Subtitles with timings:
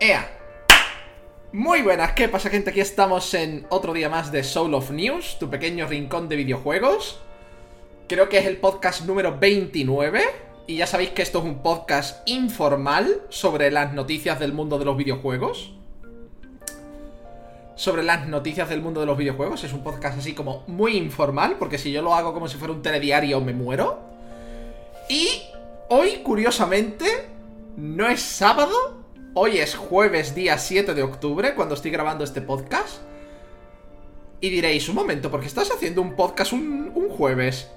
[0.00, 0.30] ¡Ea!
[1.50, 2.70] Muy buenas, ¿qué pasa gente?
[2.70, 7.18] Aquí estamos en otro día más de Soul of News, tu pequeño rincón de videojuegos.
[8.06, 10.22] Creo que es el podcast número 29
[10.68, 14.84] y ya sabéis que esto es un podcast informal sobre las noticias del mundo de
[14.84, 15.72] los videojuegos.
[17.74, 21.56] Sobre las noticias del mundo de los videojuegos, es un podcast así como muy informal,
[21.58, 23.98] porque si yo lo hago como si fuera un telediario me muero.
[25.08, 25.26] Y
[25.88, 27.28] hoy, curiosamente,
[27.76, 28.97] no es sábado,
[29.40, 33.02] hoy es jueves día 7 de octubre, cuando estoy grabando este podcast.
[34.40, 37.68] Y diréis, un momento, ¿por qué estás haciendo un podcast un, un jueves?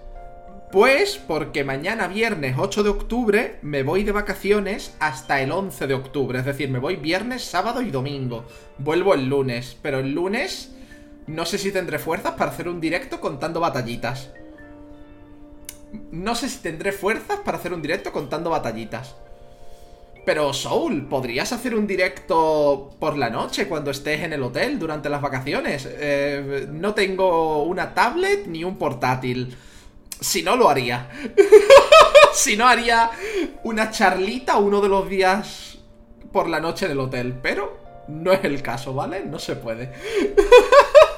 [0.72, 5.94] Pues porque mañana viernes 8 de octubre me voy de vacaciones hasta el 11 de
[5.94, 6.40] octubre.
[6.40, 8.44] Es decir, me voy viernes, sábado y domingo.
[8.80, 10.72] Vuelvo el lunes, pero el lunes
[11.28, 14.32] no sé si tendré fuerzas para hacer un directo contando batallitas.
[16.10, 19.16] No sé si tendré fuerzas para hacer un directo contando batallitas.
[20.26, 25.10] Pero Soul, ¿podrías hacer un directo por la noche cuando estés en el hotel durante
[25.10, 25.88] las vacaciones?
[25.90, 29.58] Eh, no tengo una tablet ni un portátil.
[30.20, 31.10] Si no, lo haría.
[32.34, 33.10] si no, haría
[33.64, 35.80] una charlita uno de los días
[36.32, 37.34] por la noche en el hotel.
[37.42, 39.26] Pero no es el caso, ¿vale?
[39.26, 39.92] No se puede.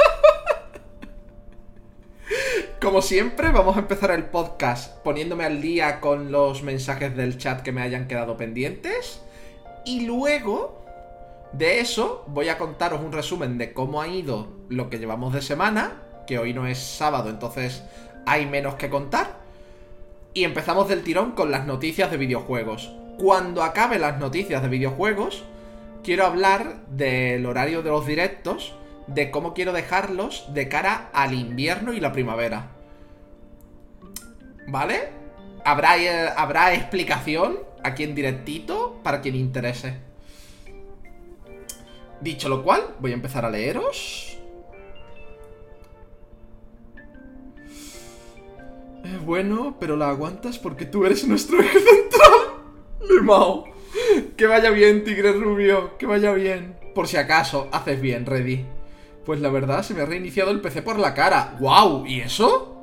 [2.82, 7.62] Como siempre, vamos a empezar el podcast poniéndome al día con los mensajes del chat
[7.62, 9.22] que me hayan quedado pendientes.
[9.86, 10.84] Y luego
[11.54, 15.42] de eso voy a contaros un resumen de cómo ha ido lo que llevamos de
[15.42, 17.84] semana, que hoy no es sábado, entonces
[18.26, 19.38] hay menos que contar.
[20.34, 22.92] Y empezamos del tirón con las noticias de videojuegos.
[23.20, 25.44] Cuando acabe las noticias de videojuegos,
[26.04, 28.74] quiero hablar del horario de los directos,
[29.08, 32.72] de cómo quiero dejarlos de cara al invierno y la primavera.
[34.68, 35.10] ¿Vale?
[35.66, 39.98] Habrá, eh, habrá explicación aquí en directito para quien interese.
[42.22, 44.38] Dicho lo cual, voy a empezar a leeros.
[49.04, 52.64] Es bueno, pero la aguantas porque tú eres nuestro eje central.
[53.10, 53.66] Limao.
[54.38, 55.98] Que vaya bien, tigre rubio.
[55.98, 56.78] Que vaya bien.
[56.96, 58.66] Por si acaso, haces bien, Ready.
[59.26, 61.56] Pues la verdad, se me ha reiniciado el PC por la cara.
[61.60, 62.06] ¡Wow!
[62.06, 62.74] ¿Y eso?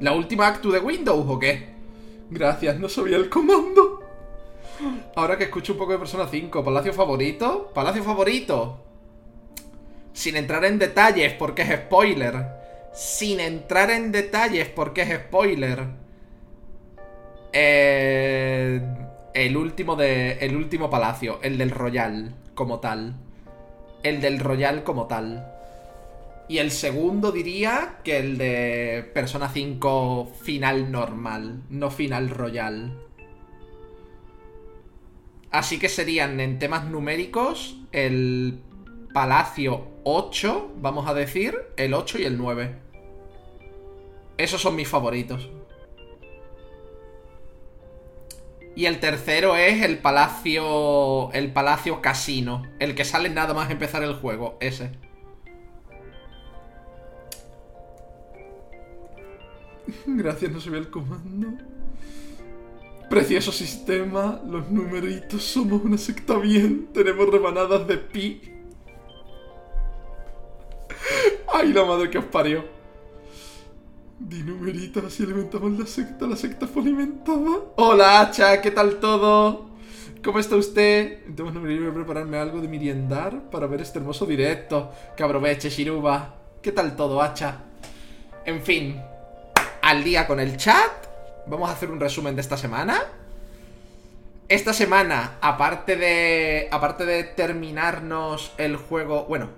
[0.00, 1.74] ¿La última actu de Windows o qué?
[2.30, 4.02] Gracias, no sabía el comando.
[5.14, 7.70] Ahora que escucho un poco de Persona 5, ¿Palacio favorito?
[7.74, 8.80] ¿Palacio favorito?
[10.12, 12.46] Sin entrar en detalles porque es spoiler.
[12.92, 15.86] Sin entrar en detalles porque es spoiler.
[17.52, 18.80] Eh,
[19.34, 20.32] el último de.
[20.40, 21.40] El último palacio.
[21.42, 23.16] El del Royal, como tal.
[24.02, 25.53] El del Royal como tal.
[26.48, 33.00] Y el segundo diría que el de Persona 5 final normal, no final royal.
[35.50, 38.60] Así que serían en temas numéricos el
[39.14, 42.74] Palacio 8, vamos a decir, el 8 y el 9.
[44.36, 45.48] Esos son mis favoritos.
[48.76, 51.30] Y el tercero es el Palacio.
[51.32, 52.64] El Palacio Casino.
[52.80, 54.56] El que sale nada más empezar el juego.
[54.60, 54.90] Ese.
[60.06, 61.48] Gracias, no ve el comando.
[63.08, 68.40] Precioso sistema, los numeritos, somos una secta bien, tenemos remanadas de pi.
[71.52, 72.64] Ay, la madre que os parió.
[74.18, 77.60] Di numeritos, así alimentamos la secta, la secta fue alimentada.
[77.76, 79.70] Hola, Hacha, ¿qué tal todo?
[80.24, 81.24] ¿Cómo está usted?
[81.26, 84.90] Entonces, no voy a prepararme algo de meriendar para ver este hermoso directo.
[85.14, 86.36] Que aproveche, Shiruba.
[86.62, 87.64] ¿Qué tal todo, Hacha?
[88.46, 89.02] En fin,
[89.84, 90.90] al día con el chat.
[91.46, 93.02] Vamos a hacer un resumen de esta semana.
[94.48, 96.68] Esta semana, aparte de.
[96.70, 99.26] Aparte de terminarnos el juego.
[99.26, 99.50] Bueno,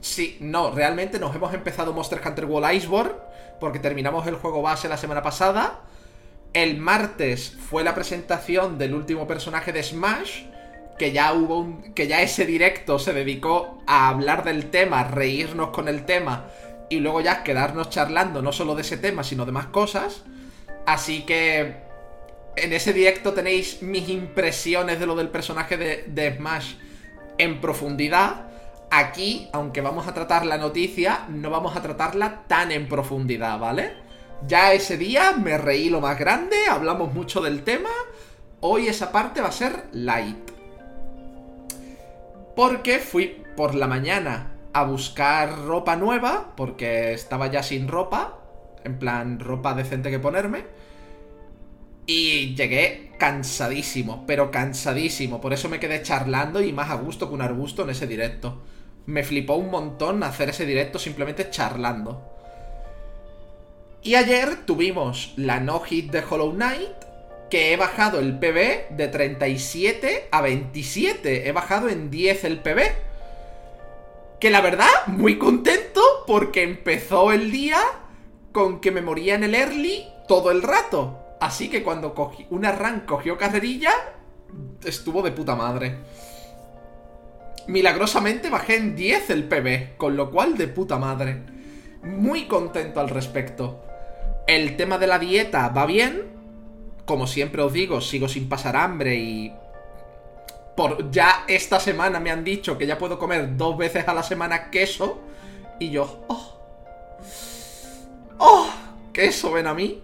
[0.00, 3.12] sí, no, realmente nos hemos empezado Monster Hunter World Iceborne.
[3.60, 5.80] Porque terminamos el juego base la semana pasada.
[6.54, 10.44] El martes fue la presentación del último personaje de Smash.
[10.98, 11.92] Que ya hubo un.
[11.92, 16.46] que ya ese directo se dedicó a hablar del tema, reírnos con el tema
[16.88, 20.22] y luego ya quedarnos charlando no solo de ese tema, sino de más cosas.
[20.86, 21.76] Así que
[22.56, 26.74] en ese directo tenéis mis impresiones de lo del personaje de, Smash
[27.38, 28.46] en profundidad.
[28.90, 33.94] Aquí, aunque vamos a tratar la noticia, no vamos a tratarla tan en profundidad, ¿vale?
[34.46, 37.90] Ya ese día me reí lo más grande, hablamos mucho del tema.
[38.60, 40.50] Hoy esa parte va a ser light.
[42.54, 48.40] Porque fui por la mañana a buscar ropa nueva, porque estaba ya sin ropa,
[48.84, 50.66] en plan ropa decente que ponerme.
[52.04, 55.40] Y llegué cansadísimo, pero cansadísimo.
[55.40, 58.60] Por eso me quedé charlando y más a gusto que un arbusto en ese directo.
[59.06, 62.22] Me flipó un montón hacer ese directo simplemente charlando.
[64.02, 66.92] Y ayer tuvimos la no hit de Hollow Knight,
[67.48, 71.48] que he bajado el PB de 37 a 27.
[71.48, 73.06] He bajado en 10 el PB.
[74.40, 77.78] Que la verdad, muy contento porque empezó el día
[78.52, 81.18] con que me moría en el early todo el rato.
[81.40, 83.92] Así que cuando cogí, una run cogió carrerilla,
[84.84, 85.96] estuvo de puta madre.
[87.66, 91.42] Milagrosamente bajé en 10 el PB, con lo cual de puta madre.
[92.02, 93.82] Muy contento al respecto.
[94.46, 96.30] El tema de la dieta va bien.
[97.04, 99.52] Como siempre os digo, sigo sin pasar hambre y...
[100.76, 104.22] Por ya esta semana me han dicho que ya puedo comer dos veces a la
[104.22, 105.20] semana queso.
[105.80, 106.24] Y yo...
[106.28, 106.52] ¡Oh!
[108.38, 108.70] ¡Oh!
[109.12, 110.02] Queso, ven a mí.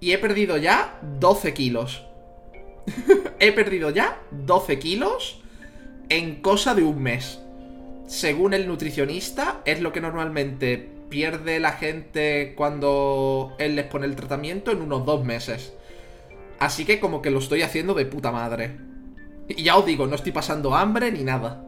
[0.00, 2.04] Y he perdido ya 12 kilos.
[3.38, 5.40] he perdido ya 12 kilos
[6.08, 7.40] en cosa de un mes.
[8.06, 14.16] Según el nutricionista, es lo que normalmente pierde la gente cuando él les pone el
[14.16, 15.72] tratamiento en unos dos meses.
[16.58, 18.76] Así que como que lo estoy haciendo de puta madre.
[19.48, 21.62] Y ya os digo, no estoy pasando hambre ni nada.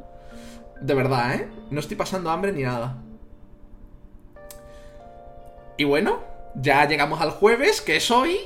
[0.80, 1.48] De verdad, ¿eh?
[1.70, 2.96] No estoy pasando hambre ni nada.
[5.76, 6.20] Y bueno,
[6.54, 8.38] ya llegamos al jueves, que es hoy,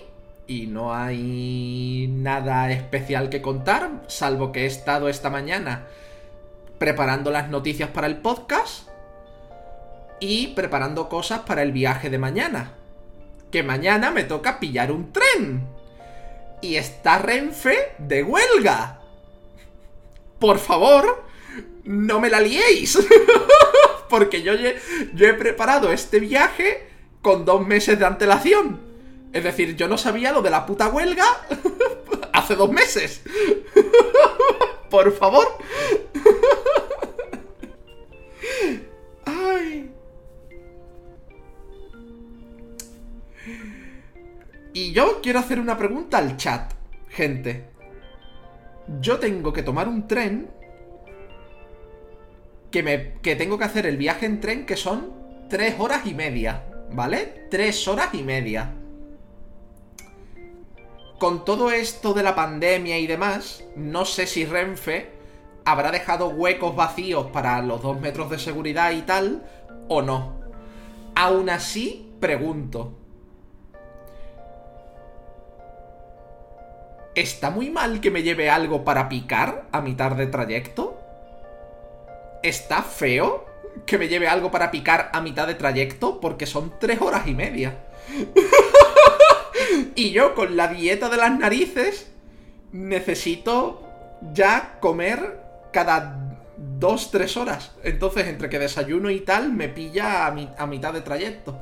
[0.47, 5.87] y no hay nada especial que contar, salvo que he estado esta mañana
[6.83, 8.89] preparando las noticias para el podcast
[10.19, 12.73] y preparando cosas para el viaje de mañana.
[13.53, 15.65] Que mañana me toca pillar un tren.
[16.61, 18.99] Y está Renfe de huelga.
[20.43, 21.25] Por favor,
[21.85, 22.99] no me la liéis.
[24.11, 26.89] Porque yo, he preparado este viaje
[27.23, 28.81] con dos meses de antelación.
[29.33, 31.25] Es decir, yo no sabía lo de la puta huelga
[32.33, 33.23] hace dos meses.
[34.91, 35.47] Por favor.
[39.25, 39.93] Ay.
[44.73, 46.73] Y yo quiero hacer una pregunta al chat,
[47.11, 47.72] gente.
[49.01, 50.51] Yo tengo que tomar un tren
[52.71, 55.13] que, me, que tengo que hacer el viaje en tren que son
[55.49, 56.65] tres horas y media.
[56.93, 57.47] ¿vale?
[57.51, 58.73] Tres horas y media.
[61.19, 65.11] Con todo esto de la pandemia y demás, no sé si Renfe
[65.65, 69.43] habrá dejado huecos vacíos para los dos metros de seguridad y tal,
[69.89, 70.41] o no.
[71.15, 72.99] Aún así, pregunto.
[77.15, 80.99] ¿Está muy mal que me lleve algo para picar a mitad de trayecto?
[82.43, 83.53] ¿Está feo?
[83.87, 87.35] que me lleve algo para picar a mitad de trayecto porque son tres horas y
[87.35, 87.79] media.
[89.95, 92.11] y yo con la dieta de las narices
[92.73, 93.83] necesito
[94.33, 95.41] ya comer
[95.73, 97.73] cada dos, tres horas.
[97.83, 101.59] Entonces, entre que desayuno y tal, me pilla a, mitad de trayecto.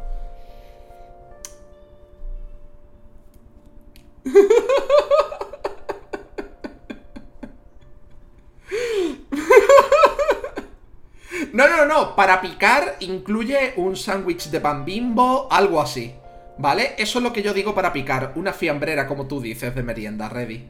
[11.52, 16.14] No, no, no, para picar incluye un sándwich de pan bimbo, algo así.
[16.58, 16.94] ¿Vale?
[16.99, 20.28] Eso es lo que yo digo para picar, una fiambrera, como tú dices, de merienda,
[20.28, 20.69] ready.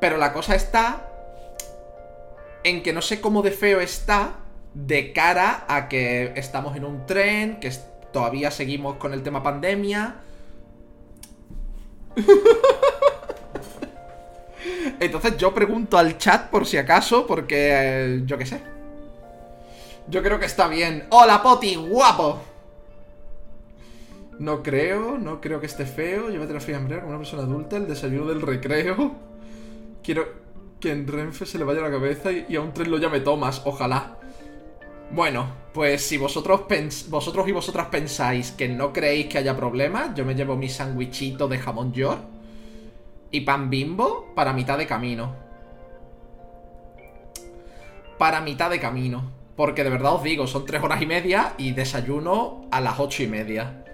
[0.00, 1.08] Pero la cosa está
[2.62, 4.36] en que no sé cómo de feo está
[4.74, 7.72] de cara a que estamos en un tren, que
[8.12, 10.16] todavía seguimos con el tema pandemia.
[15.00, 18.60] Entonces yo pregunto al chat por si acaso, porque eh, yo qué sé.
[20.08, 21.06] Yo creo que está bien.
[21.10, 21.76] ¡Hola, Poti!
[21.76, 22.40] ¡Guapo!
[24.38, 26.30] No creo, no creo que esté feo.
[26.30, 27.76] Llévate la fiambre como una persona adulta.
[27.76, 29.14] El desayuno del recreo.
[30.02, 30.46] Quiero
[30.80, 33.62] que en Renfe se le vaya la cabeza y, a un tren lo llame Thomas.
[33.64, 34.16] Ojalá.
[35.10, 36.62] Bueno, pues si vosotros,
[37.08, 41.48] vosotros y vosotras pensáis que no creéis que haya problema, yo me llevo mi sandwichito
[41.48, 42.20] de jamón york
[43.30, 45.34] y pan bimbo para mitad de camino.
[48.18, 49.30] Para mitad de camino.
[49.54, 53.22] Porque de verdad os digo, son tres horas y media y desayuno a las ocho
[53.22, 53.84] y media.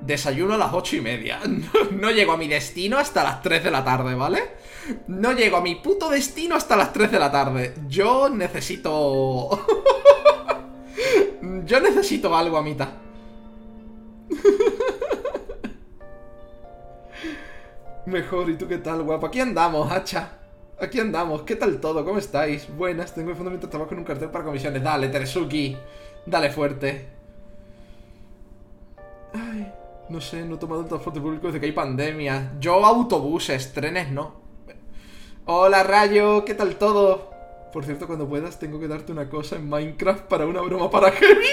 [0.00, 1.40] Desayuno a las ocho y media.
[1.90, 4.42] No, llego a mi destino hasta las 3 de la tarde, ¿vale?
[5.08, 7.74] No llego a mi puto destino hasta las 3 de la tarde.
[7.88, 9.66] Yo necesito...
[11.64, 12.88] Yo necesito algo a mitad.
[18.06, 19.26] Mejor, ¿y tú qué tal, guapo?
[19.26, 20.38] Aquí andamos, hacha.
[20.80, 22.04] Aquí andamos, ¿qué tal todo?
[22.04, 22.68] ¿Cómo estáis?
[22.74, 24.82] Buenas, tengo el fondo mientras trabajo en un cartel para comisiones.
[24.82, 25.76] Dale, Teresuki,
[26.24, 27.08] dale fuerte.
[29.34, 29.72] Ay.
[30.08, 32.52] No sé, no he tomado el transporte público desde que hay pandemia.
[32.58, 34.36] Yo autobuses, trenes no.
[35.44, 37.27] Hola Rayo, ¿qué tal todo?
[37.72, 41.10] Por cierto, cuando puedas tengo que darte una cosa en Minecraft para una broma para
[41.12, 41.46] Heavy.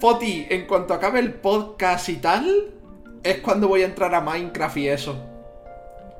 [0.00, 2.74] Poti, en cuanto acabe el podcast y tal,
[3.22, 5.16] es cuando voy a entrar a Minecraft y eso.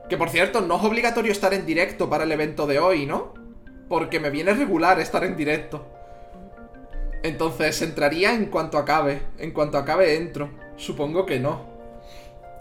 [0.08, 3.34] Que por cierto, no es obligatorio estar en directo para el evento de hoy, ¿no?
[3.88, 5.87] Porque me viene regular estar en directo.
[7.22, 9.22] Entonces entraría en cuanto acabe.
[9.38, 10.50] En cuanto acabe entro.
[10.76, 11.71] Supongo que no.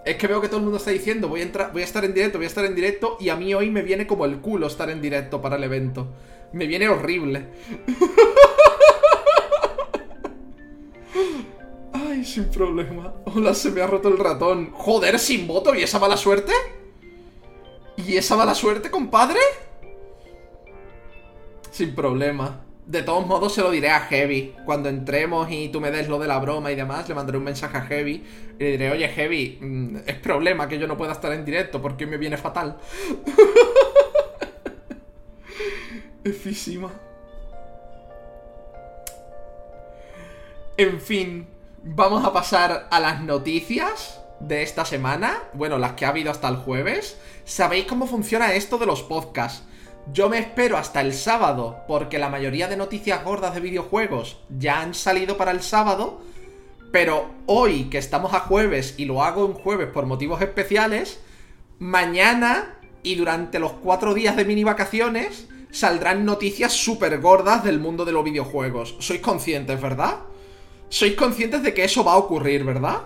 [0.04, 2.04] Es que veo que todo el mundo está diciendo, voy a entrar, voy a estar
[2.04, 4.40] en directo, voy a estar en directo, y a mí hoy me viene como el
[4.40, 6.08] culo estar en directo para el evento.
[6.54, 7.46] Me viene horrible.
[11.94, 13.14] Ay, sin problema.
[13.26, 14.72] Hola, se me ha roto el ratón.
[14.72, 16.52] Joder, sin voto, ¿y esa mala suerte?
[17.96, 19.40] ¿Y esa mala suerte, compadre?
[21.70, 22.66] Sin problema.
[22.86, 24.56] De todos modos se lo diré a Heavy.
[24.66, 27.44] Cuando entremos y tú me des lo de la broma y demás, le mandaré un
[27.44, 28.24] mensaje a Heavy
[28.60, 31.82] y le diré, oye Heavy, mm, es problema que yo no pueda estar en directo
[31.82, 32.78] porque me viene fatal.
[36.24, 36.92] Efísima.
[40.78, 41.48] En fin,
[41.84, 45.38] vamos a pasar a las noticias de esta semana.
[45.54, 47.18] Bueno, las que ha habido hasta el jueves.
[47.46, 49.64] ¿Sabéis cómo funciona esto de los podcasts?
[50.12, 54.82] Yo me espero hasta el sábado, porque la mayoría de noticias gordas de videojuegos ya
[54.82, 56.22] han salido para el sábado.
[56.92, 61.22] Pero hoy, que estamos a jueves y lo hago en jueves por motivos especiales,
[61.80, 68.04] mañana y durante los cuatro días de mini vacaciones saldrán noticias súper gordas del mundo
[68.04, 68.96] de los videojuegos.
[69.00, 70.20] Sois conscientes, ¿verdad?
[70.90, 73.04] Sois conscientes de que eso va a ocurrir, ¿verdad?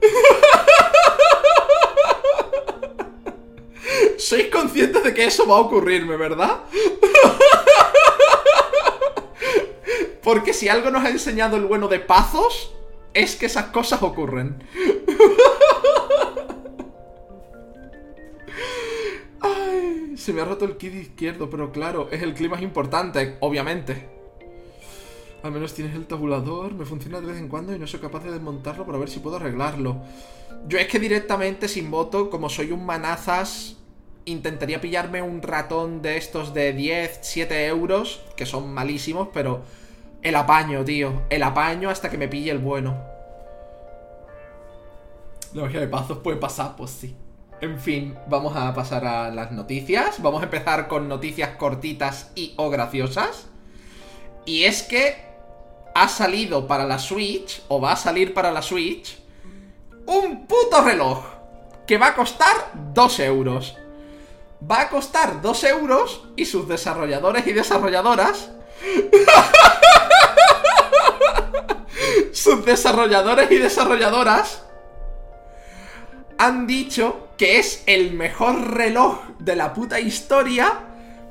[4.22, 6.60] Sois conscientes de que eso va a ocurrirme, ¿verdad?
[10.22, 12.72] Porque si algo nos ha enseñado el bueno de Pazos,
[13.12, 14.62] es que esas cosas ocurren.
[20.16, 24.08] Se me ha roto el kit izquierdo, pero claro, es el clima más importante, obviamente.
[25.42, 28.22] Al menos tienes el tabulador, me funciona de vez en cuando y no soy capaz
[28.22, 30.00] de desmontarlo para ver si puedo arreglarlo.
[30.68, 33.81] Yo es que directamente sin voto, como soy un manazas,
[34.24, 39.62] intentaría pillarme un ratón de estos de 10, 7 euros, que son malísimos, pero
[40.22, 41.22] el apaño, tío.
[41.30, 42.96] El apaño hasta que me pille el bueno.
[45.52, 47.16] La magia de pazos puede pasar, pues sí.
[47.60, 50.22] En fin, vamos a pasar a las noticias.
[50.22, 53.46] Vamos a empezar con noticias cortitas y o graciosas.
[54.44, 55.16] Y es que
[55.94, 59.18] ha salido para la Switch, o va a salir para la Switch,
[60.06, 61.24] un puto reloj
[61.86, 62.54] que va a costar
[62.94, 63.76] 2 euros
[64.70, 68.50] va a costar 2 euros y sus desarrolladores y desarrolladoras...
[72.32, 74.64] sus desarrolladores y desarrolladoras
[76.38, 80.88] han dicho que es el mejor reloj de la puta historia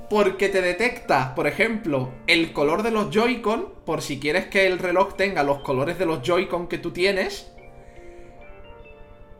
[0.09, 4.79] porque te detecta, por ejemplo, el color de los Joy-Con, por si quieres que el
[4.79, 7.51] reloj tenga los colores de los Joy-Con que tú tienes,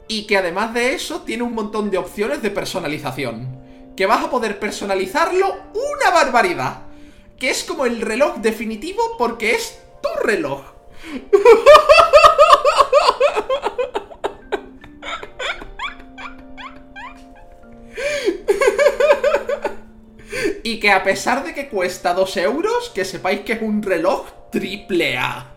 [0.08, 3.61] y que además de eso tiene un montón de opciones de personalización
[3.96, 6.82] que vas a poder personalizarlo una barbaridad.
[7.38, 10.62] Que es como el reloj definitivo porque es tu reloj.
[20.64, 24.28] y que a pesar de que cuesta 2 euros, que sepáis que es un reloj
[24.52, 25.48] triple A.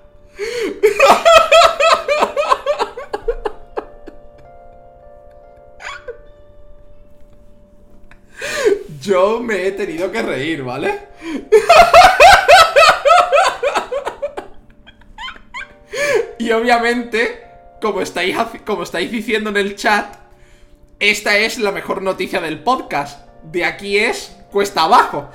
[9.05, 10.99] Yo me he tenido que reír, ¿vale?
[16.39, 17.45] y obviamente,
[17.83, 18.35] como estáis,
[18.65, 20.17] como estáis diciendo en el chat,
[20.99, 23.29] esta es la mejor noticia del podcast.
[23.43, 25.29] De aquí es cuesta abajo.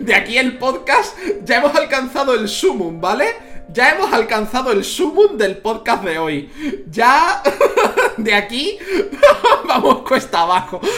[0.00, 3.55] De aquí el podcast ya hemos alcanzado el sumum, ¿vale?
[3.68, 6.50] Ya hemos alcanzado el sumum del podcast de hoy.
[6.88, 7.42] Ya
[8.16, 8.78] de aquí
[9.68, 10.80] vamos cuesta abajo.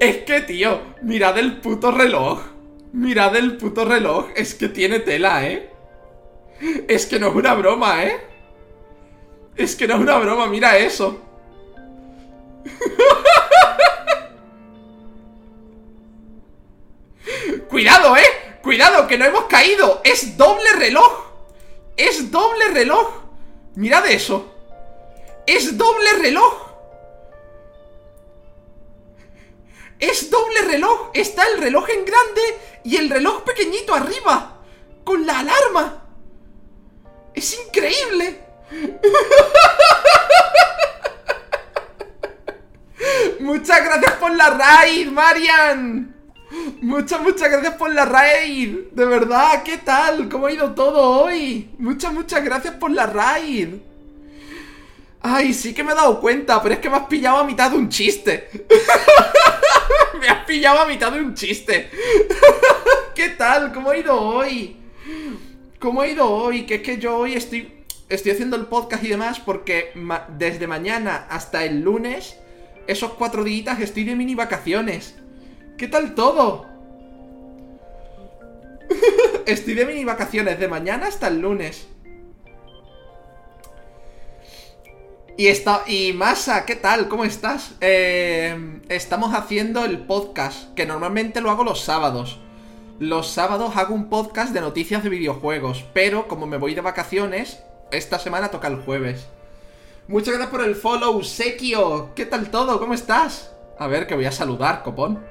[0.00, 2.57] Es que, tío, mirad el puto reloj.
[2.92, 4.28] Mirad el puto reloj.
[4.34, 5.70] Es que tiene tela, ¿eh?
[6.88, 8.20] Es que no es una broma, ¿eh?
[9.56, 11.20] Es que no es una broma, mira eso.
[17.68, 18.58] ¡Cuidado, eh!
[18.62, 19.06] ¡Cuidado!
[19.06, 20.00] Que no hemos caído.
[20.04, 21.26] Es doble reloj.
[21.96, 23.08] Es doble reloj.
[23.74, 24.54] Mirad eso.
[25.46, 26.67] Es doble reloj.
[29.98, 31.10] Es doble reloj.
[31.14, 32.42] Está el reloj en grande
[32.84, 34.62] y el reloj pequeñito arriba.
[35.04, 36.04] Con la alarma.
[37.34, 38.40] Es increíble.
[43.40, 46.14] Muchas gracias por la raid, Marian.
[46.80, 48.90] Muchas, muchas gracias por la raid.
[48.92, 50.28] De verdad, ¿qué tal?
[50.28, 51.70] ¿Cómo ha ido todo hoy?
[51.78, 53.74] Muchas, muchas gracias por la raid.
[55.20, 57.70] Ay, sí que me he dado cuenta, pero es que me has pillado a mitad
[57.70, 58.66] de un chiste.
[60.20, 61.90] me has pillado a mitad de un chiste.
[63.14, 63.72] ¿Qué tal?
[63.72, 64.76] ¿Cómo ha ido hoy?
[65.78, 66.66] ¿Cómo ha ido hoy?
[66.66, 67.78] Que es que yo hoy estoy
[68.08, 69.92] estoy haciendo el podcast y demás porque
[70.38, 72.38] desde mañana hasta el lunes,
[72.86, 75.14] esos cuatro días estoy de mini vacaciones.
[75.76, 76.66] ¿Qué tal todo?
[79.46, 81.86] estoy de mini vacaciones de mañana hasta el lunes.
[85.38, 87.06] Y, está, y Masa, ¿qué tal?
[87.06, 87.76] ¿Cómo estás?
[87.80, 92.40] Eh, estamos haciendo el podcast, que normalmente lo hago los sábados.
[92.98, 97.62] Los sábados hago un podcast de noticias de videojuegos, pero como me voy de vacaciones,
[97.92, 99.28] esta semana toca el jueves.
[100.08, 102.10] Muchas gracias por el follow, Sekio.
[102.16, 102.80] ¿Qué tal todo?
[102.80, 103.52] ¿Cómo estás?
[103.78, 105.24] A ver, que voy a saludar, copón.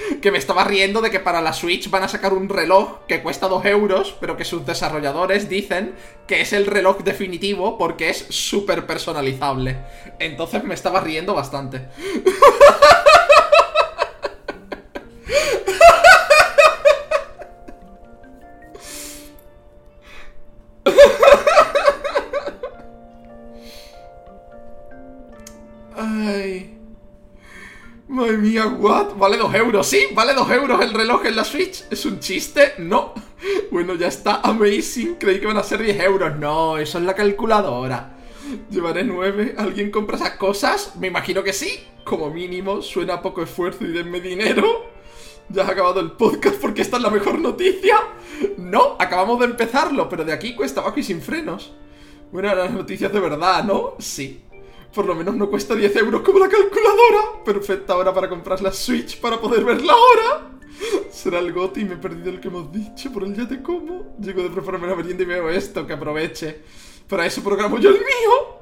[0.22, 3.22] Que me estaba riendo de que para la Switch van a sacar un reloj que
[3.22, 5.94] cuesta 2 euros, pero que sus desarrolladores dicen
[6.26, 9.78] que es el reloj definitivo porque es súper personalizable.
[10.18, 11.88] Entonces me estaba riendo bastante.
[28.20, 29.16] Madre mía, what?
[29.16, 32.74] Vale dos euros, sí, vale dos euros el reloj en la Switch ¿Es un chiste?
[32.76, 33.14] No
[33.70, 37.14] Bueno, ya está, amazing Creí que van a ser 10 euros No, eso es la
[37.14, 38.18] calculadora
[38.70, 40.96] Llevaré 9 ¿Alguien compra esas cosas?
[40.96, 44.84] Me imagino que sí Como mínimo, suena poco esfuerzo y denme dinero
[45.48, 47.96] ya ha acabado el podcast porque esta es la mejor noticia.
[48.56, 51.72] No, acabamos de empezarlo, pero de aquí cuesta abajo y sin frenos.
[52.30, 53.96] Bueno, las noticias de verdad, ¿no?
[53.98, 54.44] Sí.
[54.94, 57.44] Por lo menos no cuesta 10 euros como la calculadora.
[57.44, 60.50] Perfecta hora para comprar la Switch para poder ver la hora.
[61.10, 64.16] Será el goti me he perdido el que hemos dicho por el ya te como.
[64.18, 66.62] Llego de prepararme la merienda y veo esto, que aproveche.
[67.08, 68.60] Para eso programo yo el mío.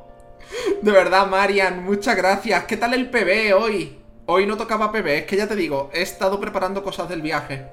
[0.82, 2.64] De verdad, Marian, muchas gracias.
[2.64, 3.98] ¿Qué tal el PB hoy?
[4.26, 7.66] Hoy no tocaba PB, es que ya te digo, he estado preparando cosas del viaje.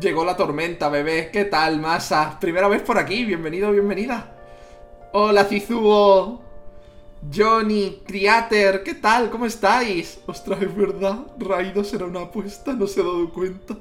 [0.00, 1.30] Llegó la tormenta, bebé.
[1.30, 2.38] ¿Qué tal, masa?
[2.40, 4.36] Primera vez por aquí, bienvenido, bienvenida.
[5.12, 6.49] Hola, Cizuo.
[7.28, 9.28] Johnny, Creator, ¿qué tal?
[9.28, 10.20] ¿Cómo estáis?
[10.26, 13.76] Ostras, es verdad, Raido será una apuesta, no se ha dado cuenta.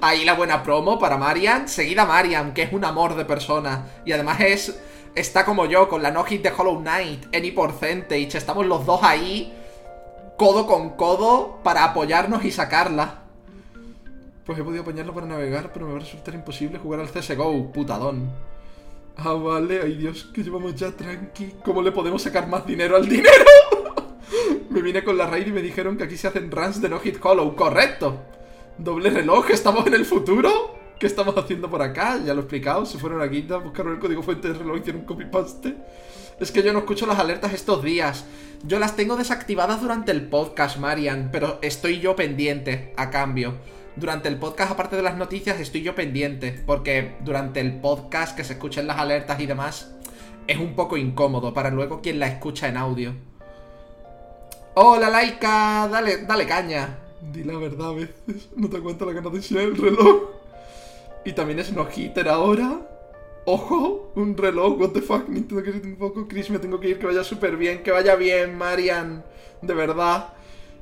[0.00, 1.68] Ahí la buena promo para Marian.
[1.68, 3.86] Seguida Marian, que es un amor de persona.
[4.04, 4.80] Y además es.
[5.14, 8.36] Está como yo, con la no hit de Hollow Knight, Any Percentage.
[8.36, 9.52] Estamos los dos ahí,
[10.36, 13.22] codo con codo, para apoyarnos y sacarla.
[14.44, 17.72] Pues he podido apoyarlo para navegar, pero me va a resultar imposible jugar al CSGO,
[17.72, 18.30] putadón.
[19.20, 21.54] Ah, vale, ay Dios, que llevamos ya tranqui.
[21.64, 23.44] ¿Cómo le podemos sacar más dinero al dinero?
[24.70, 27.00] me vine con la raid y me dijeron que aquí se hacen runs de no
[27.00, 27.56] hit hollow.
[27.56, 28.22] ¡Correcto!
[28.78, 30.78] Doble reloj, estamos en el futuro.
[31.00, 32.20] ¿Qué estamos haciendo por acá?
[32.24, 32.86] Ya lo he explicado.
[32.86, 35.74] Se fueron aquí a buscar el código fuente de reloj hicieron copy-paste.
[36.38, 38.24] Es que yo no escucho las alertas estos días.
[38.62, 43.54] Yo las tengo desactivadas durante el podcast, Marian, pero estoy yo pendiente, a cambio
[43.98, 46.62] durante el podcast, aparte de las noticias, estoy yo pendiente.
[46.66, 49.94] Porque durante el podcast, que se escuchen las alertas y demás,
[50.46, 53.14] es un poco incómodo para luego quien la escucha en audio.
[54.74, 56.98] Hola, Laika, dale, dale caña.
[57.32, 60.22] Di la verdad a veces, no te aguanta la gana de el reloj.
[61.24, 62.80] Y también es no hitter ahora.
[63.44, 66.98] Ojo, un reloj, what the fuck, Nintendo que un poco, Chris, me tengo que ir,
[66.98, 69.24] que vaya súper bien, que vaya bien, Marian,
[69.62, 70.34] de verdad.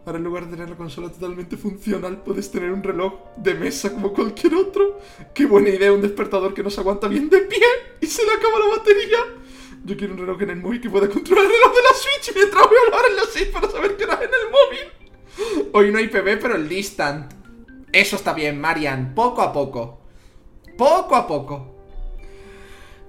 [0.06, 3.92] Ahora en lugar de tener la consola totalmente funcional, puedes tener un reloj de mesa
[3.92, 5.00] como cualquier otro.
[5.34, 7.66] Qué buena idea, un despertador que no se aguanta bien de pie
[8.00, 9.18] y se le acaba la batería.
[9.84, 12.36] Yo quiero un reloj en el móvil que pueda controlar el reloj de la Switch
[12.36, 15.72] mientras voy a hablar en la Switch para saber qué era en el móvil.
[15.72, 17.32] Hoy no hay PB, pero el Distant.
[17.90, 19.12] Eso está bien, Marian.
[19.12, 20.02] Poco a poco.
[20.78, 21.74] Poco a poco.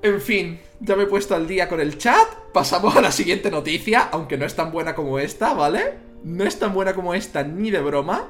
[0.02, 2.28] En fin, ya me he puesto al día con el chat.
[2.52, 6.07] Pasamos a la siguiente noticia, aunque no es tan buena como esta, ¿vale?
[6.28, 8.30] No es tan buena como esta ni de broma.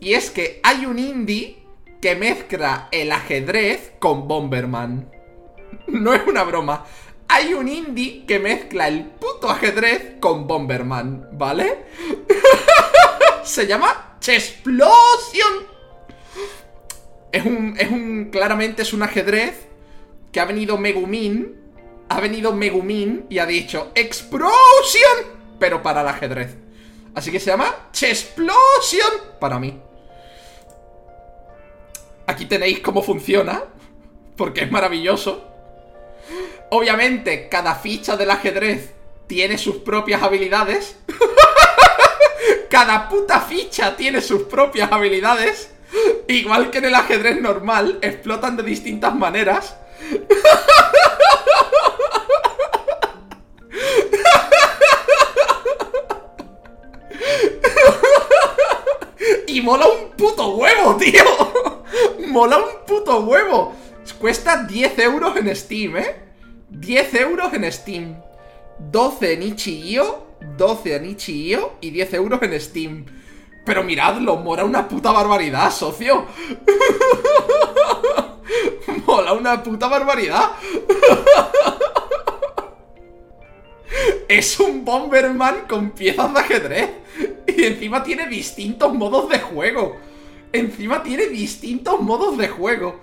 [0.00, 1.58] Y es que hay un indie
[2.00, 5.10] que mezcla el ajedrez con Bomberman.
[5.88, 6.86] No es una broma.
[7.28, 11.86] Hay un indie que mezcla el puto ajedrez con Bomberman, ¿vale?
[13.42, 15.66] Se llama Chesplosion.
[17.32, 19.66] Es un, es un, claramente es un ajedrez
[20.32, 21.54] que ha venido Megumin,
[22.08, 25.38] ha venido Megumin y ha dicho ¡Explosion!
[25.58, 26.56] Pero para el ajedrez.
[27.14, 29.80] Así que se llama Chesplosion para mí.
[32.26, 33.64] Aquí tenéis cómo funciona,
[34.36, 35.44] porque es maravilloso.
[36.70, 38.92] Obviamente, cada ficha del ajedrez
[39.26, 40.96] tiene sus propias habilidades.
[42.70, 45.70] cada puta ficha tiene sus propias habilidades.
[46.28, 49.76] Igual que en el ajedrez normal, explotan de distintas maneras.
[59.46, 61.24] y mola un puto huevo, tío.
[62.28, 63.74] mola un puto huevo.
[64.18, 66.16] Cuesta 10 euros en Steam, ¿eh?
[66.70, 68.20] 10 euros en Steam.
[68.78, 73.06] 12 en Itch.io, 12 en Itch.io y 10 euros en Steam.
[73.64, 76.26] Pero miradlo, mola una puta barbaridad, socio.
[79.06, 80.52] mola una puta barbaridad.
[84.28, 86.90] es un Bomberman con piezas de ajedrez.
[87.46, 89.96] Y encima tiene distintos modos de juego.
[90.52, 93.00] Encima tiene distintos modos de juego.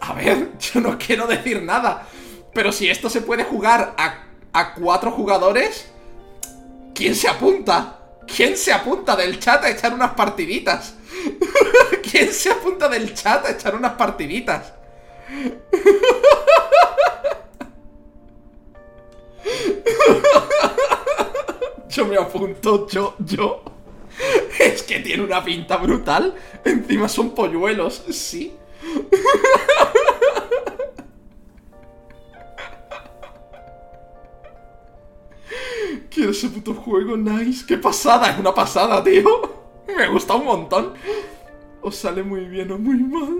[0.00, 2.06] A ver, yo no quiero decir nada.
[2.54, 5.90] Pero si esto se puede jugar a, a cuatro jugadores,
[6.94, 8.00] ¿quién se apunta?
[8.26, 10.94] ¿Quién se apunta del chat a echar unas partiditas?
[12.10, 14.72] ¿Quién se apunta del chat a echar unas partiditas?
[21.88, 23.62] Yo me apunto, yo, yo.
[24.58, 26.34] Es que tiene una pinta brutal.
[26.64, 28.54] Encima son polluelos, sí.
[36.10, 37.64] Quiero ese puto juego, nice.
[37.66, 38.30] ¡Qué pasada!
[38.30, 39.24] Es una pasada, tío.
[39.86, 40.94] Me gusta un montón.
[41.82, 43.36] Os sale muy bien o muy mal.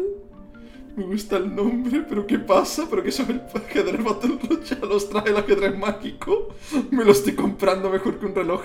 [0.97, 2.87] Me gusta el nombre, pero ¿qué pasa?
[2.89, 4.87] ¿Pero qué son el ajedrez Battle Royale?
[4.89, 6.55] ¿Los trae el ajedrez mágico?
[6.91, 8.63] Me lo estoy comprando mejor que un reloj.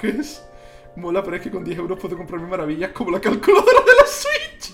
[0.96, 4.08] Mola, pero es que con 10 euros puedo comprarme maravillas como la calculadora de la
[4.08, 4.74] Switch.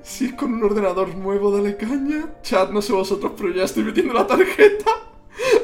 [0.00, 2.34] Si es con un ordenador nuevo, dale caña.
[2.42, 4.92] Chat, no sé vosotros, pero ya estoy metiendo la tarjeta.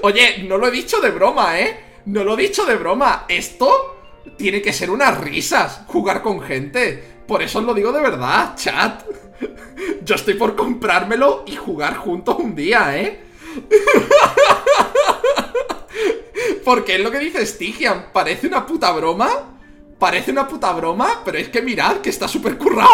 [0.03, 2.01] Oye, no lo he dicho de broma, ¿eh?
[2.07, 3.27] No lo he dicho de broma.
[3.29, 5.83] Esto tiene que ser unas risas.
[5.87, 7.23] Jugar con gente.
[7.29, 9.05] Por eso os lo digo de verdad, chat.
[10.05, 13.25] Yo estoy por comprármelo y jugar juntos un día, ¿eh?
[16.65, 18.11] Porque es lo que dice Stygian.
[18.13, 19.51] Parece una puta broma.
[19.99, 22.91] Parece una puta broma, pero es que mirad que está súper currado.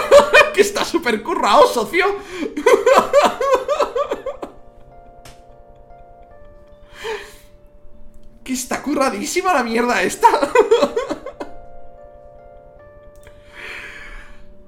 [0.54, 2.04] que está súper currado, socio.
[8.44, 10.28] que está curradísima la mierda esta.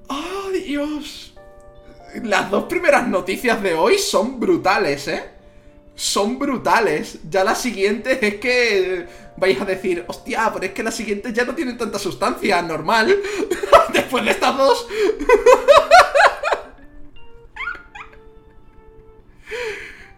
[0.07, 1.24] ¡Oh, Dios!
[2.23, 5.23] Las dos primeras noticias de hoy son brutales, ¿eh?
[5.95, 7.19] Son brutales.
[7.29, 9.05] Ya las siguientes es que
[9.37, 13.15] vais a decir, hostia, pero es que las siguientes ya no tienen tanta sustancia, normal.
[13.93, 14.87] Después de estas dos.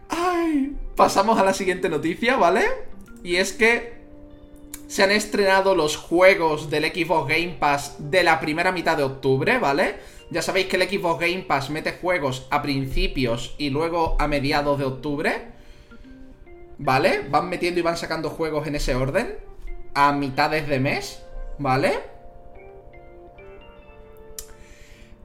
[0.09, 2.65] Ay, pasamos a la siguiente noticia, ¿vale?
[3.23, 3.97] Y es que
[4.87, 9.59] se han estrenado los juegos del Xbox Game Pass de la primera mitad de octubre,
[9.59, 10.16] ¿vale?
[10.29, 14.77] Ya sabéis que el Xbox Game Pass mete juegos a principios y luego a mediados
[14.77, 15.51] de octubre.
[16.77, 17.25] ¿Vale?
[17.29, 19.37] Van metiendo y van sacando juegos en ese orden.
[19.93, 21.23] A mitades de mes.
[21.59, 21.99] ¿Vale?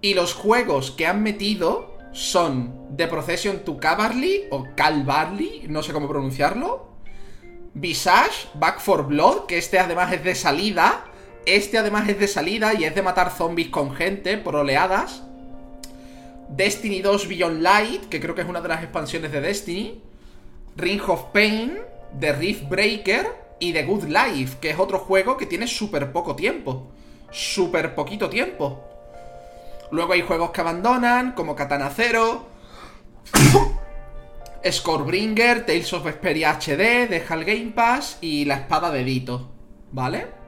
[0.01, 5.93] Y los juegos que han metido son The Procession to Cavalry o Calvarly, no sé
[5.93, 6.88] cómo pronunciarlo.
[7.75, 11.05] Visage, Back for Blood, que este además es de salida.
[11.46, 15.22] Este además es de salida y es de matar zombies con gente por oleadas.
[16.48, 20.02] Destiny 2 Beyond Light, que creo que es una de las expansiones de Destiny.
[20.76, 21.78] Ring of Pain,
[22.20, 23.26] The Rift Breaker
[23.59, 26.92] y The Good Life, que es otro juego que tiene súper poco tiempo.
[27.31, 28.85] Súper poquito tiempo.
[29.90, 32.46] Luego hay juegos que abandonan, como Katana Zero.
[34.70, 39.50] Scorebringer, Tales of Vesperia HD, deja el Game Pass y la espada de Dito,
[39.90, 40.41] ¿vale?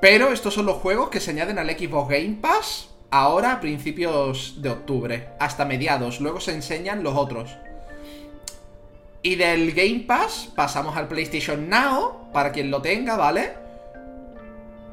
[0.00, 4.62] Pero estos son los juegos que se añaden al Xbox Game Pass ahora a principios
[4.62, 7.50] de octubre, hasta mediados, luego se enseñan los otros.
[9.22, 13.52] Y del Game Pass pasamos al PlayStation Now, para quien lo tenga, ¿vale?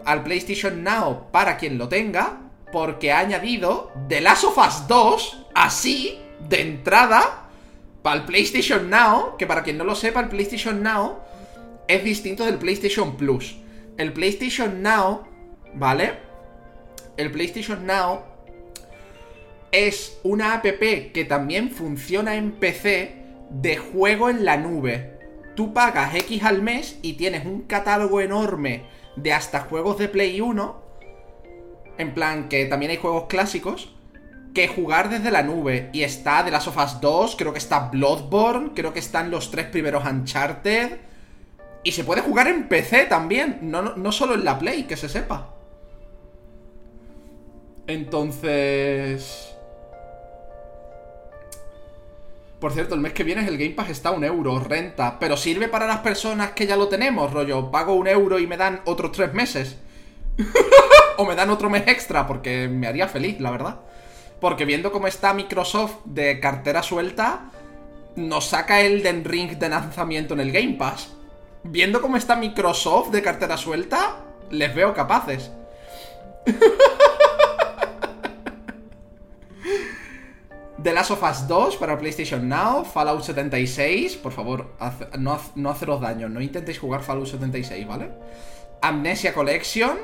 [0.04, 2.42] Al PlayStation Now para quien lo tenga,
[2.72, 7.46] porque ha añadido The Last of Us 2, así, de entrada,
[8.02, 11.20] para el PlayStation Now, que para quien no lo sepa, el PlayStation Now
[11.88, 13.56] es distinto del PlayStation Plus.
[13.98, 15.24] El PlayStation Now,
[15.74, 16.14] ¿vale?
[17.18, 18.22] El PlayStation Now
[19.72, 23.16] es una app que también funciona en PC
[23.50, 25.18] de juego en la nube.
[25.56, 28.84] Tú pagas X al mes y tienes un catálogo enorme
[29.16, 30.82] de hasta juegos de Play 1.
[31.98, 33.96] En plan, que también hay juegos clásicos.
[34.54, 35.90] Que jugar desde la nube.
[35.94, 39.50] Y está The Last of Us 2, creo que está Bloodborne, creo que están los
[39.50, 41.07] tres primeros Uncharted.
[41.84, 45.10] Y se puede jugar en PC también, no, no solo en la Play, que se
[45.10, 45.54] sepa.
[47.88, 49.54] Entonces...
[52.60, 55.20] Por cierto, el mes que viene el Game Pass está a un euro, renta.
[55.20, 57.70] Pero sirve para las personas que ya lo tenemos, rollo.
[57.70, 59.78] Pago un euro y me dan otros tres meses.
[61.18, 63.80] o me dan otro mes extra, porque me haría feliz, la verdad.
[64.42, 67.52] Porque viendo cómo está Microsoft de cartera suelta,
[68.16, 71.14] nos saca el Den Ring de lanzamiento en el Game Pass.
[71.70, 75.52] Viendo cómo está Microsoft de cartera suelta, les veo capaces.
[80.82, 84.74] The Last of Us 2 para PlayStation Now, Fallout 76, por favor,
[85.20, 88.12] no, no haceros daño, no intentéis jugar Fallout 76, ¿vale?
[88.82, 89.98] Amnesia Collection,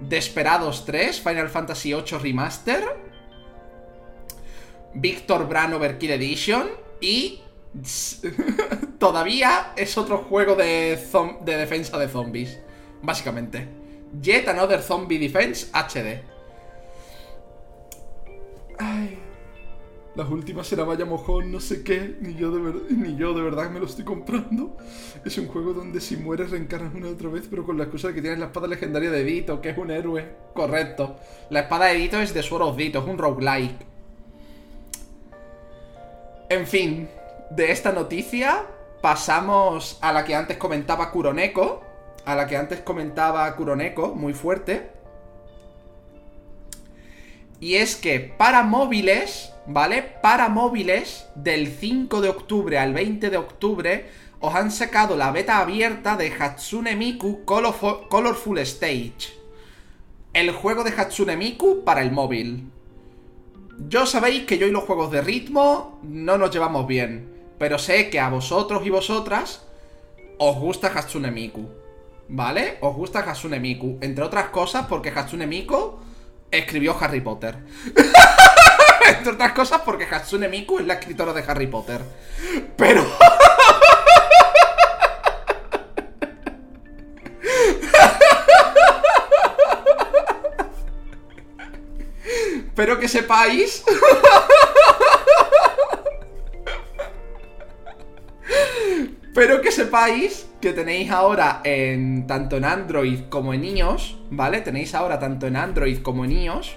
[0.00, 2.84] Desperados 3, Final Fantasy 8 Remaster,
[4.92, 6.68] Victor Bran Overkill Edition
[7.00, 7.40] y
[8.98, 10.98] todavía es otro juego de,
[11.44, 12.58] de defensa de zombies,
[13.02, 13.68] básicamente.
[14.22, 16.22] Yet Another Zombie Defense HD.
[18.78, 19.18] Ay.
[20.14, 23.70] Las últimas era vaya mojón, no sé qué, ni yo, de ni yo de verdad
[23.70, 24.76] me lo estoy comprando.
[25.24, 28.14] Es un juego donde si mueres reencarnas una otra vez, pero con la excusa de
[28.14, 30.28] que tienes la espada legendaria de Dito, que es un héroe.
[30.54, 31.16] Correcto.
[31.50, 33.86] La espada de Dito es de Sword of Dito, es un roguelike.
[36.48, 37.08] En fin,
[37.50, 38.66] de esta noticia
[39.00, 41.82] pasamos a la que antes comentaba Kuroneko.
[42.24, 44.90] A la que antes comentaba Kuroneko, muy fuerte.
[47.60, 50.02] Y es que para móviles ¿vale?
[50.02, 54.06] Para móviles, del 5 de octubre al 20 de octubre,
[54.40, 59.38] os han sacado la beta abierta de Hatsune Miku Colorful Stage.
[60.32, 62.70] El juego de Hatsune Miku para el móvil.
[63.88, 67.28] Yo sabéis que yo y los juegos de ritmo no nos llevamos bien,
[67.58, 69.62] pero sé que a vosotros y vosotras
[70.38, 71.68] os gusta Hatsune Miku.
[72.28, 72.78] ¿Vale?
[72.80, 73.98] Os gusta Hatsune Miku.
[74.00, 75.98] Entre otras cosas porque Hatsune Miku
[76.50, 77.56] escribió Harry Potter.
[79.08, 82.02] Entre otras cosas porque Hatsune Miku es la escritora de Harry Potter.
[82.76, 83.04] Pero...
[92.74, 93.82] Pero que sepáis...
[99.38, 104.62] Pero que sepáis que tenéis ahora en tanto en Android como en iOS, ¿vale?
[104.62, 106.74] Tenéis ahora tanto en Android como en iOS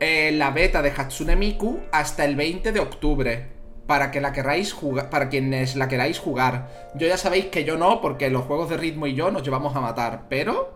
[0.00, 3.46] eh, la beta de Hatsune Miku hasta el 20 de octubre.
[3.86, 5.10] Para que la queráis jugar.
[5.10, 6.90] Para quienes la queráis jugar.
[6.94, 9.76] Yo ya sabéis que yo no, porque los juegos de ritmo y yo nos llevamos
[9.76, 10.22] a matar.
[10.30, 10.72] Pero.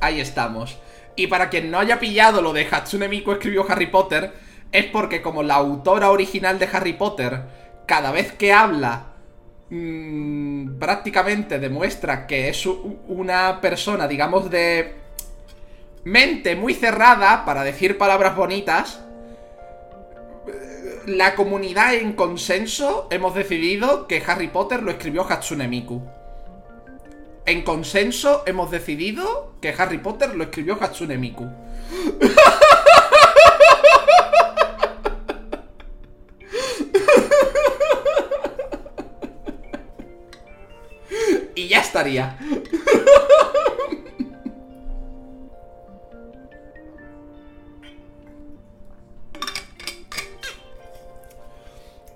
[0.00, 0.78] Ahí estamos.
[1.16, 4.32] Y para quien no haya pillado lo de Hatsune Miku escribió Harry Potter,
[4.72, 9.06] es porque como la autora original de Harry Potter, cada vez que habla,
[9.68, 14.94] mmm, prácticamente demuestra que es una persona, digamos, de
[16.04, 19.00] mente muy cerrada para decir palabras bonitas,
[21.06, 26.00] la comunidad en consenso hemos decidido que Harry Potter lo escribió Hatsune Miku.
[27.44, 31.48] En consenso hemos decidido que Harry Potter lo escribió Hatsune Miku.
[41.60, 42.38] y ya estaría.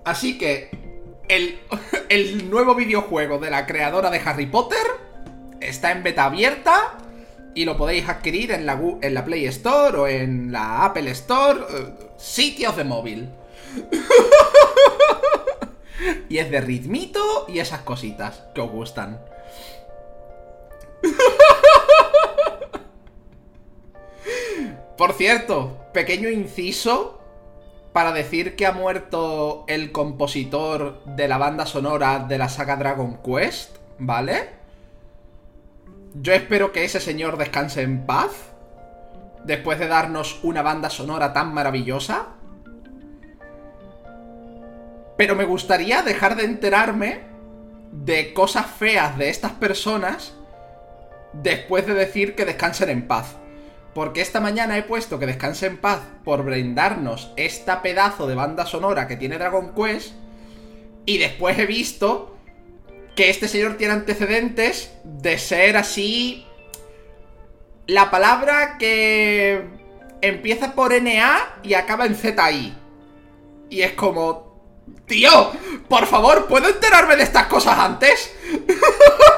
[0.04, 0.70] Así que
[1.28, 4.86] el, nuevo videojuego de la creadora de Harry Potter
[5.60, 6.98] está en beta abierta
[7.54, 11.60] y lo podéis adquirir en la, en la Play Store o en la Apple Store,
[11.60, 11.86] eh,
[12.18, 13.30] sitios de móvil.
[16.28, 19.18] y es de ritmito y esas cositas que os gustan.
[24.96, 27.20] Por cierto, pequeño inciso
[27.92, 33.18] para decir que ha muerto el compositor de la banda sonora de la saga Dragon
[33.22, 34.50] Quest, ¿vale?
[36.14, 38.30] Yo espero que ese señor descanse en paz,
[39.44, 42.28] después de darnos una banda sonora tan maravillosa.
[45.16, 47.22] Pero me gustaría dejar de enterarme
[47.92, 50.34] de cosas feas de estas personas
[51.42, 53.36] después de decir que descansen en paz.
[53.94, 58.66] Porque esta mañana he puesto que descanse en paz por brindarnos esta pedazo de banda
[58.66, 60.14] sonora que tiene Dragon Quest.
[61.06, 62.36] Y después he visto
[63.14, 66.46] que este señor tiene antecedentes de ser así.
[67.86, 69.64] La palabra que
[70.20, 72.74] empieza por NA y acaba en ZI.
[73.70, 74.52] Y es como.
[75.06, 75.52] Tío,
[75.88, 78.34] por favor, ¿puedo enterarme de estas cosas antes?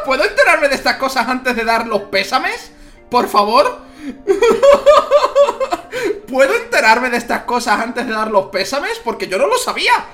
[0.06, 2.70] ¿Puedo enterarme de estas cosas antes de dar los pésames?
[3.10, 3.80] Por favor.
[6.28, 9.00] ¿Puedo enterarme de estas cosas antes de dar los pésames?
[9.02, 10.06] Porque yo no lo sabía.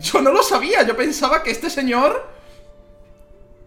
[0.00, 0.82] Yo no lo sabía.
[0.84, 2.26] Yo pensaba que este señor...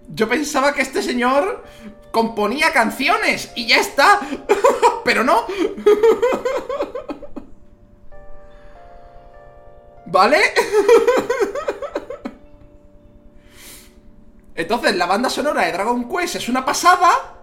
[0.10, 1.64] Yo pensaba que este señor
[2.12, 4.20] componía canciones y ya está.
[5.06, 5.46] Pero no.
[10.08, 10.42] ¿Vale?
[14.58, 17.36] Entonces, la banda sonora de Dragon Quest es una pasada,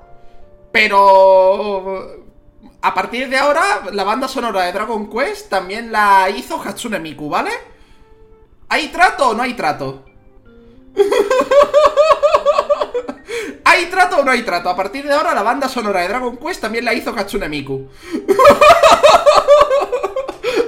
[0.73, 2.27] pero
[2.83, 7.31] a partir de ahora, la banda sonora de Dragon Quest también la hizo Hatsune Miku,
[7.31, 7.53] ¿vale?
[8.69, 10.05] ¿Hay trato o no hay trato?
[13.65, 14.69] ¿Hay trato o no hay trato?
[14.69, 17.89] A partir de ahora, la banda sonora de Dragon Quest también la hizo Hatsune Miku.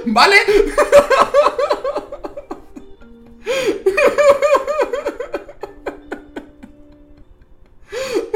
[0.05, 0.37] ¿Vale?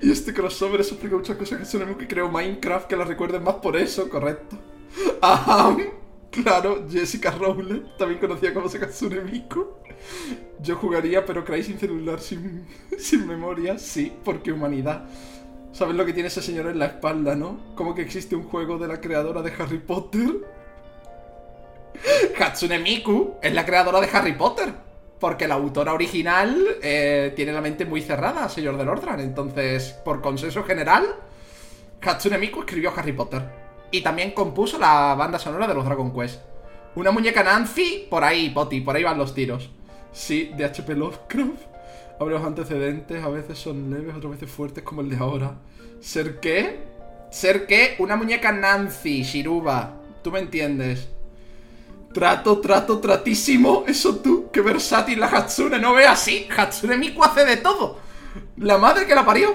[0.00, 3.42] Y este crossover eso explica muchas cosas que son que creo Minecraft que la recuerden
[3.42, 4.56] más por eso, correcto.
[5.20, 5.76] Ajá,
[6.30, 9.66] claro, Jessica Rowland, también conocida como Sakatsune Miku.
[10.62, 12.66] Yo jugaría, pero Cry sin celular, sin,
[12.98, 15.06] sin memoria, sí, porque humanidad.
[15.72, 17.74] ¿Sabes lo que tiene ese señor en la espalda, no?
[17.74, 20.36] Como que existe un juego de la creadora de Harry Potter.
[22.38, 24.72] Hatsune Miku es la creadora de Harry Potter.
[25.18, 29.18] Porque la autora original eh, tiene la mente muy cerrada, señor del Ordran.
[29.18, 31.06] Entonces, por consenso general,
[32.00, 33.42] Hatsune Miku escribió Harry Potter.
[33.90, 36.40] Y también compuso la banda sonora de los Dragon Quest.
[36.94, 39.70] Una muñeca Nancy, por ahí, Poti, por ahí van los tiros.
[40.12, 41.62] Sí, de HP Lovecraft.
[42.20, 45.54] Abre los antecedentes, a veces son leves, otras veces fuertes como el de ahora.
[46.00, 46.80] ¿Ser qué?
[47.30, 47.94] ¿Ser qué?
[47.98, 49.94] Una muñeca Nancy, Shiruba.
[50.22, 51.08] Tú me entiendes.
[52.18, 53.84] Trato, trato, tratísimo.
[53.86, 55.78] Eso tú, qué versátil la Hatsune.
[55.78, 56.48] No ve así.
[56.50, 58.00] Hatsune Miku hace de todo.
[58.56, 59.54] La madre que la parió.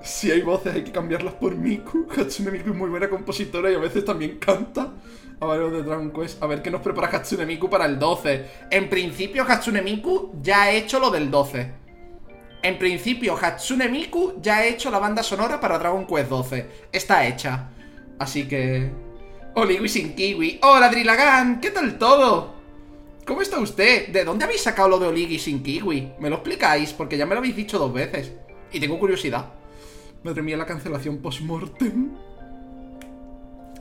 [0.00, 2.06] Si hay voces hay que cambiarlas por Miku.
[2.16, 4.92] Hatsune Miku es muy buena compositora y a veces también canta.
[5.40, 6.40] A ver, de Dragon Quest.
[6.40, 8.46] A ver qué nos prepara Hatsune Miku para el 12.
[8.70, 11.72] En principio, Hatsune Miku ya ha hecho lo del 12.
[12.62, 16.66] En principio, Hatsune Miku ya ha hecho la banda sonora para Dragon Quest 12.
[16.92, 17.70] Está hecha.
[18.20, 19.02] Así que...
[19.56, 20.58] Oligui sin kiwi.
[20.62, 21.60] Hola, Drilagan.
[21.60, 22.54] ¿Qué tal todo?
[23.24, 24.08] ¿Cómo está usted?
[24.08, 26.14] ¿De dónde habéis sacado lo de Oligui sin kiwi?
[26.18, 26.92] ¿Me lo explicáis?
[26.92, 28.32] Porque ya me lo habéis dicho dos veces.
[28.72, 29.46] Y tengo curiosidad.
[30.24, 32.10] Madre mía, la cancelación post-mortem.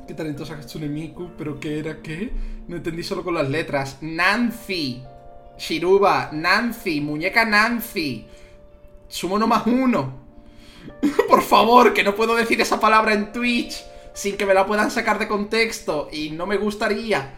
[0.07, 2.31] Qué talentosa Hatsune Miku, pero ¿qué era qué?
[2.67, 3.97] No entendí solo con las letras.
[4.01, 5.01] Nancy.
[5.57, 6.29] Shiruba.
[6.33, 7.01] Nancy.
[7.01, 8.27] Muñeca Nancy.
[9.07, 10.21] Sumo no más uno.
[11.27, 13.83] Por favor, que no puedo decir esa palabra en Twitch
[14.13, 16.07] sin que me la puedan sacar de contexto.
[16.11, 17.33] Y no me gustaría.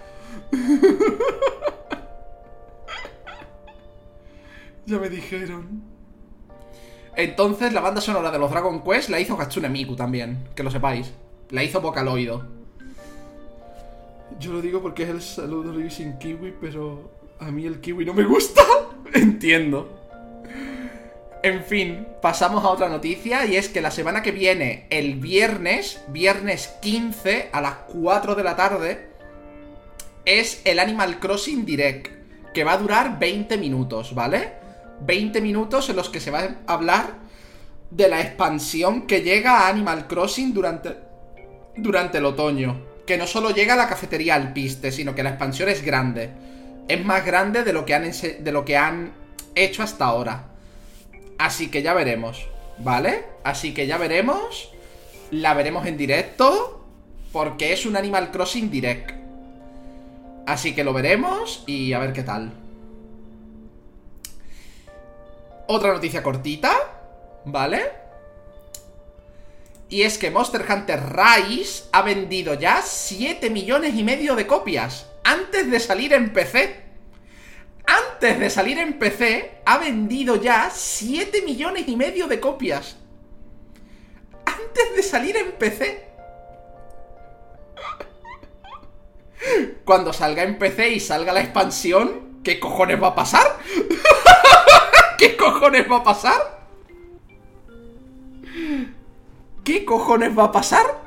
[4.85, 5.83] ya me dijeron.
[7.15, 10.71] Entonces, la banda sonora de los Dragon Quest la hizo Hatsune Miku también, que lo
[10.71, 11.13] sepáis.
[11.49, 12.43] La hizo Vocaloido.
[14.39, 18.05] Yo lo digo porque es el saludo de sin kiwi, pero a mí el kiwi
[18.05, 18.63] no me gusta.
[19.13, 20.04] Entiendo.
[21.45, 26.01] En fin, pasamos a otra noticia y es que la semana que viene, el viernes,
[26.07, 29.09] viernes 15 a las 4 de la tarde,
[30.25, 32.07] es el Animal Crossing Direct,
[32.51, 34.53] que va a durar 20 minutos, ¿vale?
[35.01, 37.13] 20 minutos en los que se va a hablar
[37.91, 40.97] de la expansión que llega a Animal Crossing durante,
[41.77, 42.81] durante el otoño.
[43.05, 46.31] Que no solo llega a la cafetería Alpiste, sino que la expansión es grande.
[46.87, 49.13] Es más grande de lo que han, de lo que han
[49.53, 50.54] hecho hasta ahora.
[51.37, 53.25] Así que ya veremos, ¿vale?
[53.43, 54.71] Así que ya veremos.
[55.31, 56.85] La veremos en directo.
[57.31, 59.11] Porque es un Animal Crossing Direct.
[60.45, 62.53] Así que lo veremos y a ver qué tal.
[65.67, 66.71] Otra noticia cortita,
[67.45, 67.91] ¿vale?
[69.89, 75.07] Y es que Monster Hunter Rise ha vendido ya 7 millones y medio de copias
[75.23, 76.84] antes de salir en PC
[77.87, 82.97] antes de salir en PC, ha vendido ya 7 millones y medio de copias.
[84.45, 86.05] Antes de salir en PC.
[89.83, 93.59] Cuando salga en PC y salga la expansión, ¿qué cojones va a pasar?
[95.17, 96.67] ¿Qué cojones va a pasar?
[99.63, 101.03] ¿Qué cojones va a pasar?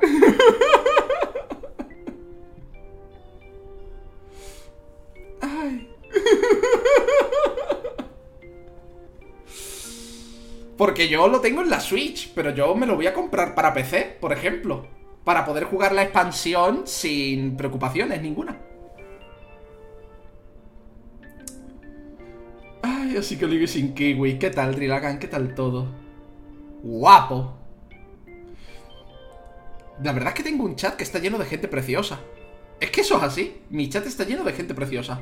[10.79, 13.73] Porque yo lo tengo en la Switch, pero yo me lo voy a comprar para
[13.73, 14.87] PC, por ejemplo.
[15.25, 18.57] Para poder jugar la expansión sin preocupaciones ninguna.
[22.81, 24.39] Ay, así que ligue sin kiwi.
[24.39, 25.19] ¿Qué tal, Drilagan?
[25.19, 25.85] ¿Qué tal todo?
[26.81, 27.55] Guapo.
[30.01, 32.21] La verdad es que tengo un chat que está lleno de gente preciosa.
[32.79, 33.61] Es que eso es así.
[33.69, 35.19] Mi chat está lleno de gente preciosa.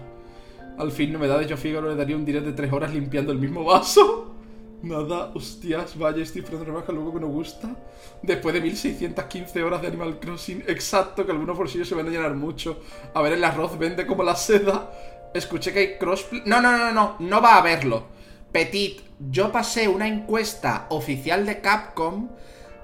[0.78, 3.64] Al fin, novedades, yo Figaro le daría un directo de tres horas limpiando el mismo
[3.64, 4.36] vaso.
[4.84, 7.76] Nada, hostias, vaya, estoy de rebaja luego que no gusta.
[8.22, 12.36] Después de 1615 horas de Animal Crossing, exacto, que algunos bolsillos se van a llenar
[12.36, 12.80] mucho.
[13.16, 14.92] A ver, el arroz vende como la seda.
[15.34, 16.44] Escuché que hay crossplay.
[16.46, 18.06] No, no, no, no, no va a haberlo.
[18.52, 19.02] Petit,
[19.32, 22.30] yo pasé una encuesta oficial de Capcom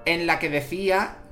[0.05, 1.22] en la que decía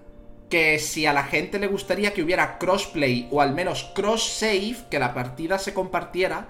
[0.51, 4.99] que si a la gente le gustaría que hubiera crossplay o al menos cross-save, que
[4.99, 6.49] la partida se compartiera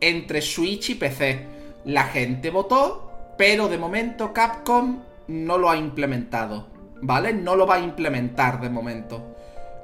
[0.00, 1.46] entre Switch y PC.
[1.84, 6.68] La gente votó pero de momento Capcom no lo ha implementado,
[7.00, 7.32] ¿vale?
[7.32, 9.34] No lo va a implementar de momento.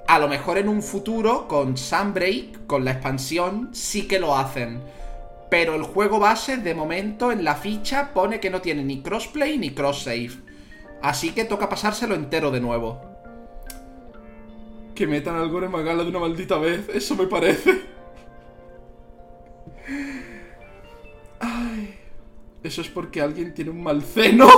[0.07, 4.81] A lo mejor en un futuro, con Sunbreak, con la expansión, sí que lo hacen.
[5.51, 9.59] Pero el juego base, de momento, en la ficha pone que no tiene ni crossplay
[9.59, 10.31] ni cross-save.
[11.03, 13.18] Así que toca pasárselo entero de nuevo.
[14.99, 17.83] Que metan al Gore Magala de una maldita vez, eso me parece.
[21.39, 21.95] Ay.
[22.65, 24.49] Eso es porque alguien tiene un mal seno.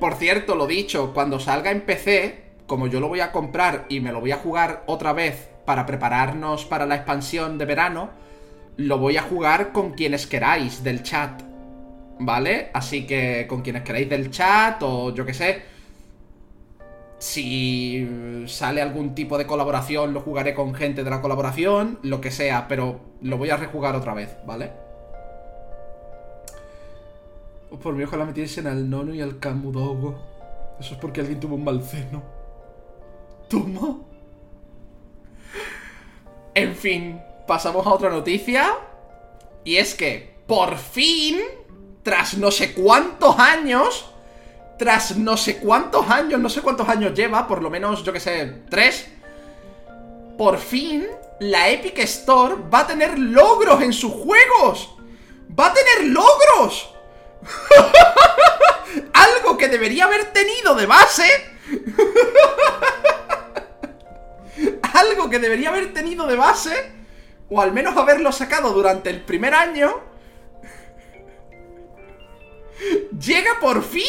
[0.00, 4.00] Por cierto, lo dicho, cuando salga en PC, como yo lo voy a comprar y
[4.00, 8.10] me lo voy a jugar otra vez para prepararnos para la expansión de verano,
[8.78, 11.40] lo voy a jugar con quienes queráis del chat.
[12.18, 12.70] ¿Vale?
[12.74, 15.62] Así que con quienes queráis del chat o yo que sé.
[17.20, 22.32] Si sale algún tipo de colaboración, lo jugaré con gente de la colaboración, lo que
[22.32, 24.72] sea, pero lo voy a rejugar otra vez, ¿vale?
[27.78, 30.18] por mi ojalá metiesen al nono y al camudogo.
[30.78, 32.22] Eso es porque alguien tuvo un mal seno.
[33.48, 33.98] Toma.
[36.54, 38.72] En fin, pasamos a otra noticia.
[39.64, 41.38] Y es que, por fin,
[42.02, 44.10] tras no sé cuántos años,
[44.80, 48.18] tras no sé cuántos años, no sé cuántos años lleva, por lo menos, yo que
[48.18, 49.08] sé, tres,
[50.38, 51.06] por fin,
[51.38, 54.96] la Epic Store va a tener logros en sus juegos.
[55.58, 56.94] ¡Va a tener logros!
[59.12, 61.28] Algo que debería haber tenido de base.
[64.94, 66.90] Algo que debería haber tenido de base.
[67.50, 70.09] O al menos haberlo sacado durante el primer año.
[73.18, 74.04] Llega por fin.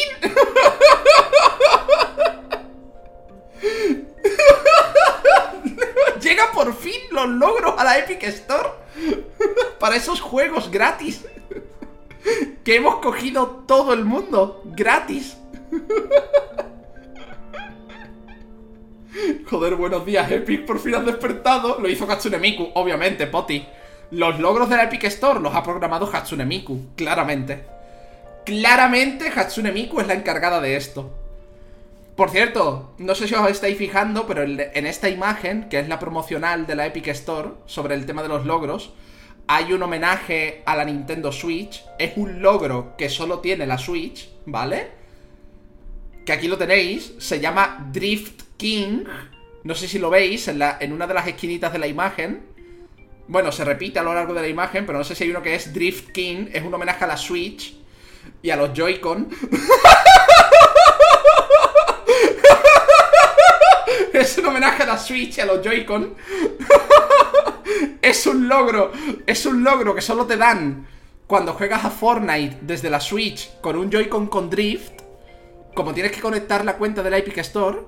[6.20, 8.70] Llega por fin los logros a la Epic Store.
[9.78, 11.24] Para esos juegos gratis
[12.64, 15.36] que hemos cogido todo el mundo, gratis.
[19.50, 21.78] Joder, buenos días, Epic, por fin has despertado.
[21.78, 23.66] Lo hizo Hatsune Miku, obviamente, Poti.
[24.12, 27.64] Los logros de la Epic Store los ha programado Hatsune Miku, claramente.
[28.44, 31.12] Claramente Hatsune Miku es la encargada de esto.
[32.16, 35.98] Por cierto, no sé si os estáis fijando, pero en esta imagen, que es la
[35.98, 38.92] promocional de la Epic Store, sobre el tema de los logros,
[39.46, 41.84] hay un homenaje a la Nintendo Switch.
[41.98, 44.90] Es un logro que solo tiene la Switch, ¿vale?
[46.26, 47.14] Que aquí lo tenéis.
[47.18, 49.04] Se llama Drift King.
[49.64, 52.42] No sé si lo veis en, una de las esquinitas de la imagen.
[53.28, 55.42] Bueno, se repite a lo largo de la imagen, pero no sé si hay uno
[55.42, 56.48] que es Drift King.
[56.52, 57.81] Es un homenaje a la Switch
[58.42, 59.28] y a los Joy-Con.
[64.12, 66.14] es un homenaje a la Switch y a los Joy-Con.
[68.02, 68.92] es un logro,
[69.26, 70.86] es un logro que solo te dan
[71.26, 75.02] cuando juegas a Fortnite desde la Switch con un Joy-Con con Drift.
[75.74, 77.78] Como tienes que conectar la cuenta de la Epic Store,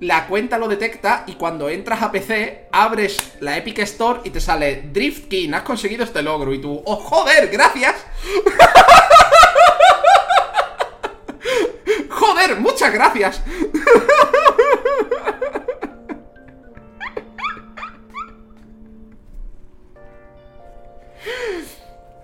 [0.00, 4.40] la cuenta lo detecta y cuando entras a PC, abres la Epic Store y te
[4.40, 6.52] sale Drift King, has conseguido este logro.
[6.54, 7.96] Y tú, ¡oh, joder, gracias!
[12.48, 13.42] ¡Joder, muchas gracias!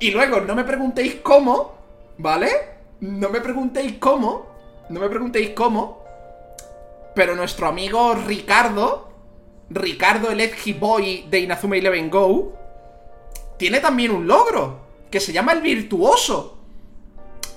[0.00, 1.74] Y luego, no me preguntéis cómo,
[2.16, 2.48] ¿vale?
[3.00, 4.46] No me preguntéis cómo,
[4.88, 6.02] no me preguntéis cómo,
[7.14, 9.10] pero nuestro amigo Ricardo,
[9.68, 12.54] Ricardo el Edgy Boy de Inazuma Eleven Go,
[13.58, 16.58] tiene también un logro, que se llama el virtuoso.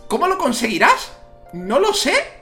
[0.09, 1.13] ¿Cómo lo conseguirás?
[1.53, 2.36] No lo sé.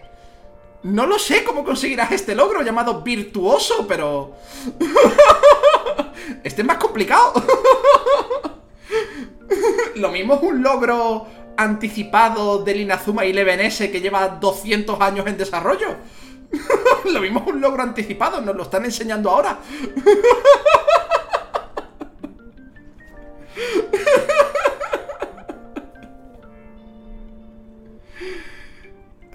[0.85, 4.35] No lo sé cómo conseguirás este logro llamado virtuoso, pero...
[6.43, 7.33] este es más complicado.
[9.95, 11.25] lo mismo es un logro
[11.57, 15.87] anticipado del Inazuma Eleven S que lleva 200 años en desarrollo.
[17.11, 19.57] lo mismo es un logro anticipado, nos lo están enseñando ahora.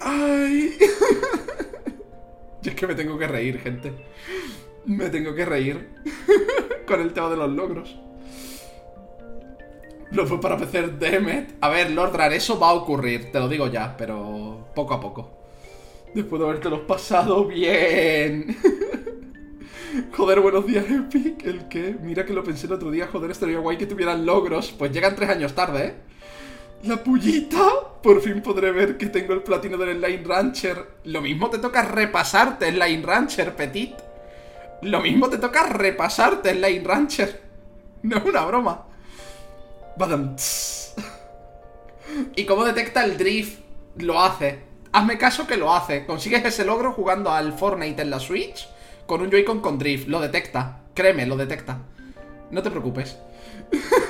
[0.00, 0.76] Ay.
[2.62, 3.92] Yo es que me tengo que reír, gente.
[4.86, 5.88] Me tengo que reír
[6.86, 7.96] con el tema de los logros.
[10.10, 11.54] Lo fue para PC Demet.
[11.60, 15.30] A ver, Lordran, eso va a ocurrir, te lo digo ya, pero poco a poco.
[16.14, 18.56] Después de haberte los pasado bien.
[20.12, 21.44] Joder, buenos días, Epic.
[21.44, 21.96] ¿El qué?
[22.02, 23.06] Mira que lo pensé el otro día.
[23.06, 24.72] Joder, estaría guay que tuvieran logros.
[24.72, 25.94] Pues llegan tres años tarde, ¿eh?
[26.82, 27.68] La pullita.
[28.02, 30.86] Por fin podré ver que tengo el platino del Line Rancher.
[31.04, 33.94] Lo mismo te toca repasarte el Line Rancher, Petit.
[34.82, 37.42] Lo mismo te toca repasarte el Line Rancher.
[38.02, 38.86] No es una broma.
[39.96, 40.36] Badam.
[42.34, 43.60] ¿Y cómo detecta el drift?
[43.96, 44.60] Lo hace.
[44.92, 46.06] Hazme caso que lo hace.
[46.06, 48.66] Consigues ese logro jugando al Fortnite en la Switch
[49.06, 50.08] con un Joy-Con con drift.
[50.08, 50.80] Lo detecta.
[50.94, 51.78] Créeme, lo detecta.
[52.50, 53.18] No te preocupes.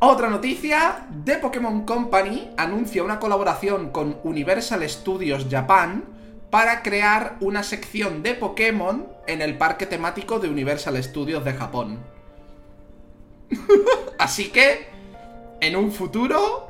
[0.00, 6.04] Otra noticia, The Pokémon Company anuncia una colaboración con Universal Studios Japan
[6.50, 11.98] para crear una sección de Pokémon en el parque temático de Universal Studios de Japón.
[14.20, 14.86] Así que,
[15.60, 16.68] en un futuro...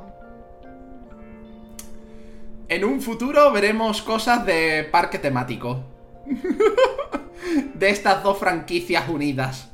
[2.67, 5.83] En un futuro veremos cosas de parque temático.
[7.75, 9.69] de estas dos franquicias unidas.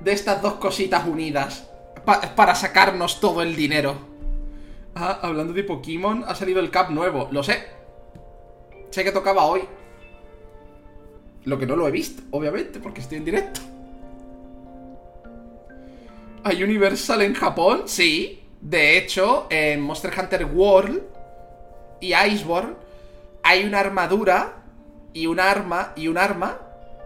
[0.00, 1.68] De estas dos cositas unidas
[2.04, 3.96] para sacarnos todo el dinero.
[4.94, 7.28] Ah, hablando de Pokémon, ha salido el Cap nuevo.
[7.32, 7.64] Lo sé.
[8.90, 9.62] Sé que tocaba hoy.
[11.44, 13.60] Lo que no lo he visto, obviamente, porque estoy en directo.
[16.44, 17.82] ¿Hay Universal en Japón?
[17.86, 18.40] Sí.
[18.60, 21.02] De hecho, en Monster Hunter World
[22.00, 22.74] y Iceborne
[23.42, 24.62] hay una armadura
[25.12, 26.58] y un arma y un arma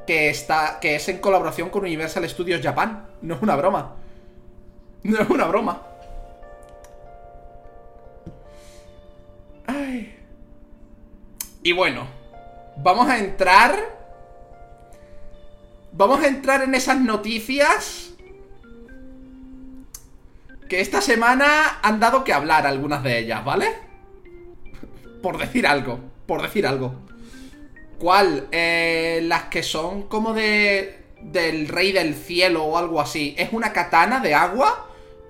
[0.06, 3.06] que está que es en colaboración con Universal Studios Japan.
[3.22, 3.96] No es una broma.
[5.02, 5.82] No es una broma.
[9.66, 10.16] Ay.
[11.62, 12.06] Y bueno,
[12.76, 13.98] vamos a entrar...
[15.92, 18.10] Vamos a entrar en esas noticias
[20.68, 23.74] que esta semana han dado que hablar algunas de ellas, ¿vale?
[25.22, 26.94] Por decir algo, por decir algo.
[27.98, 28.46] ¿Cuál?
[28.52, 31.06] Eh, las que son como de...
[31.20, 33.34] del rey del cielo o algo así.
[33.36, 34.87] Es una katana de agua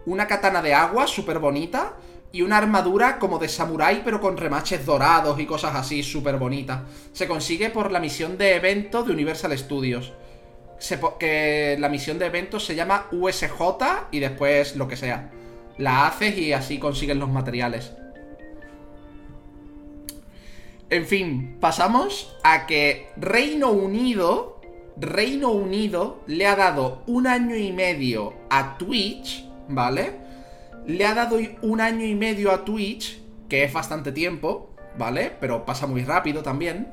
[0.09, 1.95] una katana de agua súper bonita
[2.33, 6.85] y una armadura como de samurái pero con remaches dorados y cosas así súper bonita.
[7.13, 10.13] Se consigue por la misión de evento de Universal Studios.
[11.19, 15.31] que la misión de evento se llama USJ y después lo que sea.
[15.77, 17.93] La haces y así consigues los materiales.
[20.91, 24.61] En fin, pasamos a que Reino Unido,
[24.97, 30.13] Reino Unido le ha dado un año y medio a Twitch ¿vale?
[30.87, 35.33] Le ha dado un año y medio a Twitch, que es bastante tiempo, ¿vale?
[35.41, 36.93] Pero pasa muy rápido también.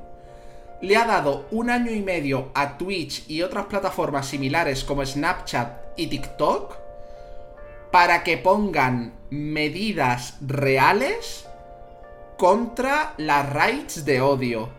[0.81, 5.97] Le ha dado un año y medio a Twitch y otras plataformas similares como Snapchat
[5.97, 6.77] y TikTok
[7.91, 11.47] para que pongan medidas reales
[12.37, 14.69] contra las rights de odio,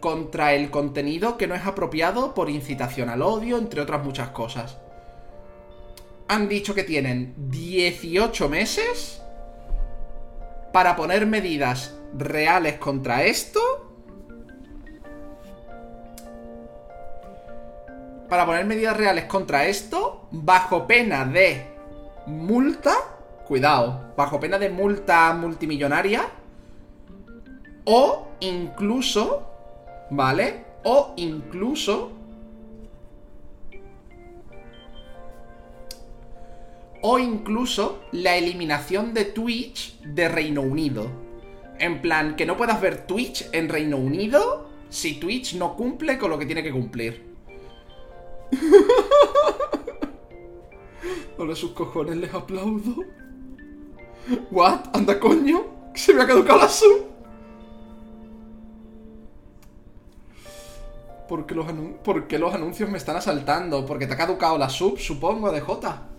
[0.00, 4.78] contra el contenido que no es apropiado por incitación al odio, entre otras muchas cosas
[6.32, 9.20] han dicho que tienen 18 meses
[10.72, 13.60] para poner medidas reales contra esto.
[18.30, 21.66] Para poner medidas reales contra esto bajo pena de
[22.26, 22.94] multa.
[23.46, 26.22] Cuidado, bajo pena de multa multimillonaria.
[27.84, 29.50] O incluso,
[30.10, 30.64] ¿vale?
[30.84, 32.21] O incluso
[37.02, 41.10] o incluso la eliminación de Twitch de Reino Unido.
[41.78, 46.30] En plan, que no puedas ver Twitch en Reino Unido si Twitch no cumple con
[46.30, 47.34] lo que tiene que cumplir.
[51.38, 53.04] Ahora sus cojones les aplaudo.
[54.52, 54.80] ¿What?
[54.92, 55.64] ¿Anda coño?
[55.94, 57.10] ¿Se me ha caducado la sub?
[61.28, 61.66] ¿Por qué, los
[62.04, 63.84] ¿Por qué los anuncios me están asaltando?
[63.86, 66.11] Porque te ha caducado la sub, supongo, de J.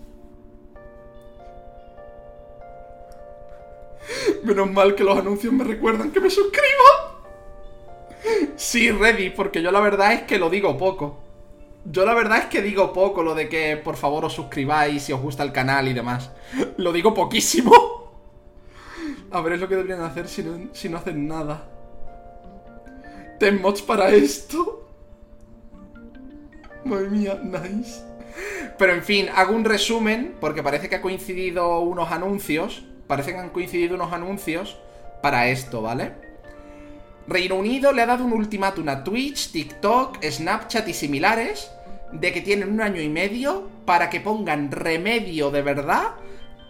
[4.42, 6.64] Menos mal que los anuncios me recuerdan que me suscribo.
[8.56, 11.20] Sí, ready, porque yo la verdad es que lo digo poco.
[11.84, 15.12] Yo la verdad es que digo poco lo de que por favor os suscribáis si
[15.12, 16.30] os gusta el canal y demás.
[16.78, 17.72] Lo digo poquísimo.
[19.30, 21.68] A ver, es lo que deberían hacer si no, si no hacen nada.
[23.38, 24.88] Ten mods para esto.
[26.84, 28.02] Madre mía, nice.
[28.78, 32.84] Pero en fin, hago un resumen porque parece que ha coincidido unos anuncios.
[33.06, 34.78] Parece que han coincidido unos anuncios
[35.22, 36.12] para esto, ¿vale?
[37.26, 41.70] Reino Unido le ha dado un ultimátum a Twitch, TikTok, Snapchat y similares
[42.12, 46.12] de que tienen un año y medio para que pongan remedio de verdad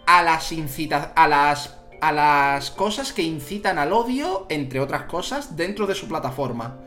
[0.07, 5.55] a las incita a las a las cosas que incitan al odio, entre otras cosas,
[5.55, 6.77] dentro de su plataforma.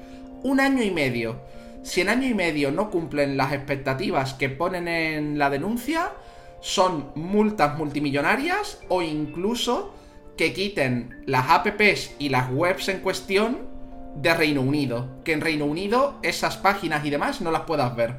[0.42, 1.40] Un año y medio.
[1.82, 6.12] Si en año y medio no cumplen las expectativas que ponen en la denuncia,
[6.60, 9.94] son multas multimillonarias o incluso
[10.36, 13.68] que quiten las apps y las webs en cuestión
[14.16, 15.08] de Reino Unido.
[15.24, 18.16] Que en Reino Unido esas páginas y demás no las puedas ver.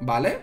[0.00, 0.40] ¿Vale?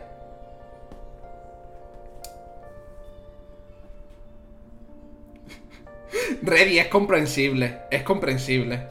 [6.42, 8.88] Ready es comprensible, es comprensible.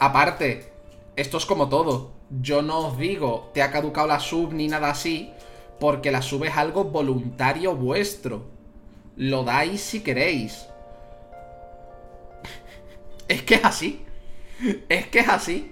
[0.00, 0.72] Aparte,
[1.16, 2.12] esto es como todo.
[2.40, 5.32] Yo no os digo, te ha caducado la sub ni nada así,
[5.80, 8.46] porque la sub es algo voluntario vuestro.
[9.16, 10.66] Lo dais si queréis.
[13.28, 14.04] Es que es así.
[14.88, 15.70] Es que es así.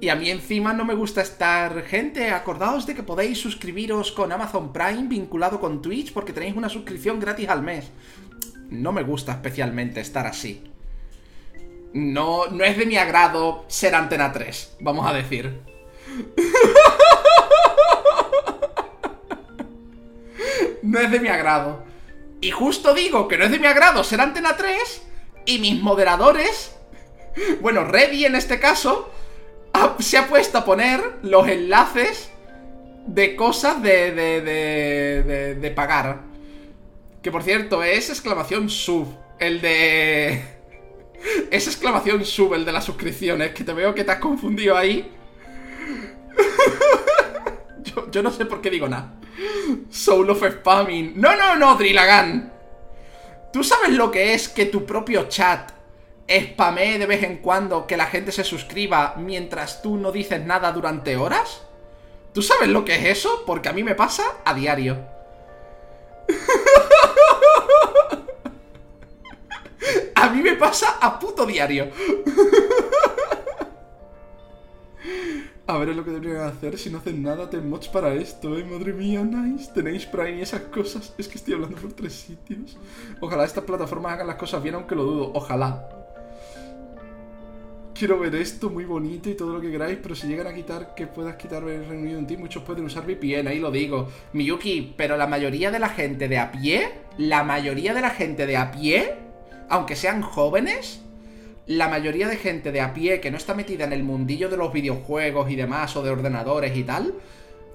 [0.00, 1.82] Y a mí encima no me gusta estar...
[1.82, 6.68] Gente, acordaos de que podéis suscribiros con Amazon Prime vinculado con Twitch porque tenéis una
[6.68, 7.90] suscripción gratis al mes.
[8.70, 10.62] No me gusta especialmente estar así.
[11.94, 15.60] No, no es de mi agrado ser Antena 3, vamos a decir.
[20.82, 21.84] No es de mi agrado.
[22.40, 25.02] Y justo digo que no es de mi agrado ser Antena 3
[25.46, 26.76] y mis moderadores,
[27.60, 29.10] bueno, Reddy en este caso,
[29.98, 32.30] se ha puesto a poner los enlaces
[33.06, 36.20] de cosas de, de, de, de, pagar.
[37.22, 39.08] Que por cierto, es exclamación sub.
[39.38, 40.42] El de...
[41.50, 45.10] Es exclamación sub el de las suscripciones, que te veo que te has confundido ahí.
[47.82, 49.17] yo, yo no sé por qué digo nada.
[49.90, 51.12] Soul of Spamming.
[51.16, 52.52] No, no, no, Drillagan.
[53.52, 55.70] ¿Tú sabes lo que es que tu propio chat
[56.30, 60.70] spamee de vez en cuando que la gente se suscriba mientras tú no dices nada
[60.72, 61.62] durante horas?
[62.32, 63.44] ¿Tú sabes lo que es eso?
[63.46, 64.98] Porque a mí me pasa a diario.
[70.14, 71.88] a mí me pasa a puto diario.
[75.70, 76.78] A ver, lo que deberían hacer.
[76.78, 78.64] Si no hacen nada, ten mods para esto, eh.
[78.64, 79.70] Madre mía, nice.
[79.70, 81.12] Tenéis Prime y esas cosas.
[81.18, 82.78] Es que estoy hablando por tres sitios.
[83.20, 85.30] Ojalá estas plataformas hagan las cosas bien, aunque lo dudo.
[85.34, 85.86] Ojalá.
[87.94, 90.94] Quiero ver esto muy bonito y todo lo que queráis, pero si llegan a quitar
[90.94, 94.08] que puedas quitar el Reino Unido en ti, muchos pueden usar VPN, ahí lo digo.
[94.32, 98.46] Miyuki, pero la mayoría de la gente de a pie, la mayoría de la gente
[98.46, 99.16] de a pie,
[99.68, 101.02] aunque sean jóvenes,
[101.68, 104.56] la mayoría de gente de a pie que no está metida en el mundillo de
[104.56, 107.14] los videojuegos y demás, o de ordenadores y tal,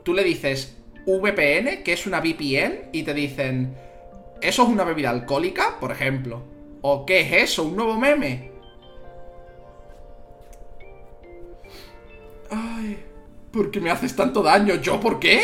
[0.04, 0.76] tú le dices
[1.06, 3.78] VPN, que es una VPN, y te dicen,
[4.41, 6.41] ¿eso es una bebida alcohólica, por ejemplo?
[6.82, 7.66] ¿O qué es eso?
[7.66, 8.52] ¿Un nuevo meme?
[12.50, 12.98] Ay,
[13.52, 14.76] ¿por qué me haces tanto daño?
[14.76, 15.41] ¿Yo por qué?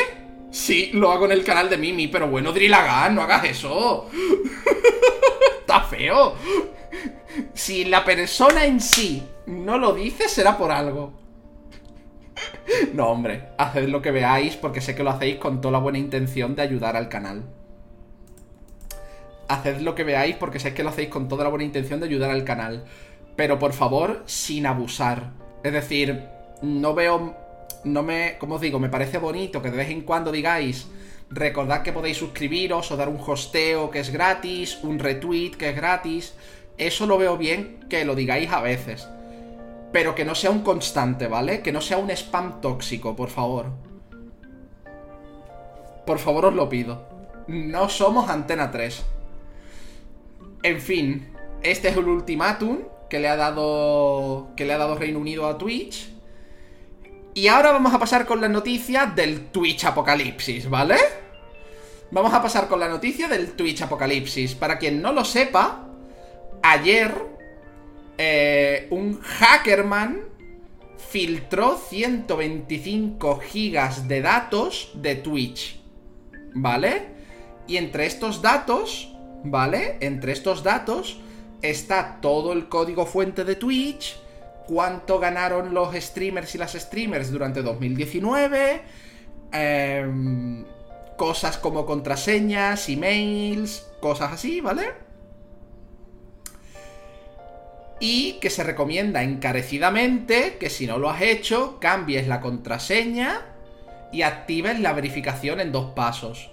[0.52, 4.10] Sí, lo hago en el canal de Mimi, pero bueno, Drillagan, no hagas eso.
[5.62, 6.34] Está feo.
[7.54, 11.14] Si la persona en sí no lo dice, será por algo.
[12.94, 15.98] No, hombre, haced lo que veáis porque sé que lo hacéis con toda la buena
[15.98, 17.44] intención de ayudar al canal.
[19.48, 22.06] Haced lo que veáis porque sé que lo hacéis con toda la buena intención de
[22.06, 22.86] ayudar al canal.
[23.36, 25.32] Pero por favor, sin abusar.
[25.64, 26.24] Es decir,
[26.62, 27.36] no veo...
[27.84, 28.38] No me...
[28.38, 30.88] Como os digo, me parece bonito que de vez en cuando digáis...
[31.32, 35.76] Recordad que podéis suscribiros o dar un hosteo que es gratis, un retweet que es
[35.76, 36.34] gratis
[36.80, 39.08] eso lo veo bien que lo digáis a veces.
[39.92, 41.62] Pero que no sea un constante, ¿vale?
[41.62, 43.68] Que no sea un spam tóxico, por favor.
[46.06, 47.08] Por favor os lo pido.
[47.48, 49.04] No somos Antena 3.
[50.64, 55.20] En fin, este es el ultimátum que le ha dado que le ha dado Reino
[55.20, 56.10] Unido a Twitch.
[57.34, 60.98] Y ahora vamos a pasar con la noticia del Twitch Apocalipsis, ¿vale?
[62.12, 64.56] Vamos a pasar con la noticia del Twitch Apocalipsis.
[64.56, 65.89] Para quien no lo sepa,
[66.62, 67.14] ayer
[68.18, 70.22] eh, un hackerman
[70.98, 75.80] filtró 125 gigas de datos de Twitch.
[76.54, 77.08] ¿Vale?
[77.68, 79.98] Y entre estos datos, ¿vale?
[80.02, 81.20] Entre estos datos
[81.62, 84.18] está todo el código fuente de Twitch,
[84.68, 88.82] cuánto ganaron los streamers y las streamers durante 2019,
[89.52, 90.66] em,
[91.18, 95.09] cosas como contraseñas, emails, cosas así, ¿vale?
[98.00, 103.42] Y que se recomienda encarecidamente que si no lo has hecho, cambies la contraseña
[104.12, 106.50] y actives la verificación en dos pasos.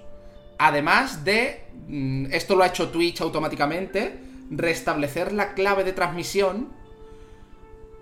[0.58, 4.18] Además de, mm, esto lo ha hecho Twitch automáticamente,
[4.50, 6.68] restablecer la clave de transmisión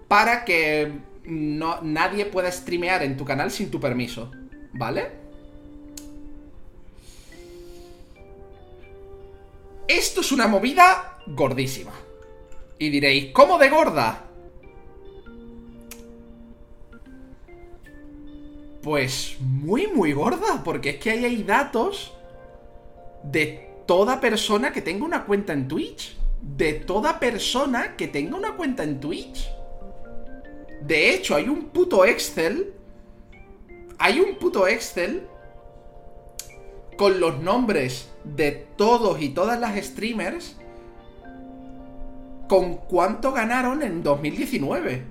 [0.08, 0.92] para que
[1.24, 4.30] no, nadie pueda streamear en tu canal sin tu permiso,
[4.72, 5.24] ¿vale?
[9.88, 11.92] Esto es una movida gordísima.
[12.84, 14.26] Y diréis, ¿cómo de gorda?
[18.82, 22.12] Pues muy, muy gorda, porque es que ahí hay datos
[23.22, 26.14] de toda persona que tenga una cuenta en Twitch.
[26.42, 29.48] De toda persona que tenga una cuenta en Twitch.
[30.82, 32.74] De hecho, hay un puto Excel.
[33.96, 35.26] Hay un puto Excel
[36.98, 40.58] con los nombres de todos y todas las streamers
[42.48, 45.04] con cuánto ganaron en 2019.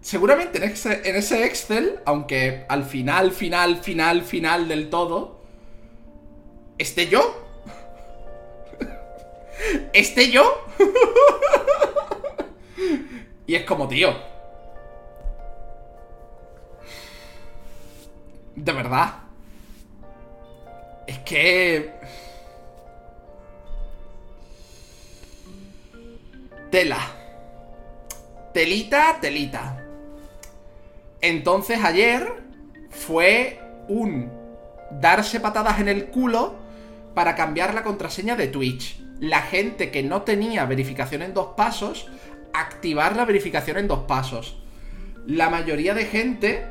[0.00, 5.40] Seguramente en ese, Excel, aunque al final, final, final, final del todo,
[6.76, 7.42] esté yo.
[9.94, 10.66] ¿Esté yo?
[13.46, 14.10] y es como, tío.
[18.56, 19.14] De verdad.
[21.06, 21.92] Es que...
[26.74, 26.98] Tela.
[28.52, 29.86] Telita, telita.
[31.20, 32.26] Entonces ayer
[32.90, 34.28] fue un
[34.90, 36.56] darse patadas en el culo
[37.14, 38.98] para cambiar la contraseña de Twitch.
[39.20, 42.08] La gente que no tenía verificación en dos pasos,
[42.52, 44.60] activar la verificación en dos pasos.
[45.28, 46.66] La mayoría de gente...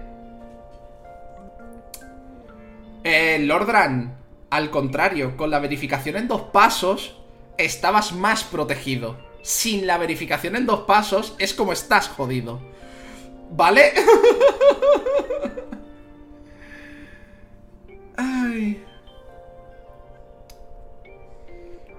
[3.06, 4.18] Eh, Lordran,
[4.50, 7.16] al contrario, con la verificación en dos pasos,
[7.58, 9.32] estabas más protegido.
[9.44, 12.62] Sin la verificación en dos pasos, es como estás jodido.
[13.52, 13.92] ¿Vale?
[18.16, 18.82] Ay.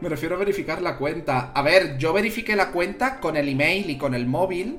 [0.01, 1.53] Me refiero a verificar la cuenta.
[1.53, 4.79] A ver, yo verifiqué la cuenta con el email y con el móvil,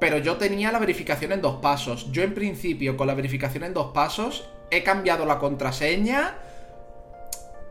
[0.00, 2.10] pero yo tenía la verificación en dos pasos.
[2.10, 6.38] Yo en principio, con la verificación en dos pasos, he cambiado la contraseña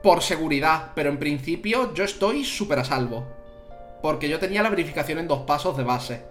[0.02, 3.39] por seguridad, pero en principio yo estoy súper a salvo.
[4.02, 6.24] Porque yo tenía la verificación en dos pasos de base.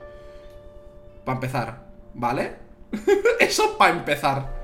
[1.25, 1.79] Para empezar,
[2.15, 2.57] ¿vale?
[3.41, 4.59] Eso para empezar.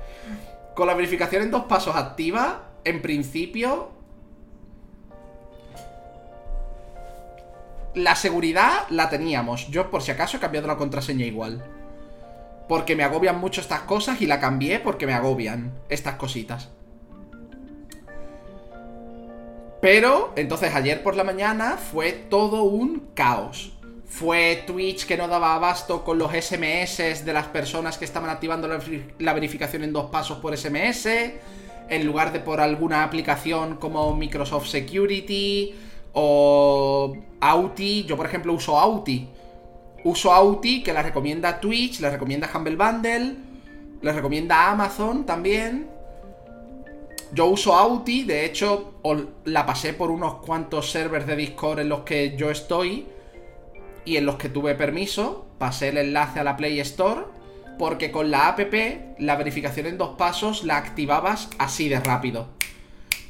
[0.75, 3.91] Con la verificación en dos pasos activa, en principio...
[7.93, 9.69] La seguridad la teníamos.
[9.69, 11.63] Yo por si acaso he cambiado la contraseña igual.
[12.67, 16.74] Porque me agobian mucho estas cosas y la cambié porque me agobian estas cositas.
[19.85, 23.71] Pero, entonces ayer por la mañana fue todo un caos.
[24.07, 28.67] Fue Twitch que no daba abasto con los SMS de las personas que estaban activando
[28.67, 31.05] la, verificación en dos pasos por SMS,
[31.87, 35.75] en lugar de por alguna aplicación como Microsoft Security
[36.13, 38.05] o Auti.
[38.05, 39.29] Yo, por ejemplo, uso Auti.
[40.03, 43.35] Uso Auti, que la recomienda Twitch, la recomienda Humble Bundle,
[44.01, 45.94] la recomienda Amazon también.
[47.31, 48.93] Yo uso Auti, de hecho,
[49.45, 53.07] la pasé por unos cuantos servers de Discord en los que yo estoy
[54.05, 55.45] y en los que tuve permiso.
[55.57, 57.23] Pasé el enlace a la Play Store
[57.77, 58.59] porque con la app
[59.19, 62.47] la verificación en dos pasos la activabas así de rápido.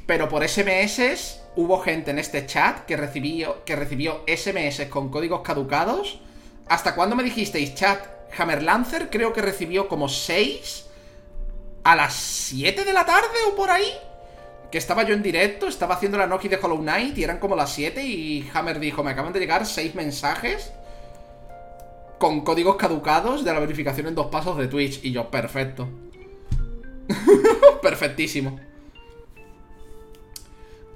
[0.05, 5.41] Pero por SMS hubo gente en este chat que recibió, que recibió SMS con códigos
[5.41, 6.19] caducados.
[6.67, 8.05] ¿Hasta cuándo me dijisteis, chat?
[8.37, 10.84] Hammer Lancer creo que recibió como 6
[11.85, 13.89] a las 7 de la tarde o por ahí.
[14.71, 17.55] Que estaba yo en directo, estaba haciendo la Noki de Hollow Knight y eran como
[17.55, 20.73] las 7 y Hammer dijo, me acaban de llegar 6 mensajes
[22.17, 24.99] con códigos caducados de la verificación en dos pasos de Twitch.
[25.03, 25.87] Y yo, perfecto.
[27.83, 28.59] Perfectísimo.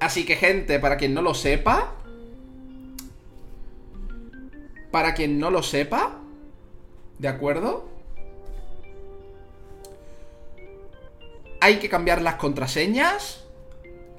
[0.00, 1.94] Así que gente, para quien no lo sepa...
[4.90, 6.16] Para quien no lo sepa...
[7.18, 7.86] ¿De acuerdo?
[11.60, 13.44] Hay que cambiar las contraseñas.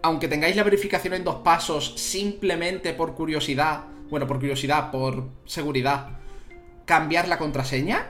[0.04, 6.20] Aunque tengáis la verificación en dos pasos simplemente por curiosidad, bueno, por curiosidad, por seguridad,
[6.86, 8.08] cambiar la contraseña.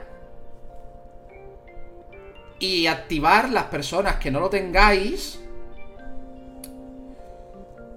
[2.58, 5.42] Y activar las personas que no lo tengáis.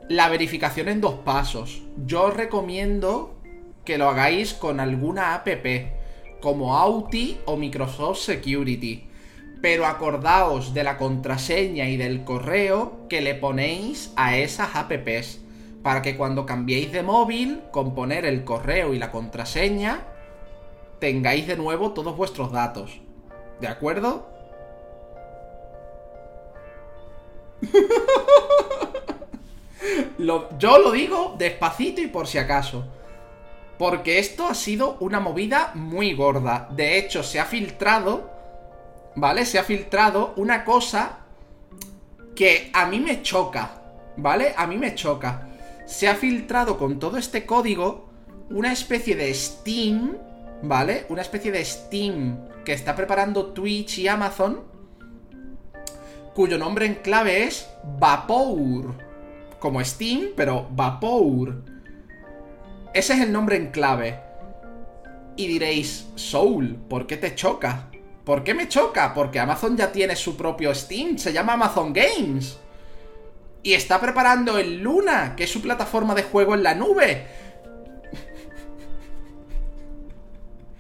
[0.10, 1.82] la verificación en dos pasos.
[2.06, 3.36] Yo os recomiendo
[3.84, 5.48] que lo hagáis con alguna app,
[6.42, 9.08] como Auti o Microsoft Security.
[9.66, 15.40] Pero acordaos de la contraseña y del correo que le ponéis a esas apps.
[15.82, 20.02] Para que cuando cambiéis de móvil, con poner el correo y la contraseña,
[21.00, 23.02] tengáis de nuevo todos vuestros datos.
[23.60, 24.30] ¿De acuerdo?
[30.60, 32.86] yo lo digo despacito y por si acaso.
[33.80, 36.68] Porque esto ha sido una movida muy gorda.
[36.70, 38.35] De hecho, se ha filtrado,
[39.16, 39.46] ¿vale?
[39.46, 41.20] Se ha filtrado una cosa
[42.36, 43.82] que a mí me choca,
[44.18, 44.54] ¿vale?
[44.58, 45.50] A mí me choca.
[45.86, 48.10] Se ha filtrado con todo este código
[48.50, 50.18] una especie de Steam,
[50.62, 51.06] ¿vale?
[51.10, 54.62] Una especie de Steam que está preparando Twitch y Amazon,
[56.34, 58.94] cuyo nombre en clave es Vapour.
[59.60, 61.64] Como Steam, pero Vapour.
[62.94, 64.20] Ese es el nombre en clave.
[65.38, 67.90] Y diréis, Soul, ¿por qué te choca?
[68.26, 69.14] ¿Por qué me choca?
[69.14, 72.58] Porque Amazon ya tiene su propio Steam, se llama Amazon Games.
[73.62, 77.28] Y está preparando el Luna, que es su plataforma de juego en la nube.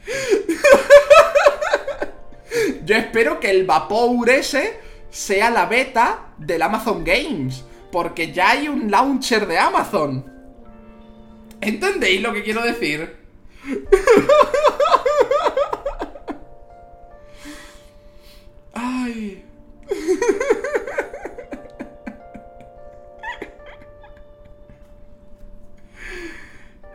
[2.84, 4.80] Yo espero que el Vapor ese
[5.10, 10.34] sea la beta del Amazon Games, porque ya hay un launcher de Amazon.
[11.62, 13.18] ¿Entendéis lo que quiero decir?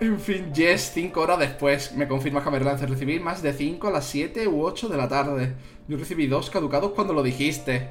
[0.00, 1.92] En fin, yes, 5 horas después.
[1.92, 2.86] Me confirma Camerlance.
[2.86, 5.52] Recibí más de 5 a las 7 u 8 de la tarde.
[5.88, 7.90] Yo recibí dos caducados cuando lo dijiste.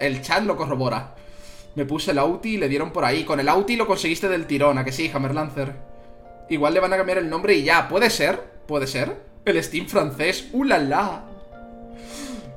[0.00, 1.14] El chat lo corrobora.
[1.76, 3.24] Me puse el Auti y le dieron por ahí.
[3.24, 5.72] Con el Auti lo conseguiste del tirón, ¿a que sí, Hammerlancer?
[6.50, 7.88] Igual le van a cambiar el nombre y ya.
[7.88, 8.40] ¿Puede ser?
[8.66, 9.16] ¿Puede ser?
[9.44, 10.48] El Steam francés.
[10.52, 11.33] ¡Uh, la, la!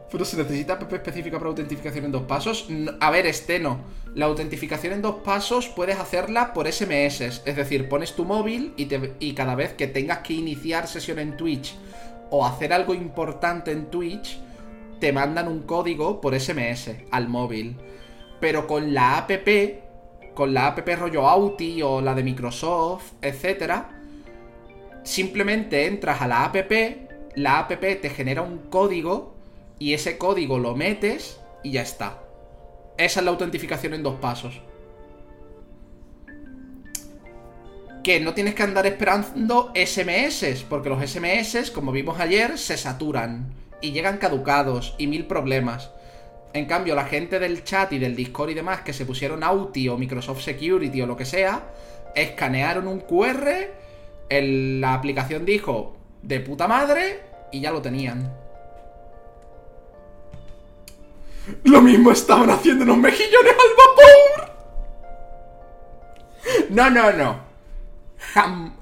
[0.10, 2.68] Pero se necesita app específica para autentificación en dos pasos.
[3.00, 3.82] A ver, este no.
[4.16, 7.22] La autentificación en dos pasos puedes hacerla por SMS.
[7.46, 11.76] Es decir, pones tu móvil y, cada vez que tengas que iniciar sesión en Twitch
[12.30, 14.40] o hacer algo importante en Twitch,
[15.00, 17.76] te mandan un código por SMS al móvil.
[18.40, 19.32] Pero con la app
[20.34, 23.84] con la app rollo Auti o la de Microsoft, etc.
[25.04, 26.56] Simplemente entras a la app,
[27.36, 29.37] la app te genera un código
[29.80, 32.24] y ese código lo metes y ya está.
[32.98, 34.62] Esa es la autentificación en dos pasos.
[38.04, 43.54] Que no tienes que andar esperando SMS, porque los SMS, como vimos ayer, se saturan
[43.82, 45.92] y llegan caducados y mil problemas.
[46.54, 49.90] En cambio, la gente del chat y del Discord y demás que se pusieron Auti
[49.90, 51.72] o Microsoft Security o lo que sea,
[52.16, 53.50] escanearon un QR,
[54.30, 57.20] la aplicación dijo de puta madre
[57.52, 58.47] y ya lo tenían.
[61.64, 64.58] Lo mismo estaban haciendo unos mejillones al vapor.
[66.70, 67.40] No, no, no.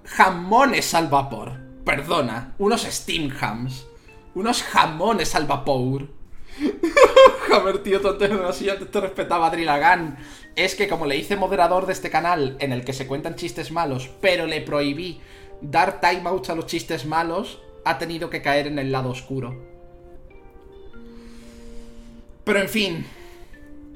[0.06, 1.54] jamones al vapor.
[1.84, 2.56] Perdona.
[2.58, 3.86] Unos steam hams.
[4.34, 6.10] Unos jamones al vapor.
[7.50, 8.00] Joder, tío,
[8.48, 10.18] así ya te respetaba Drilagan.
[10.56, 13.72] Es que como le hice moderador de este canal en el que se cuentan chistes
[13.72, 15.20] malos, pero le prohibí
[15.62, 19.75] dar timeouts a los chistes malos, ha tenido que caer en el lado oscuro.
[22.46, 23.06] Pero en fin,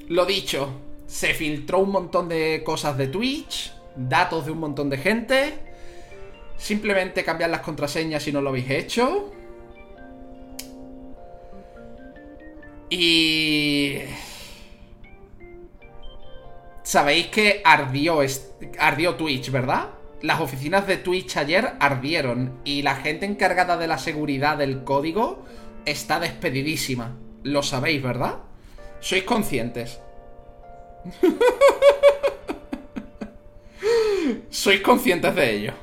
[0.07, 0.69] lo dicho,
[1.05, 5.53] se filtró un montón de cosas de Twitch, datos de un montón de gente.
[6.57, 9.31] Simplemente cambiar las contraseñas si no lo habéis hecho.
[12.89, 13.99] Y...
[16.83, 18.19] Sabéis que ardió,
[18.79, 19.89] ardió Twitch, ¿verdad?
[20.23, 25.45] Las oficinas de Twitch ayer ardieron y la gente encargada de la seguridad del código
[25.85, 27.15] está despedidísima.
[27.43, 28.35] Lo sabéis, ¿verdad?
[28.99, 29.99] Sois conscientes.
[34.49, 35.73] Sois conscientes de ello.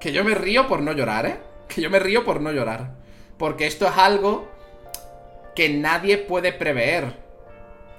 [0.00, 1.38] Que yo me río por no llorar, ¿eh?
[1.68, 2.90] Que yo me río por no llorar.
[3.38, 4.48] Porque esto es algo
[5.54, 7.14] que nadie puede prever.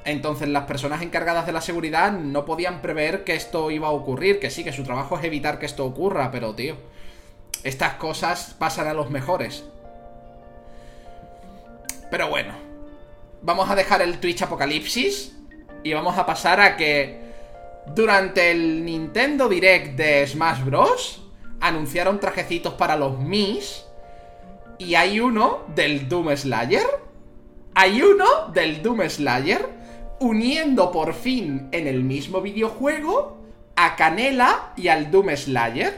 [0.05, 4.39] Entonces las personas encargadas de la seguridad no podían prever que esto iba a ocurrir,
[4.39, 6.77] que sí, que su trabajo es evitar que esto ocurra, pero tío,
[7.63, 9.65] estas cosas pasan a los mejores.
[12.09, 12.53] Pero bueno,
[13.41, 15.35] vamos a dejar el Twitch Apocalipsis
[15.83, 17.19] y vamos a pasar a que
[17.95, 21.23] durante el Nintendo Direct de Smash Bros.
[21.59, 23.85] anunciaron trajecitos para los Mis
[24.77, 27.07] y hay uno del Doom Slayer
[27.79, 29.69] hay uno del Doom Slayer,
[30.19, 33.37] uniendo por fin en el mismo videojuego
[33.75, 35.93] a Canela y al Doom Slayer.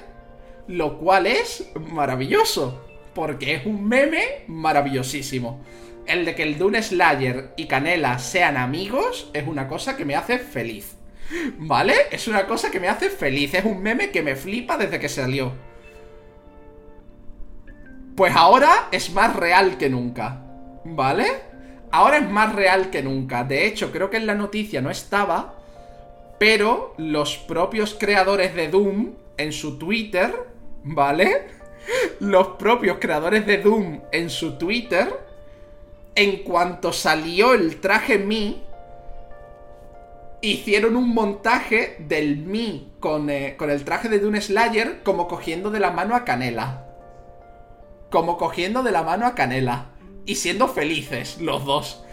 [0.68, 2.82] Lo cual es maravilloso,
[3.16, 5.62] porque es un meme maravillosísimo.
[6.10, 10.16] El de que el Doom Slayer y Canela sean amigos es una cosa que me
[10.16, 10.96] hace feliz.
[11.60, 11.94] ¿Vale?
[12.10, 15.08] Es una cosa que me hace feliz, es un meme que me flipa desde que
[15.08, 15.54] salió.
[18.16, 20.42] Pues ahora es más real que nunca.
[20.84, 21.28] ¿Vale?
[21.92, 23.44] Ahora es más real que nunca.
[23.44, 25.60] De hecho, creo que en la noticia no estaba.
[26.40, 30.34] Pero los propios creadores de Doom en su Twitter,
[30.84, 31.48] ¿vale?
[32.20, 35.29] Los propios creadores de Doom en su Twitter,
[36.20, 38.62] en cuanto salió el traje Mi,
[40.42, 45.72] hicieron un montaje del Mi con, eh, con el traje de Doom Slayer como cogiendo
[45.72, 46.86] de la mano a Canela.
[48.12, 49.92] Como cogiendo de la mano a Canela.
[50.26, 52.04] Y siendo felices los dos.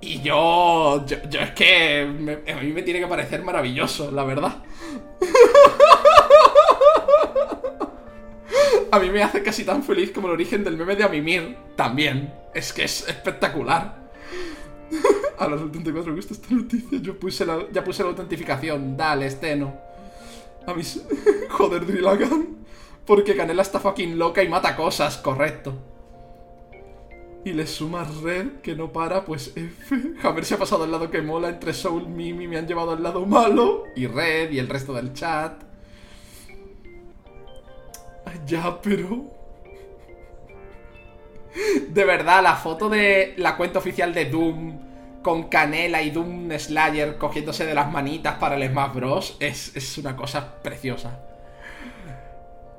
[0.00, 4.56] Y yo, yo, es que a mí me tiene que parecer maravilloso, la verdad.
[8.90, 11.56] A mí me hace casi tan feliz como el origen del meme de Amimir.
[11.76, 12.32] También.
[12.54, 14.06] Es que es espectacular.
[15.38, 16.98] A 74 me gusta esta noticia.
[17.00, 18.96] Yo puse la, ya puse la autentificación.
[18.96, 19.74] Dale, Steno.
[20.66, 21.02] A mis...
[21.50, 22.56] Joder, Drillagan.
[23.04, 25.74] Porque Canela está fucking loca y mata cosas, correcto.
[27.44, 30.14] Y le suma Red, que no para, pues F.
[30.24, 32.90] A ver si ha pasado al lado que mola entre Soul, Mimi, me han llevado
[32.90, 33.84] al lado malo.
[33.94, 35.62] Y Red y el resto del chat.
[38.46, 39.24] Ya, pero...
[41.88, 44.86] De verdad, la foto de la cuenta oficial de Doom
[45.22, 49.36] con Canela y Doom Slayer cogiéndose de las manitas para el Smash Bros.
[49.40, 51.20] Es, es una cosa preciosa.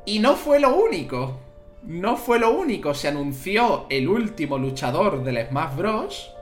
[0.05, 1.39] Y no fue lo único.
[1.83, 2.93] No fue lo único.
[2.93, 6.33] Se anunció el último luchador del Smash Bros.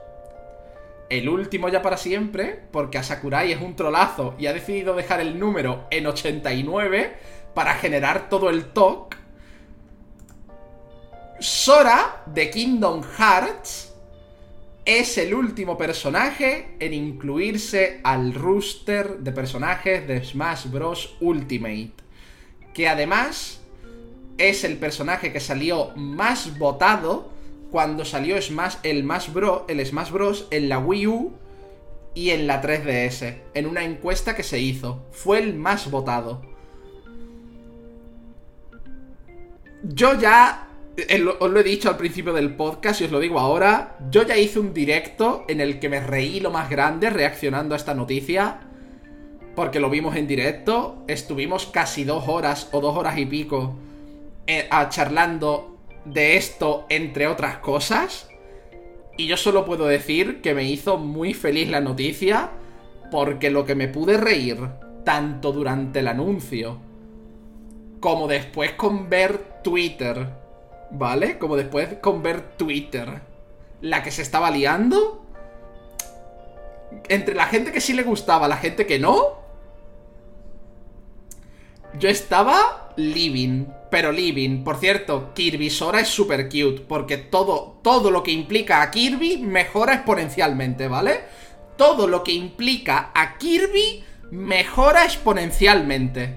[1.08, 5.20] El último ya para siempre, porque a Sakurai es un trolazo y ha decidido dejar
[5.20, 7.14] el número en 89
[7.56, 9.16] para generar todo el talk.
[11.40, 13.94] Sora de Kingdom Hearts
[14.84, 21.16] es el último personaje en incluirse al rooster de personajes de Smash Bros.
[21.20, 21.92] Ultimate
[22.74, 23.62] que además
[24.36, 27.30] es el personaje que salió más votado
[27.70, 31.32] cuando salió Smash, el, Smash Bros, el Smash Bros en la Wii U
[32.14, 35.06] y en la 3DS, en una encuesta que se hizo.
[35.10, 36.55] Fue el más votado.
[39.82, 43.38] Yo ya, eh, os lo he dicho al principio del podcast y os lo digo
[43.38, 47.74] ahora, yo ya hice un directo en el que me reí lo más grande reaccionando
[47.74, 48.60] a esta noticia
[49.56, 51.02] porque lo vimos en directo.
[51.08, 53.74] Estuvimos casi dos horas o dos horas y pico
[54.46, 58.28] eh, charlando de esto, entre otras cosas.
[59.16, 62.50] Y yo solo puedo decir que me hizo muy feliz la noticia,
[63.10, 64.58] porque lo que me pude reír,
[65.04, 66.78] tanto durante el anuncio,
[67.98, 70.28] como después con ver Twitter,
[70.92, 71.38] ¿vale?
[71.38, 73.20] Como después con ver Twitter,
[73.80, 75.26] la que se estaba liando,
[77.08, 79.40] entre la gente que sí le gustaba, la gente que no,
[81.98, 84.62] yo estaba living, pero living.
[84.62, 89.38] Por cierto, Kirby Sora es super cute, porque todo, todo lo que implica a Kirby
[89.38, 91.22] mejora exponencialmente, ¿vale?
[91.76, 96.36] Todo lo que implica a Kirby mejora exponencialmente.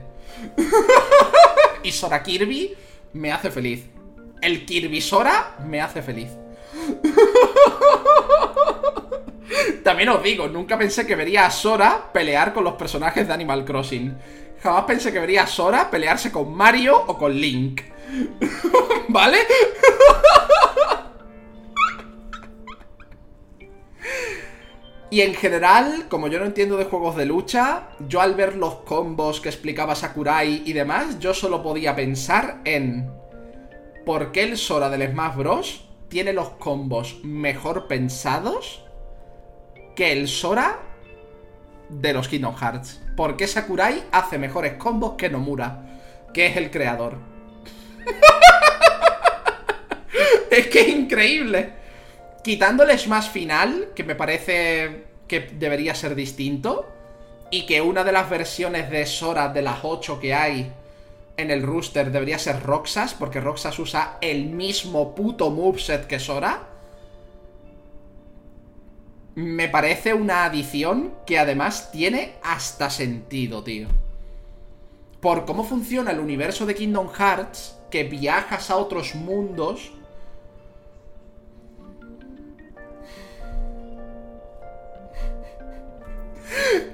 [1.84, 2.76] y Sora Kirby
[3.14, 3.86] me hace feliz.
[4.42, 6.30] El Kirby Sora me hace feliz.
[9.84, 13.66] También os digo, nunca pensé que vería a Sora pelear con los personajes de Animal
[13.66, 14.16] Crossing.
[14.62, 17.82] Jamás pensé que vería a Sora pelearse con Mario o con Link.
[19.10, 19.40] ¿Vale?
[25.12, 28.76] Y en general, como yo no entiendo de juegos de lucha, yo al ver los
[28.76, 33.12] combos que explicaba Sakurai y demás, yo solo podía pensar en
[34.06, 35.86] por qué el Sora del Smash Bros.
[36.10, 38.86] tiene los combos mejor pensados
[39.96, 40.80] que el Sora
[41.90, 43.02] de los Kingdom Hearts.
[43.18, 45.86] ¿Por qué Sakurai hace mejores combos que Nomura?
[46.34, 47.18] Que es el creador.
[50.52, 51.79] es que es increíble.
[52.44, 56.88] Quitando el Smash final, que me parece que debería ser distinto,
[57.52, 60.72] y que una de las versiones de Sora de las 8 que hay
[61.38, 66.68] en el rooster debería ser Roxas, porque Roxas usa el mismo puto moveset que Sora
[69.36, 73.88] me parece una adición que además tiene hasta sentido, tío.
[75.22, 79.92] Por cómo funciona el universo de Kingdom Hearts, que viajas a otros mundos.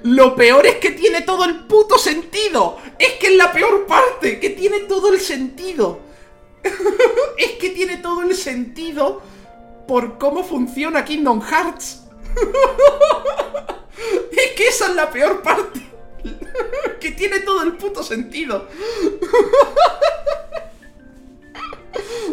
[0.02, 2.78] Lo peor es que tiene todo el puto sentido.
[2.98, 6.00] Es que es la peor parte, que tiene todo el sentido.
[7.38, 9.22] es que tiene todo el sentido
[9.86, 12.02] por cómo funciona Kingdom Hearts.
[14.32, 15.80] es que esa es la peor parte.
[17.00, 18.68] que tiene todo el puto sentido.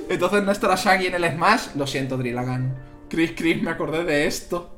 [0.09, 1.67] Entonces no estará Shaggy en el Smash.
[1.75, 2.75] Lo siento, Drillagan.
[3.09, 4.72] Chris, Chris, me acordé de esto.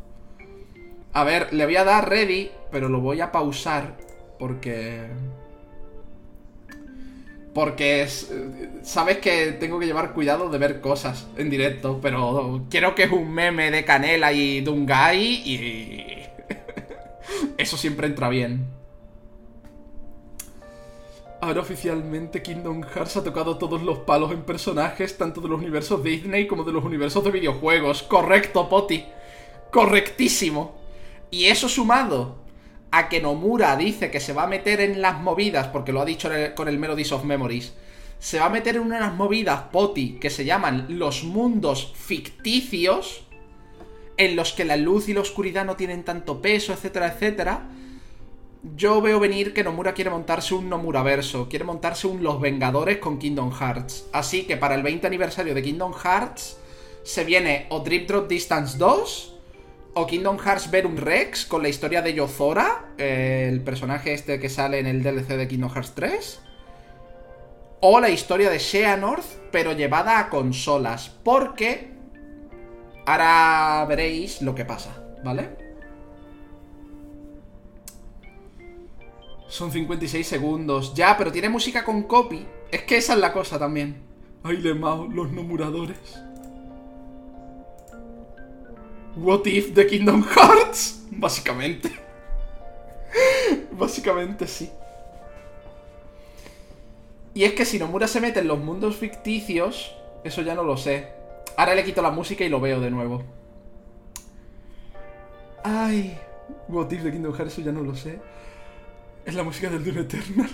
[1.15, 3.95] A ver, le voy a dar ready, pero lo voy a pausar
[4.37, 5.07] porque...
[7.53, 8.29] Porque es,
[8.83, 13.11] sabes que tengo que llevar cuidado de ver cosas en directo, pero quiero que es
[13.13, 16.05] un meme de Canela y Dungai y...
[17.57, 18.65] Eso siempre entra bien.
[21.39, 26.03] Ahora oficialmente Kingdom Hearts ha tocado todos los palos en personajes, tanto de los universos
[26.03, 28.03] Disney como de los universos de videojuegos.
[28.03, 29.05] Correcto, Poti.
[29.71, 30.83] Correctísimo.
[31.31, 32.37] Y eso sumado
[32.91, 36.05] a que Nomura dice que se va a meter en las movidas, porque lo ha
[36.05, 37.73] dicho con el Melodies of Memories,
[38.19, 43.25] se va a meter en unas movidas, Poti, que se llaman los mundos ficticios,
[44.17, 47.67] en los que la luz y la oscuridad no tienen tanto peso, etcétera, etcétera.
[48.77, 52.97] Yo veo venir que Nomura quiere montarse un Nomura verso, quiere montarse un Los Vengadores
[52.97, 54.07] con Kingdom Hearts.
[54.13, 56.57] Así que para el 20 aniversario de Kingdom Hearts
[57.03, 59.34] se viene o Drip Drop Distance 2
[59.97, 64.79] o Kingdom Hearts Verum Rex con la historia de Yozora, el personaje este que sale
[64.79, 66.41] en el DLC de Kingdom Hearts 3.
[67.79, 71.09] O la historia de Xehanort, pero llevada a consolas.
[71.23, 71.93] Porque
[73.05, 75.49] ahora veréis lo que pasa, ¿vale?
[79.47, 80.93] Son 56 segundos.
[80.93, 82.45] Ya, pero tiene música con copy.
[82.69, 84.03] Es que esa es la cosa también.
[84.43, 86.24] Ay, Lemao, los nomuradores.
[89.15, 91.05] What if the Kingdom Hearts?
[91.11, 91.91] Básicamente.
[93.71, 94.69] Básicamente sí.
[97.33, 100.77] Y es que si Nomura se mete en los mundos ficticios, eso ya no lo
[100.77, 101.09] sé.
[101.57, 103.23] Ahora le quito la música y lo veo de nuevo.
[105.63, 106.17] Ay,
[106.67, 108.19] What if the Kingdom Hearts, eso ya no lo sé.
[109.25, 110.49] Es la música del Dune Eternal.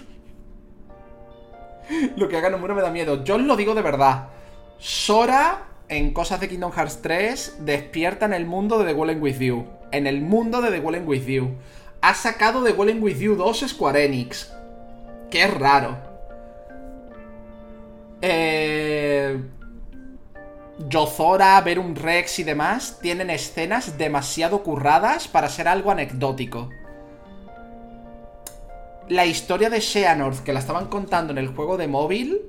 [2.15, 3.23] lo que haga Nomura me da miedo.
[3.23, 4.29] Yo os lo digo de verdad.
[4.77, 9.39] Sora en cosas de Kingdom Hearts 3 despierta en el mundo de The Walling With
[9.39, 9.67] You.
[9.91, 11.51] En el mundo de The Walling With You.
[11.99, 14.51] Ha sacado The Walling With You 2 Square Enix.
[15.29, 15.97] Es raro.
[18.21, 19.37] Eh...
[20.87, 26.69] Yozora, un Rex y demás tienen escenas demasiado curradas para ser algo anecdótico.
[29.09, 32.39] La historia de Xehanort que la estaban contando en el juego de móvil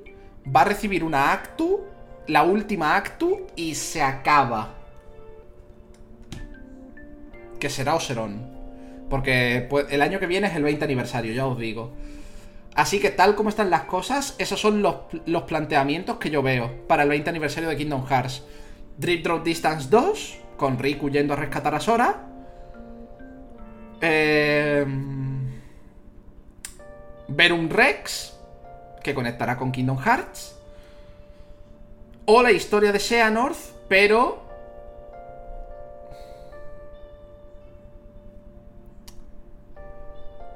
[0.47, 1.81] va a recibir una actu
[2.27, 4.75] la última actu y se acaba.
[7.59, 8.51] Que será Oseron.
[9.09, 11.91] Porque pues, el año que viene es el 20 aniversario, ya os digo.
[12.75, 14.95] Así que tal como están las cosas, esos son los,
[15.25, 18.43] los planteamientos que yo veo para el 20 aniversario de Kingdom Hearts.
[18.97, 22.27] Drip Drop Distance 2, con Riku yendo a rescatar a Sora.
[24.01, 24.85] Eh,
[27.27, 28.37] Verum Rex,
[29.01, 30.59] que conectará con Kingdom Hearts.
[32.25, 33.57] O la historia de Xehanort,
[33.87, 34.41] pero...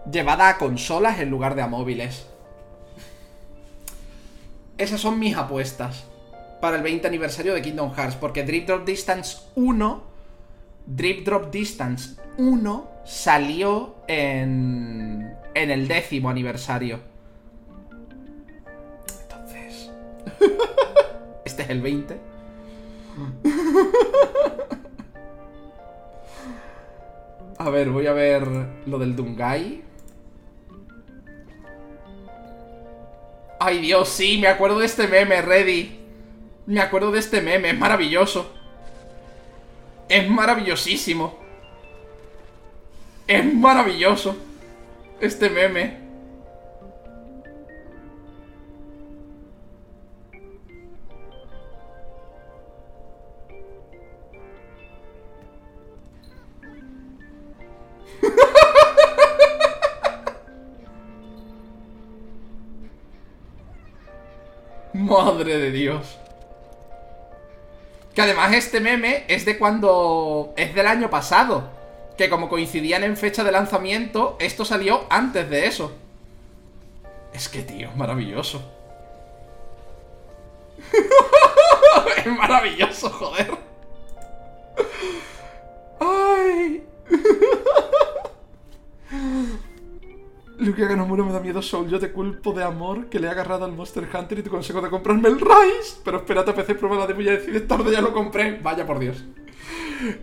[0.10, 2.26] Llevada a consolas en lugar de a móviles.
[4.78, 6.06] Esas son mis apuestas
[6.62, 8.16] para el 20 aniversario de Kingdom Hearts.
[8.16, 10.04] Porque Drip Drop Distance 1,
[10.86, 17.02] Drip Drop Distance 1 salió en, en el décimo aniversario.
[19.22, 19.92] Entonces...
[21.58, 22.20] Este es el 20.
[27.58, 28.48] A ver, voy a ver
[28.86, 29.82] lo del Dungai.
[33.60, 36.00] Ay, Dios, sí, me acuerdo de este meme, Ready.
[36.68, 38.54] Me acuerdo de este meme, es maravilloso.
[40.08, 41.40] Es maravillosísimo.
[43.26, 44.38] Es maravilloso.
[45.20, 46.07] Este meme.
[64.98, 66.18] Madre de Dios.
[68.16, 70.56] Que además este meme es de cuando...
[70.58, 71.70] Es del año pasado.
[72.18, 75.96] Que como coincidían en fecha de lanzamiento, esto salió antes de eso.
[77.32, 78.74] Es que, tío, maravilloso.
[82.18, 83.52] es maravilloso, joder.
[86.00, 86.84] Ay.
[90.60, 91.88] No muero me da miedo Soul.
[91.88, 94.82] Yo te culpo de amor que le he agarrado al Monster Hunter y te consejo
[94.82, 96.00] de comprarme el Rise.
[96.04, 98.60] Pero espérate a PC, prueba la demo y ya decides tarde, ya lo compré.
[98.60, 99.24] Vaya por Dios.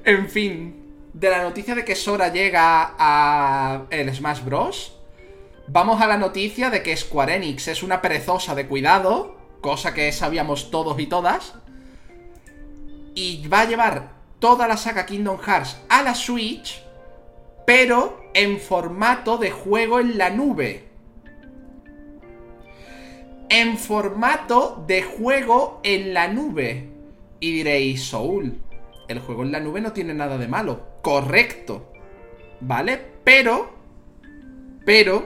[0.05, 0.81] En fin.
[1.13, 4.97] De la noticia de que Sora llega a el Smash Bros.
[5.69, 9.37] Vamos a la noticia de que Square Enix es una perezosa de cuidado.
[9.61, 11.55] Cosa que sabíamos todos y todas.
[13.15, 16.84] Y va a llevar toda la saga Kingdom Hearts a la Switch.
[17.67, 20.85] Pero en formato de juego en la nube.
[23.49, 26.91] En formato de juego en la nube.
[27.41, 28.61] Y diréis, Soul,
[29.09, 30.81] el juego en la nube no tiene nada de malo.
[31.03, 31.93] Correcto.
[32.61, 33.01] ¿Vale?
[33.23, 33.71] Pero...
[34.85, 35.25] Pero...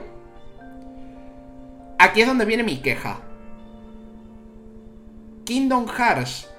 [1.97, 3.21] Aquí es donde viene mi queja.
[5.43, 6.49] Kingdom Hearts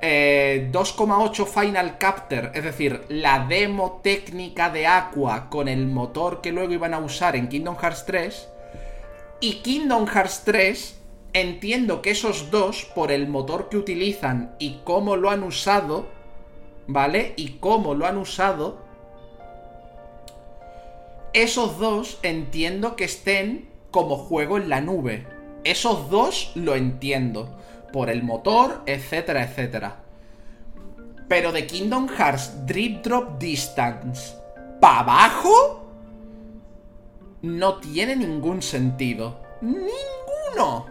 [0.00, 6.52] 2,8 eh, Final Capture, es decir, la demo técnica de Aqua con el motor que
[6.52, 8.48] luego iban a usar en Kingdom Hearts 3.
[9.40, 10.98] Y Kingdom Hearts 3,
[11.32, 16.06] entiendo que esos dos, por el motor que utilizan y cómo lo han usado,
[16.86, 17.32] ¿vale?
[17.36, 18.84] Y cómo lo han usado,
[21.32, 25.26] esos dos entiendo que estén como juego en la nube.
[25.64, 27.56] Esos dos lo entiendo
[27.96, 29.96] por el motor, etcétera, etcétera.
[31.28, 34.34] Pero de Kingdom Hearts Drip Drop Distance
[34.82, 35.82] para abajo
[37.40, 39.40] no tiene ningún sentido.
[39.62, 40.88] Ninguno.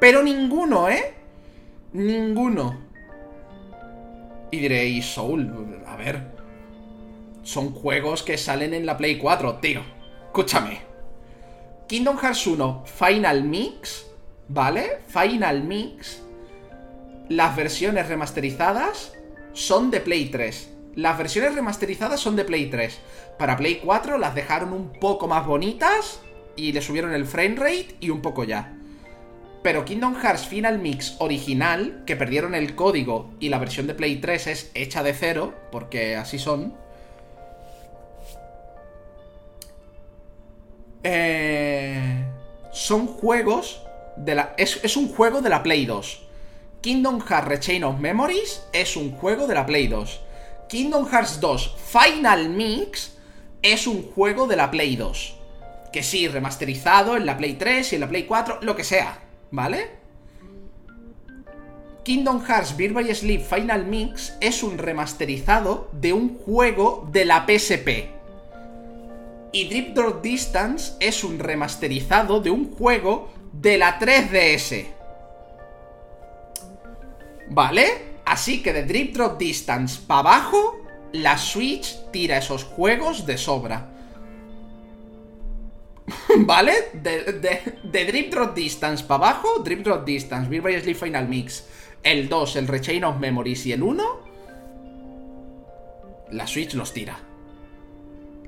[0.00, 1.14] Pero ninguno, ¿eh?
[1.92, 2.80] Ninguno.
[4.50, 6.32] Y diréis, Soul, a ver.
[7.44, 9.82] Son juegos que salen en la Play 4, tío.
[10.26, 10.80] Escúchame.
[11.86, 14.04] Kingdom Hearts 1 Final Mix,
[14.48, 14.98] ¿vale?
[15.06, 16.23] Final Mix
[17.28, 19.14] las versiones remasterizadas
[19.52, 20.70] son de Play 3.
[20.94, 23.00] Las versiones remasterizadas son de Play 3.
[23.38, 26.20] Para Play 4 las dejaron un poco más bonitas
[26.56, 28.76] y le subieron el frame rate y un poco ya.
[29.62, 34.16] Pero Kingdom Hearts Final Mix original, que perdieron el código y la versión de Play
[34.16, 36.74] 3 es hecha de cero, porque así son.
[41.02, 42.24] Eh,
[42.72, 43.82] son juegos
[44.16, 44.54] de la.
[44.58, 46.23] Es, es un juego de la Play 2.
[46.84, 50.20] Kingdom Hearts Chain of Memories es un juego de la Play 2.
[50.68, 53.16] Kingdom Hearts 2 Final Mix
[53.62, 55.34] es un juego de la Play 2.
[55.94, 59.18] Que sí, remasterizado en la Play 3 y en la Play 4, lo que sea,
[59.50, 59.92] ¿vale?
[62.02, 67.46] Kingdom Hearts Beer by Sleep Final Mix es un remasterizado de un juego de la
[67.46, 68.10] PSP.
[69.52, 74.94] Y Drip Drop Distance es un remasterizado de un juego de la 3DS.
[77.48, 78.14] ¿Vale?
[78.24, 80.80] Así que de Drip Drop Distance para abajo,
[81.12, 83.90] la Switch tira esos juegos de sobra.
[86.38, 86.72] ¿Vale?
[86.94, 91.64] De, Drip Drop Distance para abajo, Drip Drop Distance, Beer by Sleep Final Mix,
[92.02, 94.24] el 2, el Rechain of Memories y el 1,
[96.30, 97.18] la Switch los tira.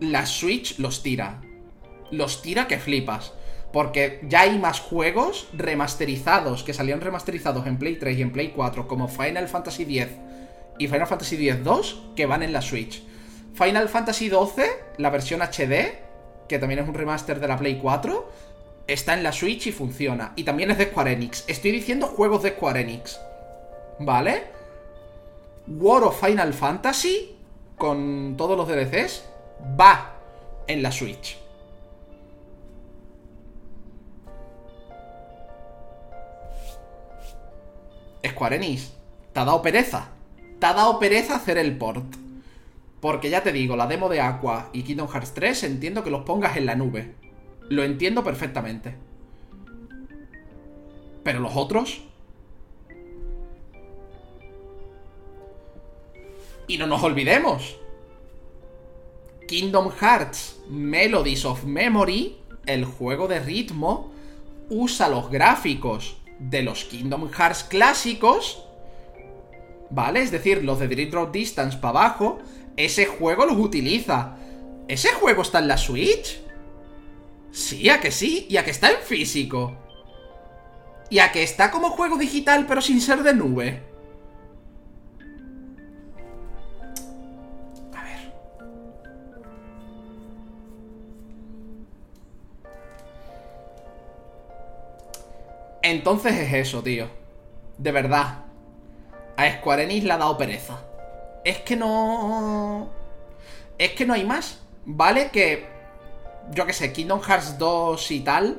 [0.00, 1.40] La Switch los tira.
[2.10, 3.32] Los tira que flipas.
[3.76, 8.54] Porque ya hay más juegos remasterizados, que salieron remasterizados en Play 3 y en Play
[8.56, 10.14] 4, como Final Fantasy X
[10.78, 13.02] y Final Fantasy X-2, que van en la Switch.
[13.52, 14.64] Final Fantasy XII,
[14.96, 15.92] la versión HD,
[16.48, 18.32] que también es un remaster de la Play 4,
[18.86, 20.32] está en la Switch y funciona.
[20.36, 21.44] Y también es de Square Enix.
[21.46, 23.20] Estoy diciendo juegos de Square Enix.
[23.98, 24.44] ¿Vale?
[25.66, 27.36] War of Final Fantasy,
[27.76, 29.24] con todos los DLCs,
[29.78, 30.14] va
[30.66, 31.44] en la Switch.
[38.28, 38.92] Square Enix,
[39.32, 40.10] te ha dado pereza.
[40.58, 42.04] Te ha dado pereza hacer el port.
[43.00, 46.24] Porque ya te digo, la demo de Aqua y Kingdom Hearts 3 entiendo que los
[46.24, 47.14] pongas en la nube.
[47.68, 48.94] Lo entiendo perfectamente.
[51.22, 52.02] Pero los otros...
[56.68, 57.78] Y no nos olvidemos.
[59.46, 64.10] Kingdom Hearts Melodies of Memory, el juego de ritmo,
[64.68, 68.64] usa los gráficos de los Kingdom Hearts clásicos,
[69.90, 70.22] ¿vale?
[70.22, 72.38] Es decir, los de Dream Drop Distance para abajo,
[72.76, 74.36] ese juego los utiliza.
[74.88, 76.40] ¿Ese juego está en la Switch?
[77.50, 79.76] Sí, a que sí, y a que está en físico.
[81.08, 83.82] Y a que está como juego digital pero sin ser de nube.
[95.90, 97.08] Entonces es eso, tío.
[97.78, 98.44] De verdad.
[99.36, 100.82] A Square le ha dado pereza.
[101.44, 102.90] Es que no...
[103.78, 104.60] Es que no hay más.
[104.84, 105.30] ¿Vale?
[105.30, 105.66] Que
[106.50, 108.58] yo qué sé, Kingdom Hearts 2 y tal,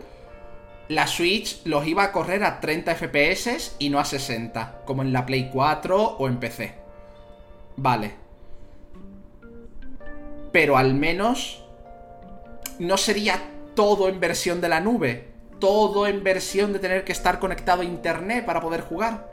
[0.87, 5.13] la Switch los iba a correr a 30 FPS y no a 60, como en
[5.13, 6.75] la Play 4 o en PC.
[7.75, 8.13] Vale.
[10.51, 11.63] Pero al menos
[12.79, 13.41] no sería
[13.75, 15.26] todo en versión de la nube,
[15.59, 19.29] todo en versión de tener que estar conectado a internet para poder jugar.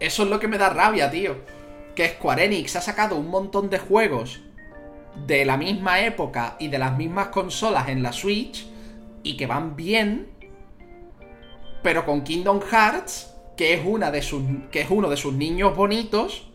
[0.00, 1.36] Eso es lo que me da rabia, tío.
[1.94, 4.40] Que Square Enix ha sacado un montón de juegos
[5.26, 8.66] de la misma época y de las mismas consolas en la Switch
[9.22, 10.28] y que van bien,
[11.82, 13.80] pero con Kingdom Hearts, que es
[14.70, 16.48] que es uno de sus niños bonitos,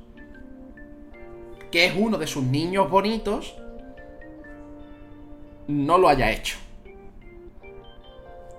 [1.72, 3.56] que es uno de sus niños bonitos,
[5.68, 6.57] no lo haya hecho.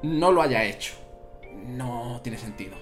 [0.03, 0.95] No lo haya hecho.
[1.67, 2.77] No tiene sentido.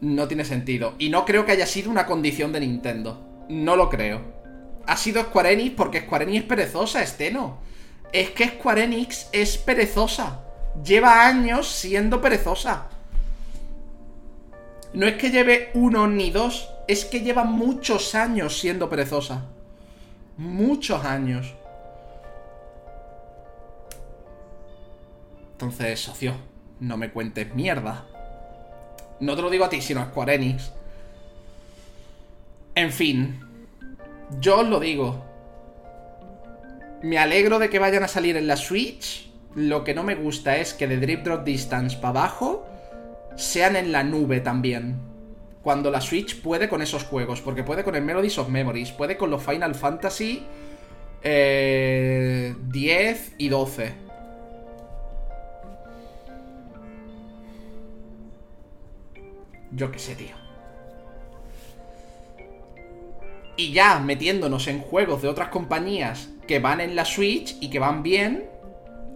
[0.00, 0.94] No tiene sentido.
[0.98, 3.44] Y no creo que haya sido una condición de Nintendo.
[3.48, 4.20] No lo creo.
[4.86, 7.58] Ha sido Square Enix porque Square Enix es perezosa, Esteno.
[8.12, 10.40] Es que Square Enix es perezosa.
[10.84, 12.88] Lleva años siendo perezosa.
[14.94, 19.46] No es que lleve uno ni dos, es que lleva muchos años siendo perezosa.
[20.36, 21.54] Muchos años.
[25.62, 26.34] Entonces, socio,
[26.80, 28.04] no me cuentes mierda.
[29.20, 30.72] No te lo digo a ti, sino a Square Enix.
[32.74, 33.38] En fin,
[34.40, 35.24] yo os lo digo.
[37.00, 39.30] Me alegro de que vayan a salir en la Switch.
[39.54, 42.66] Lo que no me gusta es que de Drip Drop Distance para abajo
[43.36, 44.98] sean en la nube también.
[45.62, 49.16] Cuando la Switch puede con esos juegos, porque puede con el Melodies of Memories, puede
[49.16, 50.42] con los Final Fantasy
[51.22, 54.11] eh, 10 y 12.
[59.74, 60.36] Yo qué sé, tío.
[63.56, 67.78] Y ya metiéndonos en juegos de otras compañías que van en la Switch y que
[67.78, 68.48] van bien.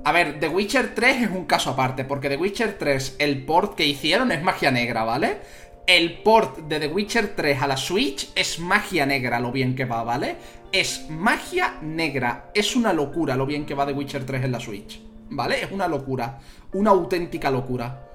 [0.05, 3.75] A ver, The Witcher 3 es un caso aparte, porque The Witcher 3, el port
[3.75, 5.39] que hicieron es magia negra, ¿vale?
[5.87, 9.85] El port de The Witcher 3 a la Switch es magia negra lo bien que
[9.85, 10.37] va, ¿vale?
[10.73, 12.51] Es magia negra.
[12.55, 15.01] Es una locura lo bien que va The Witcher 3 en la Switch,
[15.31, 15.63] ¿vale?
[15.63, 16.39] Es una locura.
[16.73, 18.06] Una auténtica locura.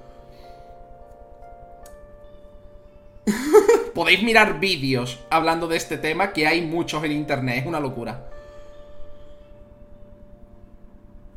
[3.94, 8.28] Podéis mirar vídeos hablando de este tema, que hay muchos en internet, es una locura.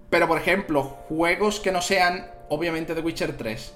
[0.10, 3.74] Pero, por ejemplo, juegos que no sean, obviamente, The Witcher 3.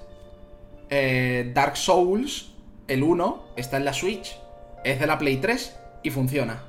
[0.88, 2.52] Eh, Dark Souls,
[2.88, 4.36] el 1, está en la Switch.
[4.82, 6.64] Es de la Play 3 y funciona.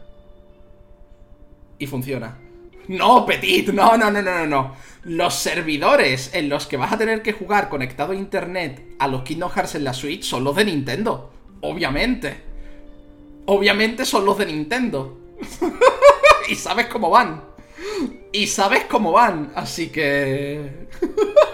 [1.79, 2.37] Y funciona.
[2.87, 4.75] No, Petit, no, no, no, no, no.
[5.03, 9.23] Los servidores en los que vas a tener que jugar conectado a internet a los
[9.23, 11.31] Kingdom Hearts en la Switch son los de Nintendo.
[11.61, 12.37] Obviamente.
[13.45, 15.17] Obviamente son los de Nintendo.
[16.49, 17.43] y sabes cómo van.
[18.31, 19.51] Y sabes cómo van.
[19.55, 20.87] Así que...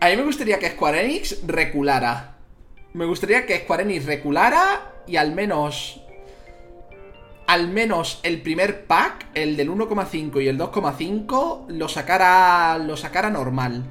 [0.00, 2.36] A mí me gustaría que Square Enix reculara.
[2.92, 6.02] Me gustaría que Square Enix reculara y al menos...
[7.48, 13.30] Al menos el primer pack, el del 1,5 y el 2,5, lo sacara, lo sacara
[13.30, 13.84] normal.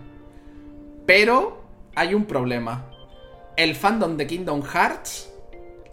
[1.07, 1.63] Pero
[1.95, 2.91] hay un problema.
[3.55, 5.33] El fandom de Kingdom Hearts,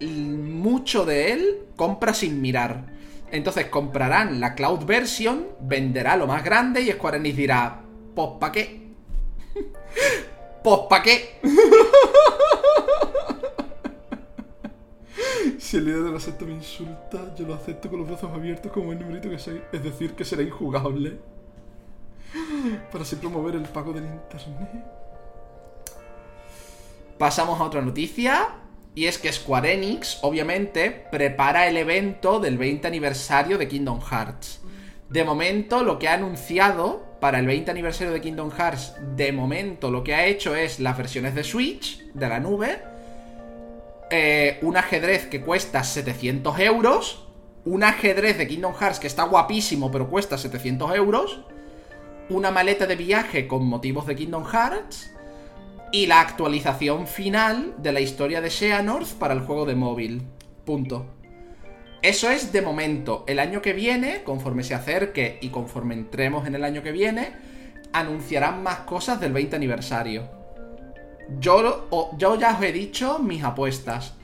[0.02, 2.84] mucho de él compra sin mirar.
[3.30, 7.80] Entonces comprarán la cloud version, venderá lo más grande y Square Enix dirá,
[8.14, 8.88] pues pa' qué.
[10.62, 11.40] pues pa' qué.
[15.58, 18.72] Si el líder de la secta me insulta, yo lo acepto con los brazos abiertos
[18.72, 19.60] como el numerito que soy.
[19.72, 21.18] Es decir, que será injugable.
[22.92, 24.84] Para así promover el pago del internet.
[27.18, 28.60] Pasamos a otra noticia.
[28.96, 34.60] Y es que Square Enix, obviamente, prepara el evento del 20 aniversario de Kingdom Hearts.
[35.08, 39.90] De momento, lo que ha anunciado para el 20 aniversario de Kingdom Hearts, de momento
[39.90, 42.93] lo que ha hecho es las versiones de Switch, de la nube,
[44.16, 47.26] eh, un ajedrez que cuesta 700 euros,
[47.64, 51.40] un ajedrez de Kingdom Hearts que está guapísimo pero cuesta 700 euros,
[52.28, 55.10] una maleta de viaje con motivos de Kingdom Hearts,
[55.90, 60.22] y la actualización final de la historia de Xehanort para el juego de móvil.
[60.64, 61.06] Punto.
[62.00, 63.24] Eso es de momento.
[63.26, 67.32] El año que viene, conforme se acerque y conforme entremos en el año que viene,
[67.92, 70.43] anunciarán más cosas del 20 aniversario.
[71.40, 71.88] Yo,
[72.18, 74.14] ya os he dicho mis apuestas.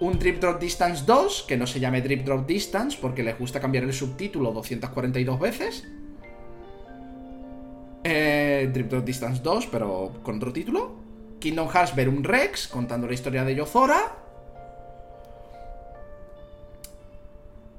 [0.00, 3.60] Un Drip Drop Distance 2, que no se llame Drip Drop Distance porque les gusta
[3.60, 5.84] cambiar el subtítulo 242 veces.
[8.04, 10.96] Eh, Drip Drop Distance 2, pero con otro título.
[11.40, 14.16] Kingdom Hearts Verum Rex, contando la historia de Yozora.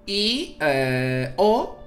[0.08, 0.58] Y.
[0.60, 1.78] eh, o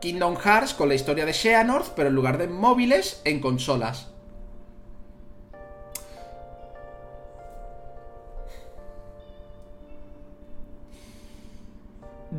[0.00, 4.11] Kingdom Hearts con la historia de Xehanort, pero en lugar de móviles, en consolas.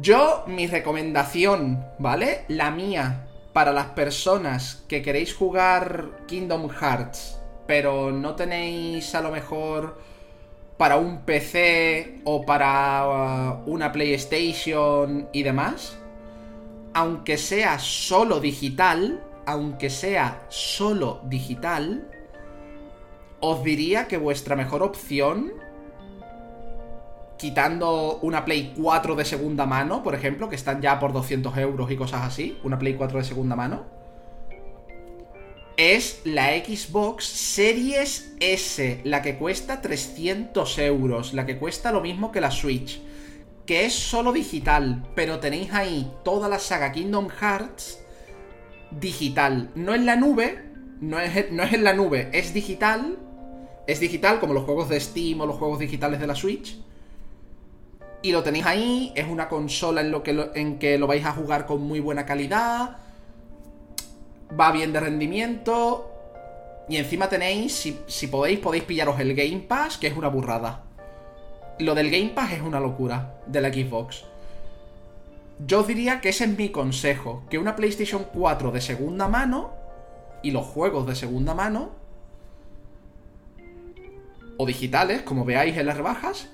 [0.02, 2.46] Yo, mi recomendación, ¿vale?
[2.48, 9.30] La mía, para las personas que queréis jugar Kingdom Hearts, pero no tenéis a lo
[9.30, 10.02] mejor
[10.78, 15.96] para un PC o para uh, una PlayStation y demás,
[16.96, 22.10] aunque sea solo digital, aunque sea solo digital,
[23.42, 25.54] os diría que vuestra mejor opción
[27.38, 31.92] quitando una Play 4 de segunda mano, por ejemplo, que están ya por 200 euros
[31.92, 33.86] y cosas así, una Play 4 de segunda mano,
[35.78, 42.32] es la Xbox Series S, la que cuesta 300 euros, la que cuesta lo mismo
[42.32, 43.02] que la Switch,
[43.66, 48.00] que es solo digital, pero tenéis ahí toda la saga Kingdom Hearts
[48.92, 50.64] digital, no en la nube,
[51.02, 53.18] no es, no es en la nube, es digital,
[53.88, 56.78] es digital como los juegos de Steam o los juegos digitales de la Switch,
[58.24, 61.26] y lo tenéis ahí, es una consola en, lo que lo, en que lo vais
[61.26, 62.98] a jugar con muy buena calidad.
[64.58, 66.10] Va bien de rendimiento.
[66.88, 70.84] Y encima tenéis, si, si podéis, podéis pillaros el Game Pass, que es una burrada.
[71.80, 74.24] Lo del Game Pass es una locura de la Xbox.
[75.68, 77.44] Yo diría que ese es mi consejo.
[77.50, 79.74] Que una PlayStation 4 de segunda mano
[80.42, 81.92] y los juegos de segunda mano
[84.56, 86.48] o digitales, como veáis en las rebajas,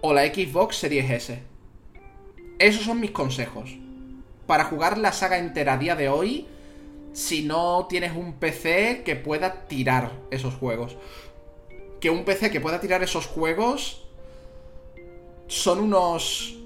[0.00, 1.42] o la Xbox Series S.
[2.58, 3.76] Esos son mis consejos.
[4.46, 6.46] Para jugar la saga entera a día de hoy,
[7.12, 10.96] si no tienes un PC que pueda tirar esos juegos.
[12.00, 14.06] Que un PC que pueda tirar esos juegos
[15.46, 16.56] son unos...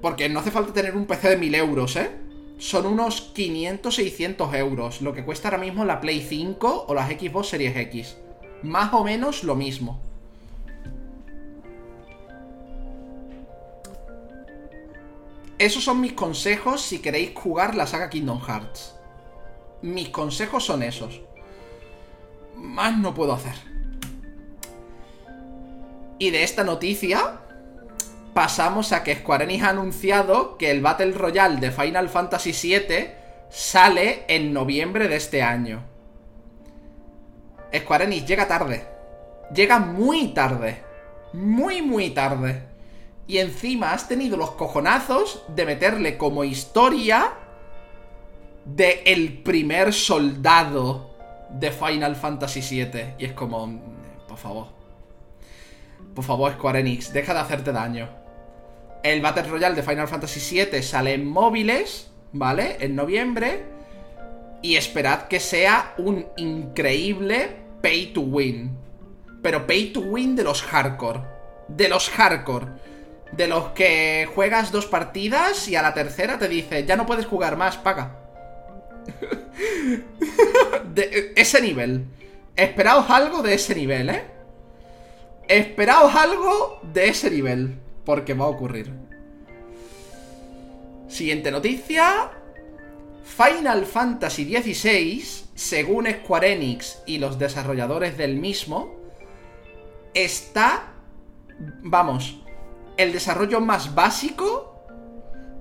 [0.00, 2.10] Porque no hace falta tener un PC de 1000 euros, ¿eh?
[2.58, 7.48] Son unos 500-600 euros, lo que cuesta ahora mismo la Play 5 o las Xbox
[7.48, 8.16] Series X.
[8.62, 10.07] Más o menos lo mismo.
[15.58, 18.94] Esos son mis consejos si queréis jugar la saga Kingdom Hearts.
[19.82, 21.20] Mis consejos son esos.
[22.54, 23.54] Más no puedo hacer.
[26.20, 27.40] Y de esta noticia
[28.34, 33.10] pasamos a que Square Enix ha anunciado que el Battle Royale de Final Fantasy VII
[33.50, 35.82] sale en noviembre de este año.
[37.76, 38.86] Square Enix llega tarde.
[39.52, 40.84] Llega muy tarde.
[41.32, 42.67] Muy, muy tarde.
[43.28, 47.34] Y encima has tenido los cojonazos de meterle como historia
[48.64, 51.10] de el primer soldado
[51.50, 53.16] de Final Fantasy VII.
[53.18, 53.80] Y es como,
[54.26, 54.68] por favor.
[56.14, 58.08] Por favor, Square Enix, deja de hacerte daño.
[59.02, 62.78] El Battle Royale de Final Fantasy VII sale en móviles, ¿vale?
[62.80, 63.62] En noviembre.
[64.62, 68.74] Y esperad que sea un increíble pay to win.
[69.42, 71.20] Pero pay to win de los hardcore.
[71.68, 72.87] De los hardcore
[73.32, 77.26] de los que juegas dos partidas y a la tercera te dice, ya no puedes
[77.26, 78.18] jugar más, paga.
[80.94, 82.06] de ese nivel.
[82.56, 84.24] Esperaos algo de ese nivel, ¿eh?
[85.46, 88.92] Esperaos algo de ese nivel, porque va a ocurrir.
[91.08, 92.32] Siguiente noticia.
[93.24, 95.22] Final Fantasy XVI,
[95.54, 98.96] según Square Enix y los desarrolladores del mismo,
[100.14, 100.94] está,
[101.82, 102.42] vamos,
[102.98, 104.74] el desarrollo más básico.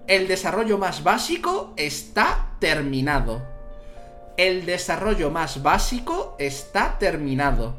[0.08, 3.46] El desarrollo más básico está terminado.
[4.38, 7.76] El desarrollo más básico está terminado.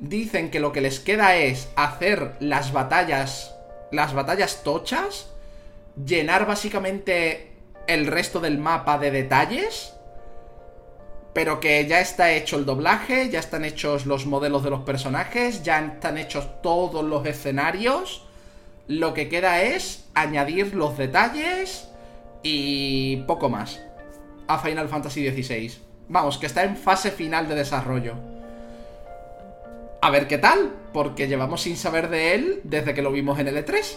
[0.00, 3.54] Dicen que lo que les queda es hacer las batallas.
[3.92, 5.30] Las batallas tochas.
[6.04, 7.52] Llenar básicamente
[7.86, 9.92] el resto del mapa de detalles.
[11.34, 15.62] Pero que ya está hecho el doblaje, ya están hechos los modelos de los personajes,
[15.62, 18.26] ya están hechos todos los escenarios.
[18.88, 21.88] Lo que queda es añadir los detalles
[22.42, 23.80] y poco más
[24.48, 25.72] a Final Fantasy XVI.
[26.08, 28.14] Vamos, que está en fase final de desarrollo.
[30.00, 33.48] A ver qué tal, porque llevamos sin saber de él desde que lo vimos en
[33.48, 33.96] el E3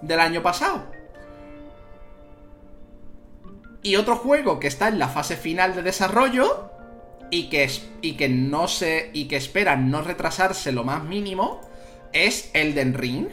[0.00, 0.84] del año pasado.
[3.82, 6.70] Y otro juego que está en la fase final de desarrollo
[7.30, 7.68] y que,
[8.00, 11.60] y que no se y que esperan no retrasarse lo más mínimo
[12.12, 13.28] es Elden Ring,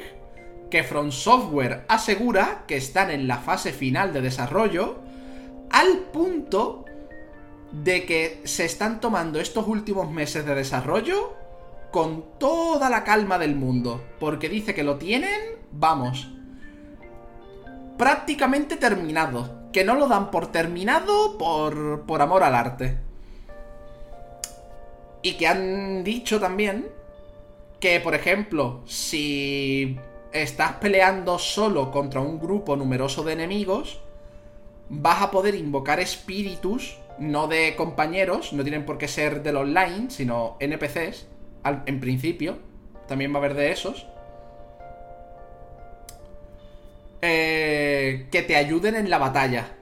[0.70, 5.00] que From Software asegura que están en la fase final de desarrollo,
[5.72, 6.86] al punto
[7.72, 11.36] de que se están tomando estos últimos meses de desarrollo
[11.92, 15.40] con toda la calma del mundo, porque dice que lo tienen,
[15.72, 16.30] vamos,
[17.98, 19.60] prácticamente terminado.
[19.72, 22.98] Que no lo dan por terminado por, por amor al arte.
[25.22, 26.88] Y que han dicho también
[27.80, 29.98] que, por ejemplo, si
[30.32, 34.02] estás peleando solo contra un grupo numeroso de enemigos,
[34.90, 40.10] vas a poder invocar espíritus, no de compañeros, no tienen por qué ser del online,
[40.10, 41.28] sino NPCs,
[41.86, 42.58] en principio,
[43.08, 44.08] también va a haber de esos,
[47.22, 49.76] eh, que te ayuden en la batalla.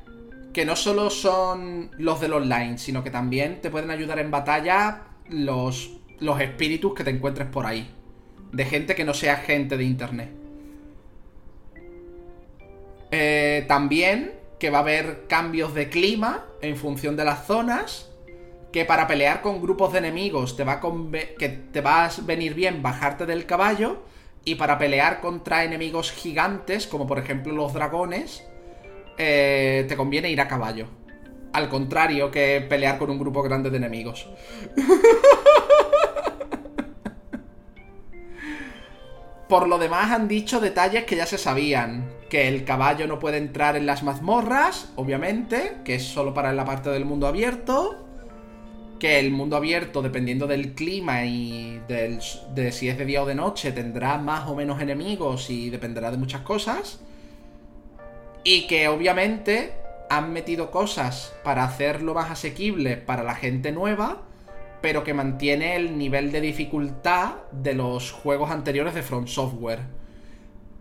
[0.54, 5.04] Que no solo son los del online, sino que también te pueden ayudar en batalla
[5.30, 7.94] los, los espíritus que te encuentres por ahí.
[8.52, 10.30] De gente que no sea gente de internet.
[13.12, 18.10] Eh, también que va a haber cambios de clima en función de las zonas.
[18.72, 20.82] Que para pelear con grupos de enemigos te va a
[21.40, 24.04] que te va a venir bien bajarte del caballo.
[24.44, 28.46] Y para pelear contra enemigos gigantes, como por ejemplo los dragones,
[29.18, 30.88] eh, te conviene ir a caballo.
[31.54, 34.30] Al contrario que pelear con un grupo grande de enemigos.
[39.48, 42.10] Por lo demás han dicho detalles que ya se sabían.
[42.30, 46.66] Que el caballo no puede entrar en las mazmorras, obviamente, que es solo para la
[46.66, 48.04] parte del mundo abierto.
[49.00, 53.36] Que el mundo abierto, dependiendo del clima y de si es de día o de
[53.36, 57.00] noche, tendrá más o menos enemigos y dependerá de muchas cosas.
[58.44, 59.74] Y que obviamente
[60.10, 64.27] han metido cosas para hacerlo más asequible para la gente nueva
[64.82, 69.82] pero que mantiene el nivel de dificultad de los juegos anteriores de From Software.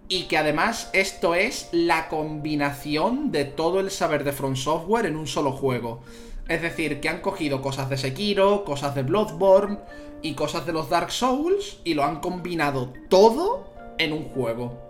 [0.09, 5.17] Y que además esto es la combinación de todo el saber de From Software en
[5.17, 6.03] un solo juego.
[6.49, 9.79] Es decir, que han cogido cosas de Sekiro, cosas de Bloodborne
[10.23, 13.69] y cosas de los Dark Souls y lo han combinado todo
[13.99, 14.81] en un juego.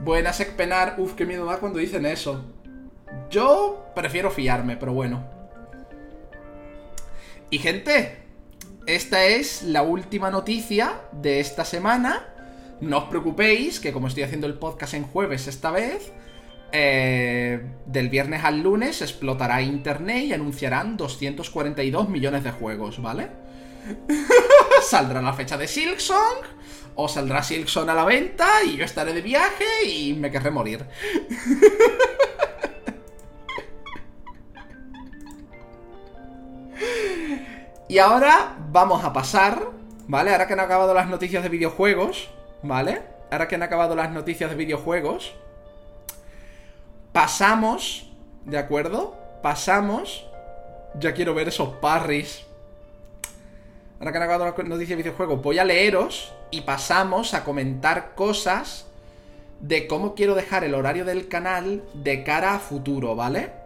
[0.00, 2.44] Buenas Ekpenar, uff, qué miedo da cuando dicen eso.
[3.30, 5.41] Yo prefiero fiarme, pero bueno.
[7.52, 8.16] Y gente,
[8.86, 12.26] esta es la última noticia de esta semana.
[12.80, 16.14] No os preocupéis, que como estoy haciendo el podcast en jueves esta vez,
[16.72, 23.28] eh, del viernes al lunes explotará internet y anunciarán 242 millones de juegos, ¿vale?
[24.82, 26.46] Saldrá la fecha de Silksong,
[26.94, 30.86] o saldrá Silksong a la venta y yo estaré de viaje y me querré morir.
[37.88, 39.68] Y ahora vamos a pasar,
[40.06, 40.30] ¿vale?
[40.32, 42.30] Ahora que han acabado las noticias de videojuegos,
[42.62, 43.02] ¿vale?
[43.30, 45.34] Ahora que han acabado las noticias de videojuegos,
[47.12, 48.10] pasamos,
[48.44, 49.16] ¿de acuerdo?
[49.42, 50.26] Pasamos.
[50.98, 52.44] Ya quiero ver esos parries.
[53.98, 58.14] Ahora que han acabado las noticias de videojuegos, voy a leeros y pasamos a comentar
[58.14, 58.86] cosas
[59.60, 63.61] de cómo quiero dejar el horario del canal de cara a futuro, ¿vale?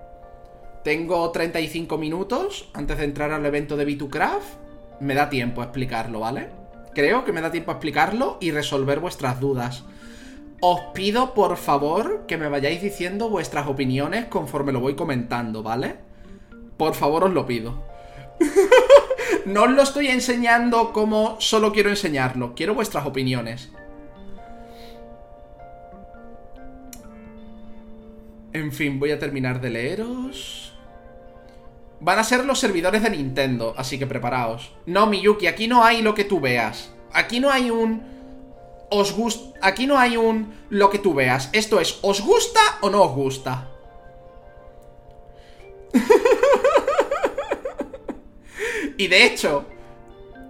[0.87, 5.01] Tengo 35 minutos antes de entrar al evento de B2Craft.
[5.01, 6.51] Me da tiempo a explicarlo, ¿vale?
[6.95, 9.83] Creo que me da tiempo a explicarlo y resolver vuestras dudas.
[10.61, 15.97] Os pido, por favor, que me vayáis diciendo vuestras opiniones conforme lo voy comentando, ¿vale?
[16.77, 17.83] Por favor, os lo pido.
[19.45, 22.55] no os lo estoy enseñando como solo quiero enseñarlo.
[22.55, 23.73] Quiero vuestras opiniones.
[28.53, 30.76] En fin, voy a terminar de leeros.
[32.07, 34.73] Van a ser los servidores de Nintendo, así que preparaos.
[34.87, 36.95] No, Miyuki, aquí no hay lo que tú veas.
[37.13, 38.01] Aquí no hay un...
[38.91, 39.59] Os gusta...
[39.61, 40.55] Aquí no hay un...
[40.71, 41.51] Lo que tú veas.
[41.53, 43.71] Esto es, ¿os gusta o no os gusta?
[48.99, 49.65] y de hecho,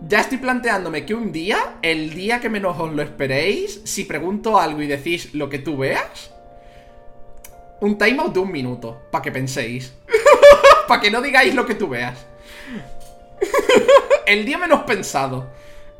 [0.06, 4.60] ya estoy planteándome que un día, el día que menos os lo esperéis, si pregunto
[4.60, 6.34] algo y decís lo que tú veas,
[7.80, 9.94] un timeout de un minuto, para que penséis.
[10.86, 12.26] para que no digáis lo que tú veas.
[14.26, 15.50] el día menos pensado.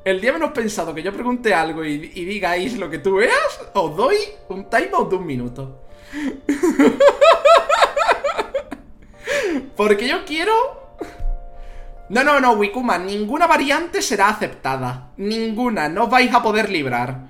[0.05, 3.97] El día menos pensado que yo pregunte algo y, digáis lo que tú veas, os
[3.97, 4.17] doy
[4.49, 5.83] un timeout de un minuto.
[9.77, 10.55] Porque yo quiero...
[12.09, 15.11] No, no, no, Wikuma, ninguna variante será aceptada.
[15.17, 17.23] Ninguna, no vais a poder librar.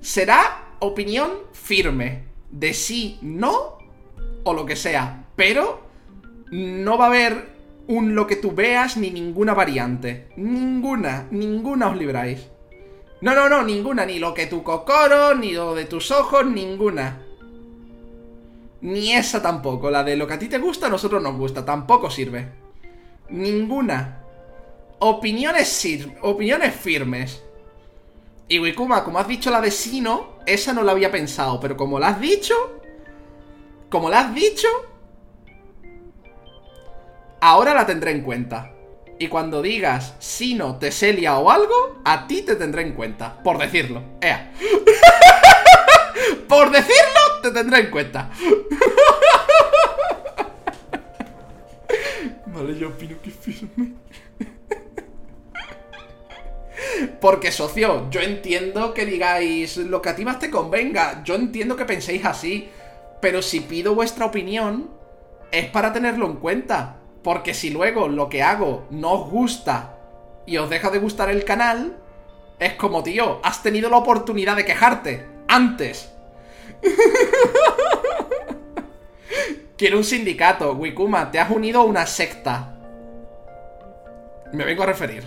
[0.00, 2.24] Será opinión firme.
[2.50, 3.76] De sí, no
[4.44, 5.24] o lo que sea.
[5.36, 5.85] Pero
[6.50, 7.56] no va a haber
[7.88, 10.28] un lo que tú veas ni ninguna variante.
[10.36, 12.48] Ninguna, ninguna os libráis.
[13.20, 14.04] No, no, no, ninguna.
[14.06, 17.22] Ni lo que tu cocoro, ni lo de tus ojos, ninguna.
[18.80, 19.90] Ni esa tampoco.
[19.90, 21.64] La de lo que a ti te gusta, a nosotros nos gusta.
[21.64, 22.48] Tampoco sirve.
[23.30, 24.22] Ninguna.
[24.98, 25.86] Opiniones,
[26.22, 27.42] opiniones firmes.
[28.48, 31.98] Y Wikuma, como has dicho la de Sino, esa no la había pensado, pero como
[31.98, 32.54] la has dicho,
[33.90, 34.68] como la has dicho,
[37.46, 38.72] ahora la tendré en cuenta.
[39.18, 43.42] Y cuando digas Sino, Teselia o algo, a ti te tendré en cuenta.
[43.42, 44.02] Por decirlo.
[44.20, 44.52] Ea.
[46.48, 48.30] Por decirlo, te tendré en cuenta.
[52.46, 53.92] Vale, yo opino que firme.
[57.20, 61.22] Porque, socio, yo entiendo que digáis lo que a ti más te convenga.
[61.22, 62.68] Yo entiendo que penséis así.
[63.20, 64.90] Pero si pido vuestra opinión,
[65.52, 66.96] es para tenerlo en cuenta.
[67.26, 69.98] Porque si luego lo que hago no os gusta
[70.46, 71.96] y os deja de gustar el canal,
[72.60, 76.12] es como, tío, has tenido la oportunidad de quejarte antes.
[79.76, 80.74] Quiero un sindicato.
[80.74, 82.78] Wikuma, te has unido a una secta.
[84.52, 85.24] Me vengo a referir.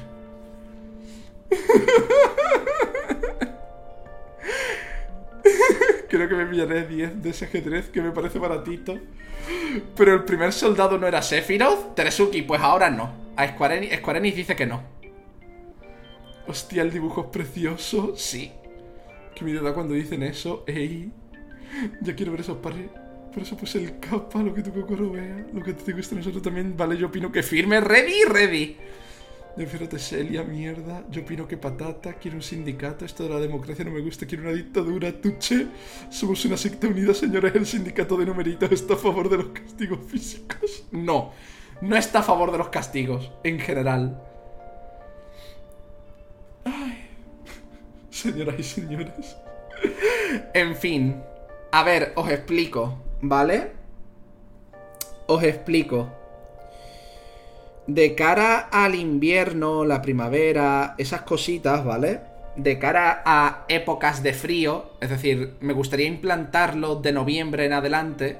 [6.10, 8.98] Creo que me pillaré 10 de ese ajedrez que me parece baratito.
[9.96, 11.96] Pero el primer soldado no era Sephiroth.
[11.96, 13.12] Teresuki, pues ahora no.
[13.36, 14.82] A Square Enix, Square Enix dice que no.
[16.48, 18.14] Hostia, el dibujo es precioso.
[18.16, 18.52] Sí.
[19.36, 20.64] Que me da cuando dicen eso.
[20.68, 21.12] Ey.
[22.02, 22.90] Ya quiero ver esos pares.
[23.32, 25.46] Por eso pues el capa, lo que tu cocoro vea.
[25.54, 26.76] Lo que te gusta nosotros también.
[26.76, 27.80] Vale, yo opino que firme.
[27.80, 28.78] Ready, ready.
[29.56, 31.04] Prefiero Teselia, mierda.
[31.10, 32.14] Yo opino que patata.
[32.14, 33.06] Quiero un sindicato.
[33.06, 34.26] Esto de la democracia no me gusta.
[34.26, 35.12] Quiero una dictadura.
[35.12, 35.68] Tuche.
[36.10, 37.54] Somos una secta unida, señores.
[37.56, 40.86] El sindicato de numeritos está a favor de los castigos físicos.
[40.92, 41.34] No.
[41.82, 43.32] No está a favor de los castigos.
[43.44, 44.22] En general.
[46.64, 47.10] Ay.
[48.10, 49.36] Señoras y señores.
[50.54, 51.22] En fin.
[51.72, 52.98] A ver, os explico.
[53.22, 53.72] ¿Vale?
[55.28, 56.19] Os explico
[57.90, 62.22] de cara al invierno, la primavera, esas cositas, ¿vale?
[62.56, 68.38] De cara a épocas de frío, es decir, me gustaría implantarlo de noviembre en adelante,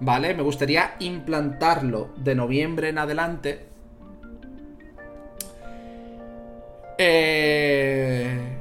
[0.00, 0.34] ¿vale?
[0.34, 3.64] Me gustaría implantarlo de noviembre en adelante.
[6.98, 8.54] Eh...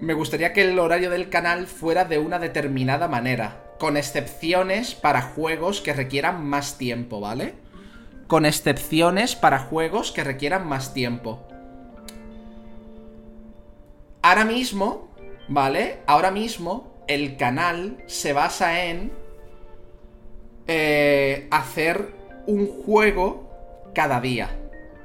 [0.00, 5.22] Me gustaría que el horario del canal fuera de una determinada manera, con excepciones para
[5.22, 7.54] juegos que requieran más tiempo, ¿vale?
[8.30, 11.40] Con excepciones para juegos que requieran más tiempo.
[14.22, 15.08] Ahora mismo,
[15.48, 15.98] ¿vale?
[16.06, 19.10] Ahora mismo el canal se basa en
[20.68, 22.14] eh, hacer
[22.46, 24.56] un juego cada día,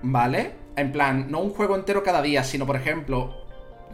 [0.03, 0.51] ¿vale?
[0.75, 3.33] En plan, no un juego entero cada día, sino por ejemplo,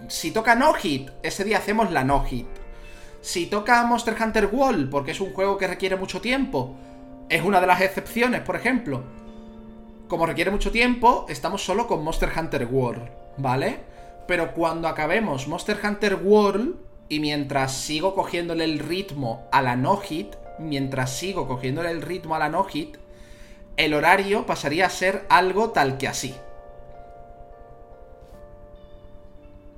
[0.09, 2.47] si toca No Hit, ese día hacemos la No Hit.
[3.21, 6.75] Si toca Monster Hunter World, porque es un juego que requiere mucho tiempo,
[7.29, 9.20] es una de las excepciones, por ejemplo.
[10.11, 13.79] Como requiere mucho tiempo, estamos solo con Monster Hunter World, ¿vale?
[14.27, 16.75] Pero cuando acabemos Monster Hunter World,
[17.07, 22.39] y mientras sigo cogiéndole el ritmo a la no-hit, mientras sigo cogiéndole el ritmo a
[22.39, 22.97] la no-hit,
[23.77, 26.35] el horario pasaría a ser algo tal que así.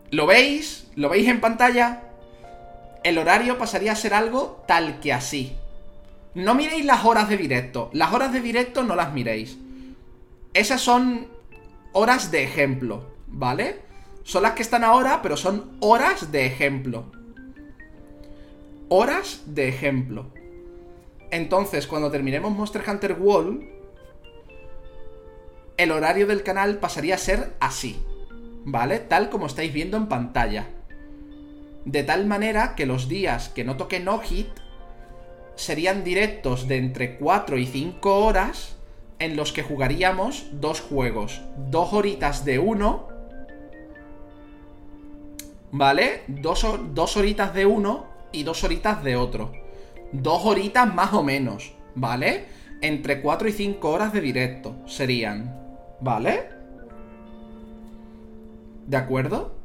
[0.10, 0.88] ¿Lo veis?
[0.96, 2.06] ¿Lo veis en pantalla?
[3.04, 5.56] El horario pasaría a ser algo tal que así.
[6.34, 7.92] No miréis las horas de directo.
[7.94, 9.60] Las horas de directo no las miréis.
[10.54, 11.28] Esas son
[11.94, 13.82] horas de ejemplo, ¿vale?
[14.24, 17.12] Son las que están ahora, pero son horas de ejemplo.
[18.90, 20.28] Horas de ejemplo.
[21.32, 23.64] Entonces, cuando terminemos Monster Hunter World,
[25.78, 28.00] el horario del canal pasaría a ser así,
[28.64, 29.00] ¿vale?
[29.00, 30.68] Tal como estáis viendo en pantalla.
[31.86, 34.50] De tal manera que los días que no toque No Hit
[35.56, 38.78] serían directos de entre 4 y 5 horas
[39.20, 41.42] en los que jugaríamos dos juegos.
[41.70, 43.08] Dos horitas de uno.
[45.72, 46.24] ¿Vale?
[46.28, 46.64] Dos,
[47.18, 49.52] horitas de uno y dos horitas de otro.
[50.12, 51.74] Dos horitas más o menos.
[51.96, 52.46] ¿Vale?
[52.82, 55.58] Entre 4 y 5 horas de directo serían.
[56.02, 56.50] ¿Vale?
[58.88, 59.56] ¿De acuerdo?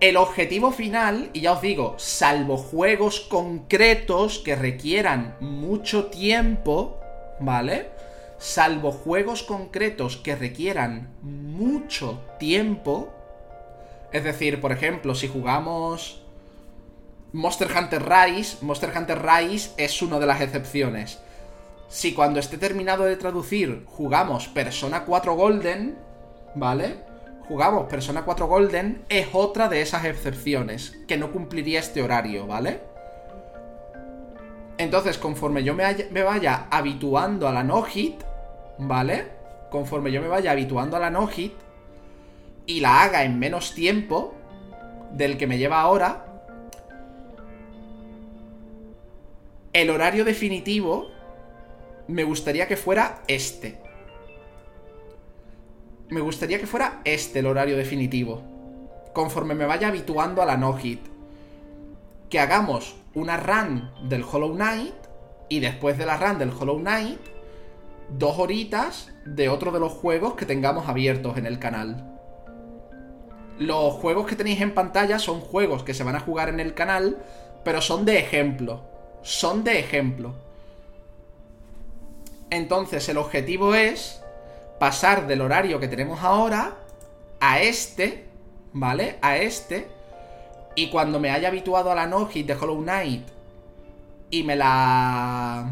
[0.00, 6.99] El objetivo final, y ya os digo, salvo juegos concretos que requieran mucho tiempo,
[7.40, 7.90] ¿vale?
[8.38, 13.12] Salvo juegos concretos que requieran mucho tiempo.
[14.12, 16.22] Es decir, por ejemplo, si jugamos
[17.32, 21.20] Monster Hunter Rise, Monster Hunter Rise es una de las excepciones.
[21.88, 25.98] Si cuando esté terminado de traducir jugamos Persona 4 Golden,
[26.54, 26.96] ¿vale?
[27.48, 32.89] Jugamos Persona 4 Golden, es otra de esas excepciones, que no cumpliría este horario, ¿vale?
[34.80, 38.14] Entonces, conforme yo me, vaya habituando a la no-hit,
[38.78, 39.26] ¿vale?
[39.70, 41.52] Conforme yo me vaya habituando a la no-hit
[42.64, 44.34] y la haga en menos tiempo,
[45.12, 46.24] del que me lleva ahora,
[49.74, 51.08] el horario definitivo
[52.08, 53.78] me gustaría que fuera este.
[56.08, 58.40] Me gustaría que fuera este el horario definitivo.
[59.12, 61.09] Conforme me vaya habituando a la no-hit.
[62.30, 64.94] Que hagamos una run del Hollow Knight
[65.48, 67.20] y después de la run del Hollow Knight,
[68.08, 72.18] dos horitas de otro de los juegos que tengamos abiertos en el canal.
[73.58, 76.72] Los juegos que tenéis en pantalla son juegos que se van a jugar en el
[76.72, 77.18] canal,
[77.64, 78.82] pero son de ejemplo.
[79.22, 80.34] Son de ejemplo.
[82.48, 84.22] Entonces el objetivo es
[84.78, 86.76] pasar del horario que tenemos ahora
[87.38, 88.24] a este,
[88.72, 89.18] ¿vale?
[89.20, 89.88] A este.
[90.74, 93.26] Y cuando me haya habituado a la no-hit de Hollow Knight
[94.30, 95.70] y me la...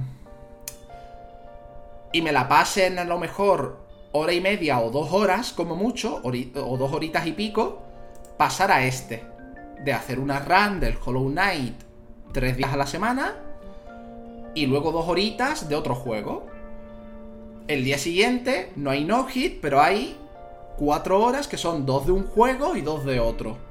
[2.12, 3.78] Y me la pasen a lo mejor
[4.12, 7.82] hora y media o dos horas, como mucho, o dos horitas y pico,
[8.36, 9.24] pasar a este.
[9.84, 11.74] De hacer una run del Hollow Knight
[12.32, 13.34] tres días a la semana
[14.54, 16.46] y luego dos horitas de otro juego.
[17.68, 20.16] El día siguiente no hay no hit, pero hay
[20.76, 23.67] cuatro horas que son dos de un juego y dos de otro.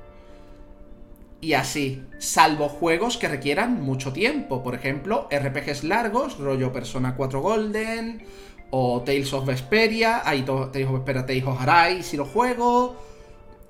[1.40, 4.64] Y así, salvo juegos que requieran mucho tiempo.
[4.64, 8.24] Por ejemplo, RPGs largos, rollo Persona 4 Golden,
[8.72, 12.96] o Tales of Vesperia, hay Tales of Vesperia, Tales of Arise si lo juego,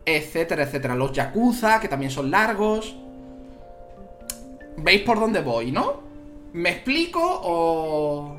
[0.06, 0.96] etcétera, etcétera.
[0.96, 2.96] Los Yakuza, que también son largos.
[4.78, 6.02] ¿Veis por dónde voy, no?
[6.54, 8.38] ¿Me explico o...?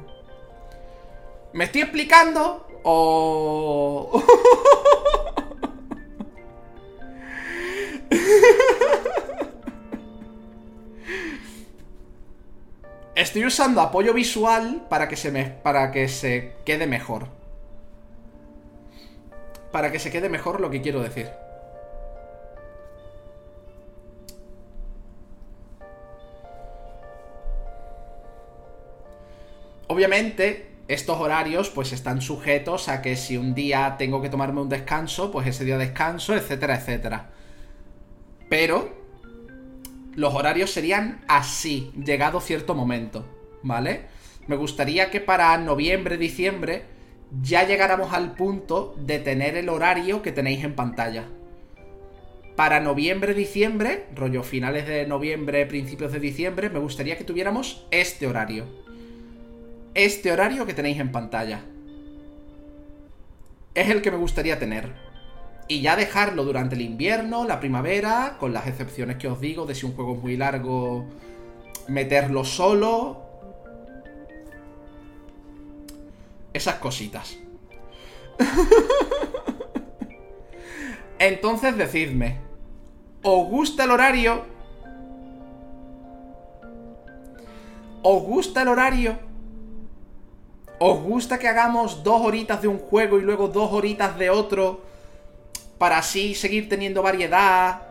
[1.53, 4.23] ¿Me estoy explicando o...?
[13.19, 17.27] Estoy usando apoyo visual para que se me para que se quede mejor.
[19.73, 21.29] Para que se quede mejor lo que quiero decir.
[29.89, 34.69] Obviamente, estos horarios pues están sujetos a que si un día tengo que tomarme un
[34.69, 37.31] descanso, pues ese día descanso, etcétera, etcétera.
[38.49, 38.98] Pero
[40.15, 43.25] los horarios serían así, llegado cierto momento,
[43.63, 44.07] ¿vale?
[44.47, 46.85] Me gustaría que para noviembre, diciembre,
[47.43, 51.27] ya llegáramos al punto de tener el horario que tenéis en pantalla.
[52.57, 58.27] Para noviembre, diciembre, rollo finales de noviembre, principios de diciembre, me gustaría que tuviéramos este
[58.27, 58.65] horario.
[59.95, 61.61] Este horario que tenéis en pantalla.
[63.75, 65.08] Es el que me gustaría tener.
[65.69, 69.75] Y ya dejarlo durante el invierno, la primavera, con las excepciones que os digo de
[69.75, 71.05] si un juego es muy largo,
[71.89, 73.23] meterlo solo.
[76.55, 77.37] Esas cositas.
[81.19, 82.39] Entonces decidme,
[83.23, 84.45] ¿os gusta el horario?
[88.03, 89.19] ¿Os gusta el horario?
[90.79, 94.81] ¿Os gusta que hagamos dos horitas de un juego y luego dos horitas de otro?
[95.79, 97.83] Para así seguir teniendo variedad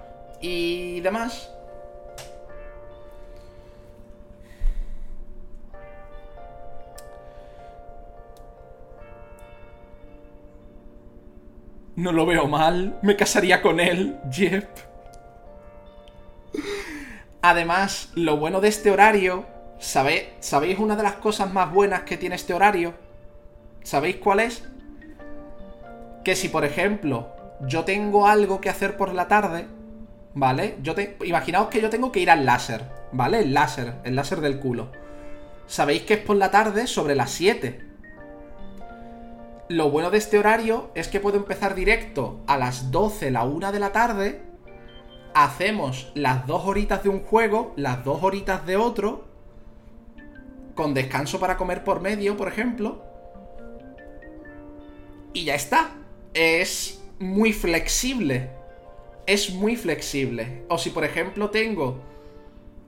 [0.41, 1.49] y demás.
[11.95, 14.69] No lo veo mal, me casaría con él, Jep.
[17.41, 19.47] Además, lo bueno de este horario,
[19.79, 22.93] ¿sabéis una de las cosas más buenas que tiene este horario?
[23.81, 24.63] ¿Sabéis cuál es?
[26.23, 27.29] Que si, por ejemplo,
[27.61, 29.67] yo tengo algo que hacer por la tarde,
[30.33, 30.77] ¿vale?
[30.81, 31.17] Yo te...
[31.23, 33.39] Imaginaos que yo tengo que ir al láser, ¿vale?
[33.39, 34.91] El láser, el láser del culo.
[35.65, 37.85] Sabéis que es por la tarde sobre las 7.
[39.69, 43.71] Lo bueno de este horario es que puedo empezar directo a las 12, la 1
[43.71, 44.41] de la tarde.
[45.33, 49.27] Hacemos las dos horitas de un juego, las dos horitas de otro.
[50.73, 53.03] Con descanso para comer por medio, por ejemplo.
[55.33, 55.89] Y ya está.
[56.33, 58.49] Es muy flexible.
[59.25, 60.63] Es muy flexible.
[60.69, 61.99] O si por ejemplo tengo...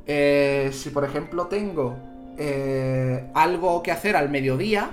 [0.07, 1.95] Eh, si por ejemplo tengo
[2.37, 4.91] eh, algo que hacer al mediodía,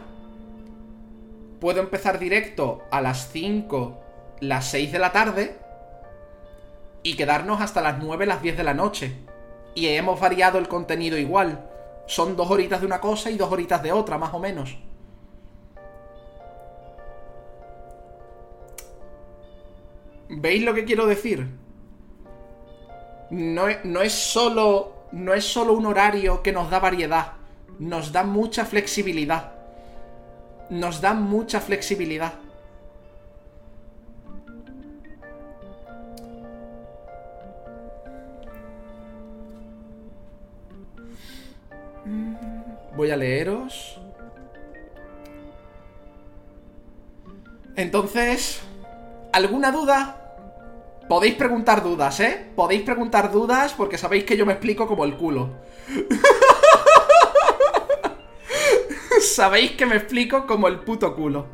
[1.61, 3.99] puedo empezar directo a las 5,
[4.41, 5.57] las 6 de la tarde
[7.03, 9.13] y quedarnos hasta las 9, las 10 de la noche.
[9.75, 11.71] Y hemos variado el contenido igual.
[12.07, 14.77] Son dos horitas de una cosa y dos horitas de otra, más o menos.
[20.29, 21.47] ¿Veis lo que quiero decir?
[23.31, 24.93] No es, solo.
[25.13, 27.33] No es solo un horario que nos da variedad.
[27.79, 29.53] Nos da mucha flexibilidad.
[30.71, 32.35] Nos da mucha flexibilidad.
[42.97, 44.01] Voy a leeros.
[47.77, 48.63] Entonces.
[49.37, 50.23] ¿Alguna duda?
[51.09, 52.51] Podéis preguntar dudas, ¿eh?
[52.57, 55.51] Podéis preguntar dudas porque sabéis que yo me explico como el culo.
[59.21, 61.49] sabéis que me explico como el puto culo.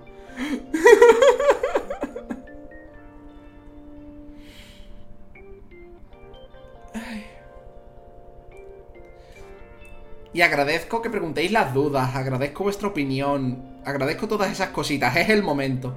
[10.32, 15.42] Y agradezco que preguntéis las dudas, agradezco vuestra opinión, agradezco todas esas cositas, es el
[15.42, 15.94] momento.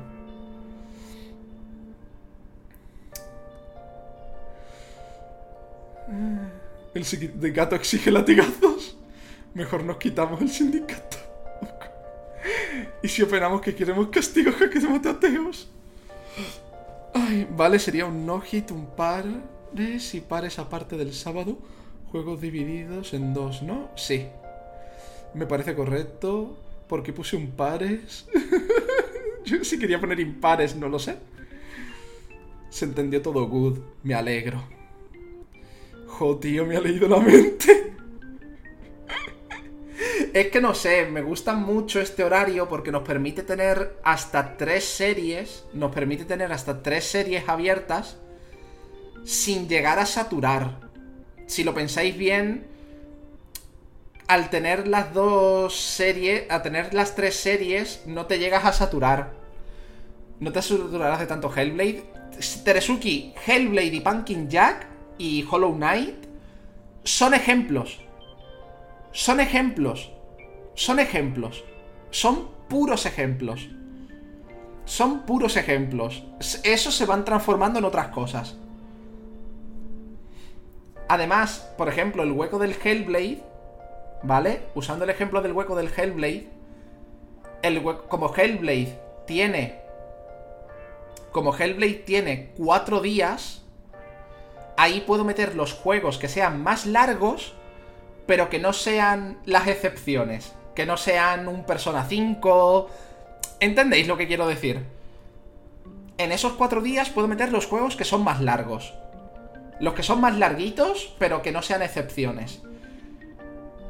[6.93, 8.97] El sindicato exige latigazos.
[9.53, 11.17] Mejor nos quitamos el sindicato.
[13.01, 15.69] Y si operamos que queremos castigos, que queremos ateos.
[17.13, 19.25] Ay, vale, sería un no-hit, un par
[19.99, 21.57] si pares aparte del sábado.
[22.11, 23.89] Juegos divididos en dos, ¿no?
[23.95, 24.27] Sí.
[25.33, 26.57] Me parece correcto.
[26.87, 28.27] Porque puse un pares.
[29.45, 31.17] Yo sí quería poner impares, no lo sé.
[32.69, 33.79] Se entendió todo good.
[34.03, 34.74] Me alegro.
[36.17, 37.93] Jo, tío, me ha leído la mente.
[40.33, 44.85] es que no sé, me gusta mucho este horario porque nos permite tener hasta tres
[44.85, 45.65] series.
[45.73, 48.17] Nos permite tener hasta tres series abiertas
[49.23, 50.85] sin llegar a saturar
[51.47, 52.65] si lo pensáis bien,
[54.27, 59.33] al tener las dos series, a tener las tres series, no te llegas a saturar.
[60.39, 62.03] No te saturarás de tanto Hellblade.
[62.63, 64.87] Teresuki, Hellblade y Pumpkin Jack
[65.17, 66.25] y Hollow Knight
[67.03, 67.99] son ejemplos.
[69.11, 70.11] Son ejemplos.
[70.73, 71.63] Son ejemplos.
[72.09, 73.69] Son puros ejemplos.
[74.85, 76.23] Son puros ejemplos.
[76.63, 78.55] Esos se van transformando en otras cosas.
[81.07, 83.43] Además, por ejemplo, el hueco del Hellblade,
[84.23, 84.61] ¿vale?
[84.73, 86.47] Usando el ejemplo del hueco del Hellblade,
[87.61, 89.79] el como Hellblade tiene...
[91.31, 93.64] Como Hellblade tiene cuatro días,
[94.77, 97.53] ahí puedo meter los juegos que sean más largos,
[98.25, 100.53] pero que no sean las excepciones.
[100.75, 102.89] Que no sean un Persona 5...
[103.59, 104.85] ¿Entendéis lo que quiero decir?
[106.17, 108.93] En esos cuatro días puedo meter los juegos que son más largos.
[109.79, 112.61] Los que son más larguitos, pero que no sean excepciones.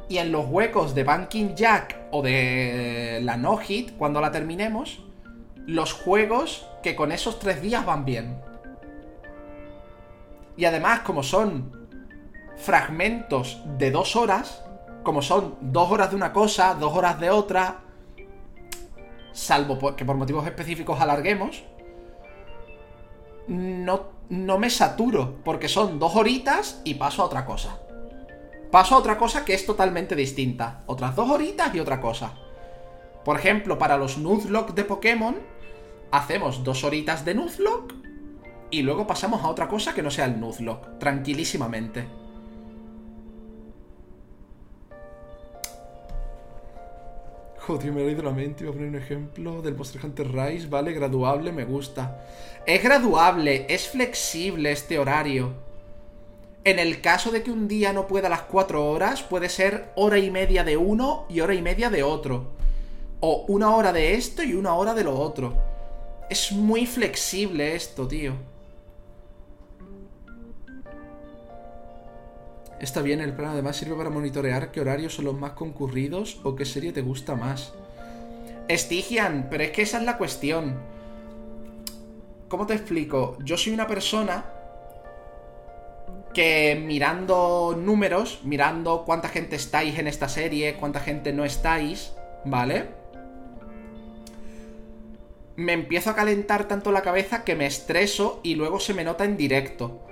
[0.08, 5.02] Y en los huecos de Banking Jack o de la No Hit, cuando la terminemos,
[5.66, 8.40] los juegos que con esos tres días van bien.
[10.56, 11.88] Y además, como son
[12.56, 14.62] fragmentos de dos horas,
[15.02, 17.80] como son dos horas de una cosa, dos horas de otra,
[19.32, 21.64] salvo que por motivos específicos alarguemos,
[23.48, 27.78] no no me saturo, porque son dos horitas y paso a otra cosa.
[28.70, 30.82] Paso a otra cosa que es totalmente distinta.
[30.86, 32.32] Otras dos horitas y otra cosa.
[33.24, 35.36] Por ejemplo, para los Nuzlocke de Pokémon,
[36.10, 37.94] hacemos dos horitas de Nuzlocke
[38.70, 42.06] y luego pasamos a otra cosa que no sea el Nuzlocke, tranquilísimamente.
[47.66, 48.64] Joder, me ha leído la mente.
[48.64, 50.68] Voy a poner un ejemplo del Monster Hunter Rise.
[50.68, 52.24] Vale, graduable, me gusta.
[52.64, 55.52] Es graduable, es flexible este horario.
[56.62, 60.18] En el caso de que un día no pueda las 4 horas, puede ser hora
[60.18, 62.52] y media de uno y hora y media de otro.
[63.18, 65.54] O una hora de esto y una hora de lo otro.
[66.30, 68.34] Es muy flexible esto, tío.
[72.80, 76.54] Está bien, el plan además sirve para monitorear qué horarios son los más concurridos o
[76.54, 77.72] qué serie te gusta más.
[78.68, 80.76] Estigian, pero es que esa es la cuestión.
[82.48, 83.38] ¿Cómo te explico?
[83.42, 84.44] Yo soy una persona
[86.34, 92.12] que mirando números, mirando cuánta gente estáis en esta serie, cuánta gente no estáis,
[92.44, 92.90] ¿vale?
[95.56, 99.24] Me empiezo a calentar tanto la cabeza que me estreso y luego se me nota
[99.24, 100.06] en directo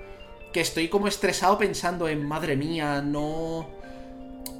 [0.55, 3.67] que estoy como estresado pensando en, madre mía, no...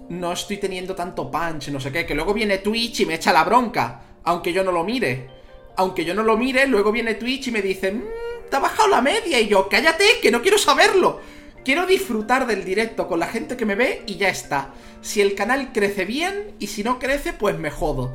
[0.10, 2.06] No estoy teniendo tanto punch, no sé qué.
[2.06, 5.30] Que luego viene Twitch y me echa la bronca, aunque yo no lo mire.
[5.78, 8.04] Aunque yo no lo mire, luego viene Twitch y me dice, mmm,
[8.50, 9.40] te ha bajado la media.
[9.40, 11.22] Y yo, cállate, que no quiero saberlo.
[11.64, 14.74] Quiero disfrutar del directo con la gente que me ve y ya está.
[15.02, 18.14] Si el canal crece bien y si no crece, pues me jodo.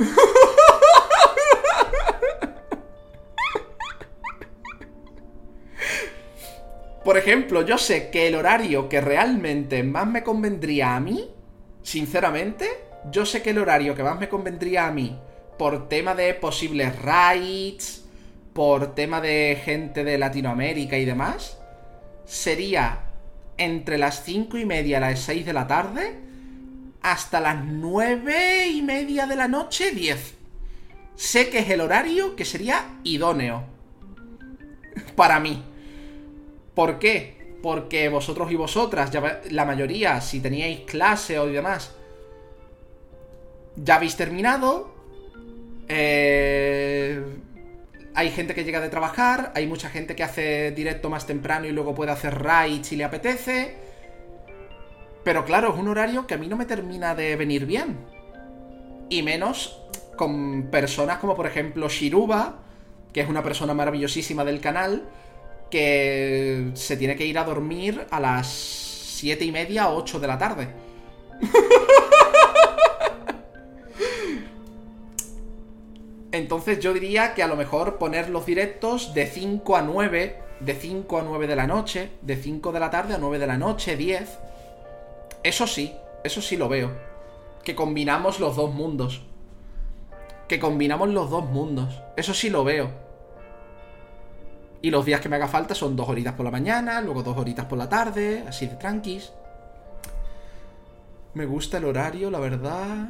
[7.04, 11.28] Por ejemplo, yo sé que el horario que realmente más me convendría a mí,
[11.82, 12.68] sinceramente,
[13.10, 15.18] yo sé que el horario que más me convendría a mí,
[15.58, 18.04] por tema de posibles raids,
[18.52, 21.58] por tema de gente de Latinoamérica y demás,
[22.24, 23.06] sería
[23.56, 26.18] entre las 5 y media y las 6 de la tarde
[27.02, 30.34] hasta las nueve y media de la noche, 10.
[31.16, 33.64] Sé que es el horario que sería idóneo.
[35.16, 35.64] Para mí.
[36.74, 37.56] ¿Por qué?
[37.62, 41.94] Porque vosotros y vosotras, ya, la mayoría, si teníais clase o demás,
[43.76, 44.94] ya habéis terminado.
[45.88, 47.22] Eh,
[48.14, 51.72] hay gente que llega de trabajar, hay mucha gente que hace directo más temprano y
[51.72, 53.76] luego puede hacer raids si le apetece.
[55.24, 57.98] Pero claro, es un horario que a mí no me termina de venir bien.
[59.08, 59.78] Y menos
[60.16, 62.58] con personas como por ejemplo Shiruba,
[63.12, 65.04] que es una persona maravillosísima del canal,
[65.72, 70.26] que se tiene que ir a dormir a las 7 y media o 8 de
[70.26, 70.68] la tarde.
[76.30, 80.74] Entonces yo diría que a lo mejor poner los directos de 5 a 9, de
[80.74, 83.56] 5 a 9 de la noche, de 5 de la tarde a 9 de la
[83.56, 84.38] noche, 10.
[85.42, 86.90] Eso sí, eso sí lo veo.
[87.64, 89.22] Que combinamos los dos mundos.
[90.48, 92.02] Que combinamos los dos mundos.
[92.18, 93.01] Eso sí lo veo.
[94.82, 97.38] Y los días que me haga falta son dos horitas por la mañana, luego dos
[97.38, 99.32] horitas por la tarde, así de tranquis.
[101.34, 103.08] Me gusta el horario, la verdad.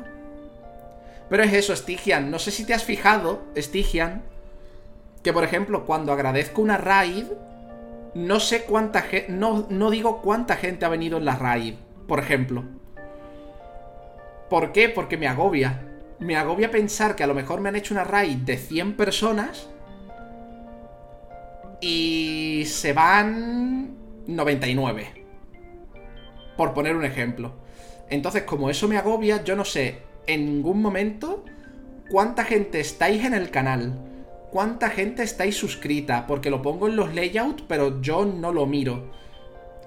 [1.30, 2.30] Pero es eso, Stygian.
[2.30, 4.22] No sé si te has fijado, Stygian,
[5.22, 7.24] que por ejemplo, cuando agradezco una raid,
[8.14, 9.32] no sé cuánta gente.
[9.32, 11.74] No, no digo cuánta gente ha venido en la raid,
[12.06, 12.64] por ejemplo.
[14.50, 14.90] ¿Por qué?
[14.90, 15.88] Porque me agobia.
[16.18, 19.68] Me agobia pensar que a lo mejor me han hecho una raid de 100 personas
[21.82, 23.96] y se van
[24.26, 25.24] 99.
[26.56, 27.52] Por poner un ejemplo.
[28.08, 31.44] Entonces, como eso me agobia, yo no sé en ningún momento
[32.08, 33.98] cuánta gente estáis en el canal,
[34.52, 39.10] cuánta gente estáis suscrita, porque lo pongo en los layouts, pero yo no lo miro.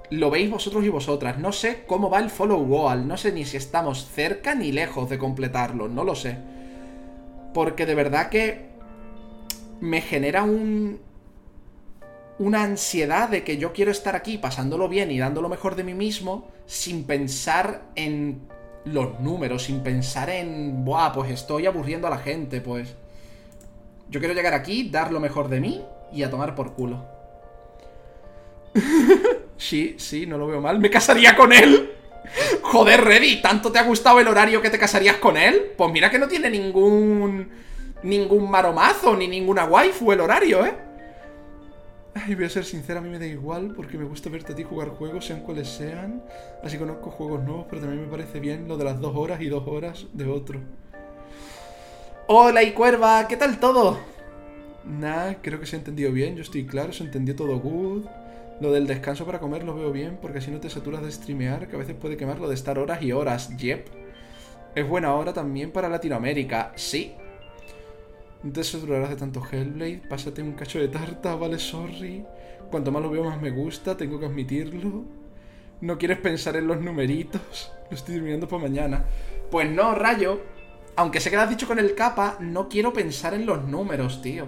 [0.09, 1.39] Lo veis vosotros y vosotras.
[1.39, 5.09] No sé cómo va el follow wall, no sé ni si estamos cerca ni lejos
[5.09, 6.37] de completarlo, no lo sé.
[7.53, 8.65] Porque de verdad que
[9.79, 11.04] me genera un
[12.37, 15.83] una ansiedad de que yo quiero estar aquí pasándolo bien y dando lo mejor de
[15.83, 18.41] mí mismo sin pensar en
[18.85, 22.95] los números, sin pensar en, buah, pues estoy aburriendo a la gente, pues...
[24.07, 25.81] Yo quiero llegar aquí, dar lo mejor de mí
[26.13, 27.03] y a tomar por culo.
[29.57, 30.77] sí, sí, no lo veo mal.
[30.77, 31.91] ¡Me casaría con él!
[32.61, 35.71] Joder, Reddy, ¿tanto te ha gustado el horario que te casarías con él?
[35.75, 37.49] Pues mira que no tiene ningún...
[38.03, 40.75] Ningún maromazo ni ninguna waifu el horario, ¿eh?
[42.17, 44.55] Ay, voy a ser sincera, a mí me da igual porque me gusta verte a
[44.55, 46.23] ti jugar juegos, sean cuales sean.
[46.63, 49.47] Así conozco juegos nuevos, pero también me parece bien lo de las dos horas y
[49.47, 50.61] dos horas de otro.
[52.27, 53.99] Hola y cuerva, ¿qué tal todo?
[54.85, 58.05] Nah, creo que se ha entendido bien, yo estoy claro, se entendió todo good.
[58.61, 61.67] Lo del descanso para comer lo veo bien, porque así no te saturas de streamear,
[61.67, 63.89] que a veces puede quemar lo de estar horas y horas, yep.
[64.73, 67.13] Es buena hora también para Latinoamérica, sí,
[68.45, 72.23] no te saturarás de tanto Hellblade, pásate un cacho de tarta, vale, sorry.
[72.69, 75.03] Cuanto más lo veo, más me gusta, tengo que admitirlo.
[75.81, 79.05] No quieres pensar en los numeritos, lo estoy durmiendo para mañana.
[79.49, 80.41] Pues no, rayo.
[80.95, 84.21] Aunque sé que lo has dicho con el capa, no quiero pensar en los números,
[84.21, 84.45] tío.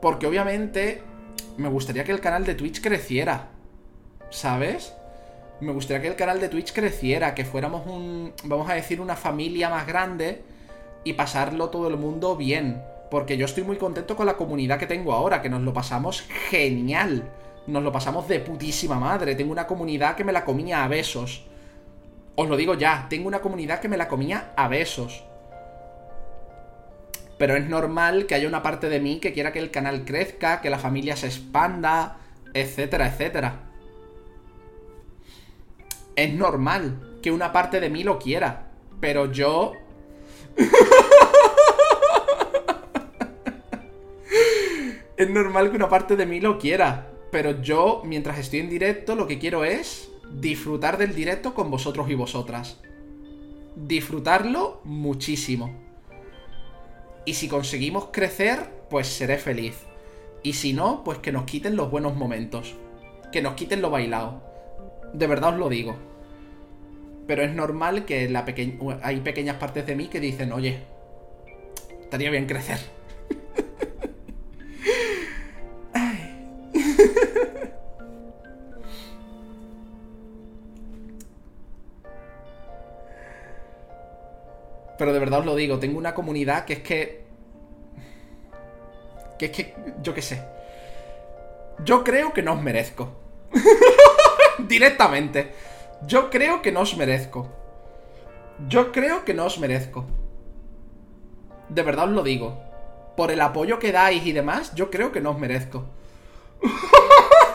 [0.00, 1.02] Porque obviamente
[1.58, 3.50] me gustaría que el canal de Twitch creciera.
[4.30, 4.94] ¿Sabes?
[5.60, 9.16] Me gustaría que el canal de Twitch creciera, que fuéramos un, vamos a decir, una
[9.16, 10.48] familia más grande
[11.04, 12.82] y pasarlo todo el mundo bien.
[13.10, 16.22] Porque yo estoy muy contento con la comunidad que tengo ahora, que nos lo pasamos
[16.48, 17.30] genial.
[17.66, 19.34] Nos lo pasamos de putísima madre.
[19.34, 21.44] Tengo una comunidad que me la comía a besos.
[22.36, 25.24] Os lo digo ya, tengo una comunidad que me la comía a besos.
[27.38, 30.60] Pero es normal que haya una parte de mí que quiera que el canal crezca,
[30.60, 32.18] que la familia se expanda,
[32.54, 33.60] etcétera, etcétera.
[36.16, 38.68] Es normal que una parte de mí lo quiera.
[39.00, 39.72] Pero yo
[45.16, 49.14] es normal que una parte de mí lo quiera, pero yo, mientras estoy en directo,
[49.14, 52.80] lo que quiero es disfrutar del directo con vosotros y vosotras.
[53.76, 55.74] Disfrutarlo muchísimo.
[57.24, 59.74] Y si conseguimos crecer, pues seré feliz.
[60.42, 62.74] Y si no, pues que nos quiten los buenos momentos.
[63.30, 64.42] Que nos quiten lo bailado.
[65.12, 66.09] De verdad os lo digo.
[67.30, 68.44] Pero es normal que la
[69.04, 70.80] hay pequeñas partes de mí que dicen, oye,
[72.00, 72.80] estaría bien crecer.
[84.98, 87.22] Pero de verdad os lo digo, tengo una comunidad que es que...
[89.38, 89.72] Que es que...
[90.02, 90.42] Yo qué sé.
[91.84, 93.12] Yo creo que no os merezco.
[94.66, 95.69] Directamente.
[96.06, 97.48] Yo creo que no os merezco.
[98.68, 100.06] Yo creo que no os merezco.
[101.68, 102.58] De verdad os lo digo.
[103.16, 105.84] Por el apoyo que dais y demás, yo creo que no os merezco.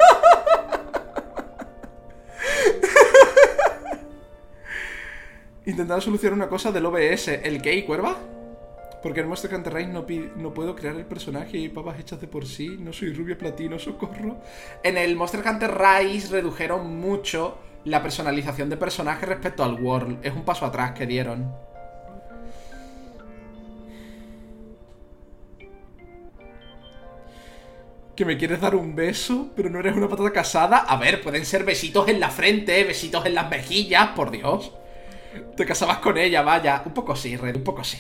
[5.66, 7.28] Intentar solucionar una cosa del OBS.
[7.28, 8.16] ¿El qué, cuerva?
[9.02, 9.92] Porque en Monster Hunter Rise
[10.36, 12.78] no, puedo crear el personaje y papas hechas de por sí.
[12.80, 14.38] No soy rubio platino, socorro.
[14.84, 20.26] En el Monster Hunter Rise redujeron mucho la personalización de personajes respecto al World.
[20.26, 21.54] Es un paso atrás que dieron.
[28.16, 30.78] que me quieres dar un beso, pero no eres una patata casada.
[30.78, 34.72] A ver, pueden ser besitos en la frente, besitos en las mejillas, por Dios.
[35.58, 36.82] Te casabas con ella, vaya.
[36.86, 37.98] Un poco sí, Red, un poco sí.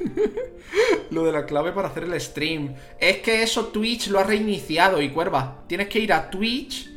[1.10, 2.74] lo de la clave para hacer el stream.
[2.98, 5.62] Es que eso Twitch lo ha reiniciado y cuerva.
[5.68, 6.93] Tienes que ir a Twitch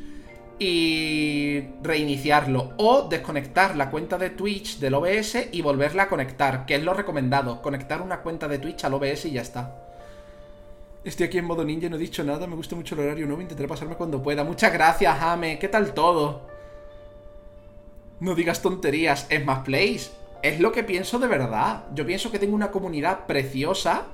[0.60, 2.74] y reiniciarlo.
[2.78, 6.94] O desconectar la cuenta de Twitch del OBS y volverla a conectar, que es lo
[6.94, 7.62] recomendado.
[7.62, 9.84] Conectar una cuenta de Twitch al OBS y ya está.
[11.04, 13.42] Estoy aquí en modo ninja, no he dicho nada, me gusta mucho el horario nuevo,
[13.42, 14.44] intentaré pasarme cuando pueda.
[14.44, 16.42] Muchas gracias, Ame, ¿qué tal todo?
[18.20, 20.12] No digas tonterías, es más plays.
[20.42, 21.86] Es lo que pienso de verdad.
[21.94, 24.08] Yo pienso que tengo una comunidad preciosa,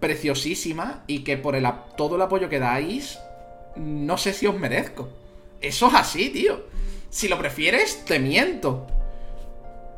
[0.00, 1.56] preciosísima, y que por
[1.96, 3.18] todo el apoyo que dais,
[3.76, 5.08] no sé si os merezco.
[5.66, 6.64] Eso es así, tío.
[7.10, 8.86] Si lo prefieres, te miento.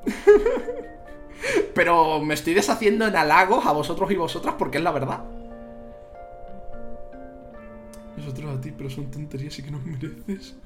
[1.74, 5.24] Pero me estoy deshaciendo en halagos a vosotros y vosotras porque es la verdad.
[8.16, 10.56] Nosotros a ti, pero son tonterías y que no mereces,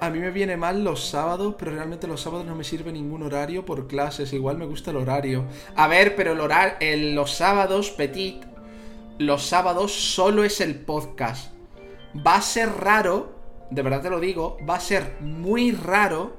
[0.00, 3.22] A mí me viene mal los sábados, pero realmente los sábados no me sirve ningún
[3.22, 4.32] horario por clases.
[4.32, 5.44] Igual me gusta el horario.
[5.76, 8.42] A ver, pero el horario, los sábados, Petit,
[9.18, 11.52] los sábados solo es el podcast.
[12.26, 13.37] Va a ser raro,
[13.70, 16.36] de verdad te lo digo, va a ser muy raro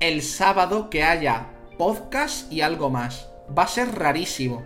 [0.00, 3.28] el sábado que haya podcast y algo más.
[3.56, 4.62] Va a ser rarísimo.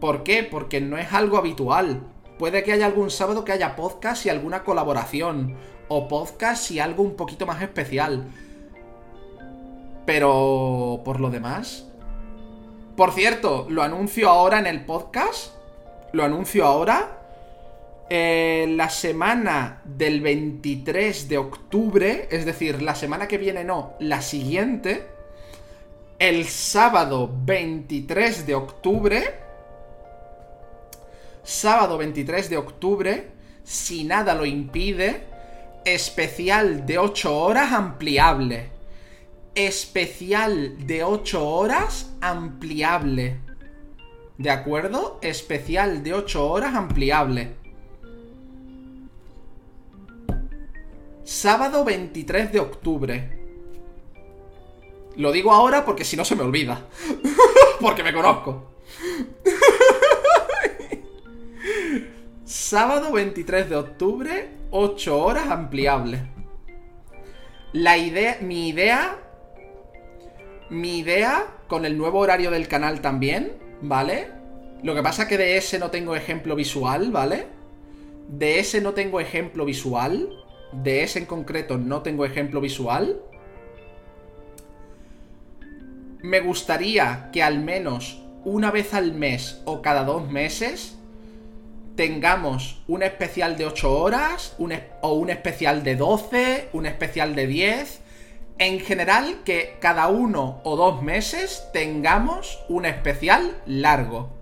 [0.00, 0.42] ¿Por qué?
[0.42, 2.02] Porque no es algo habitual.
[2.38, 5.56] Puede que haya algún sábado que haya podcast y alguna colaboración.
[5.88, 8.24] O podcast y algo un poquito más especial.
[10.06, 11.86] Pero por lo demás...
[12.96, 15.54] Por cierto, lo anuncio ahora en el podcast.
[16.12, 17.19] Lo anuncio ahora.
[18.12, 24.20] Eh, la semana del 23 de octubre, es decir, la semana que viene no, la
[24.20, 25.06] siguiente,
[26.18, 29.34] el sábado 23 de octubre,
[31.44, 33.28] sábado 23 de octubre,
[33.62, 35.22] si nada lo impide,
[35.84, 38.70] especial de 8 horas ampliable.
[39.54, 43.36] Especial de 8 horas ampliable.
[44.36, 45.20] ¿De acuerdo?
[45.22, 47.59] Especial de 8 horas ampliable.
[51.30, 53.30] Sábado 23 de octubre.
[55.14, 56.88] Lo digo ahora porque si no se me olvida.
[57.80, 58.72] porque me conozco.
[62.44, 66.20] Sábado 23 de octubre, 8 horas ampliable.
[67.74, 69.16] La idea, mi idea,
[70.68, 73.52] mi idea con el nuevo horario del canal también,
[73.82, 74.32] ¿vale?
[74.82, 77.46] Lo que pasa es que de ese no tengo ejemplo visual, ¿vale?
[78.26, 80.39] De ese no tengo ejemplo visual.
[80.72, 83.20] De ese en concreto no tengo ejemplo visual.
[86.22, 90.96] Me gustaría que al menos una vez al mes o cada dos meses
[91.96, 94.56] tengamos un especial de 8 horas
[95.02, 98.00] o un especial de 12, un especial de 10.
[98.58, 104.39] En general, que cada uno o dos meses tengamos un especial largo.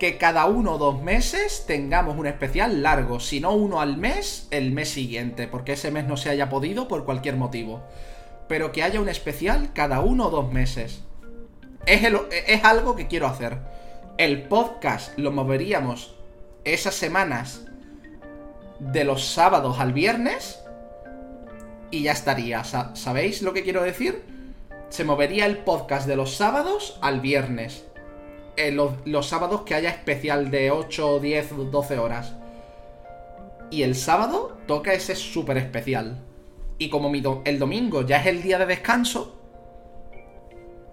[0.00, 3.20] Que cada uno o dos meses tengamos un especial largo.
[3.20, 5.46] Si no uno al mes, el mes siguiente.
[5.46, 7.82] Porque ese mes no se haya podido por cualquier motivo.
[8.48, 11.04] Pero que haya un especial cada uno o dos meses.
[11.86, 12.02] Es,
[12.48, 13.58] es algo que quiero hacer
[14.20, 16.14] el podcast lo moveríamos
[16.64, 17.64] esas semanas
[18.78, 20.60] de los sábados al viernes
[21.90, 22.62] y ya estaría.
[22.64, 24.22] ¿Sabéis lo que quiero decir?
[24.90, 27.86] Se movería el podcast de los sábados al viernes.
[29.04, 32.34] Los, sábados que haya especial de 8, 10, 12 horas.
[33.70, 36.18] Y el sábado toca ese súper especial.
[36.78, 37.10] Y como
[37.44, 39.38] el domingo ya es el día de descanso,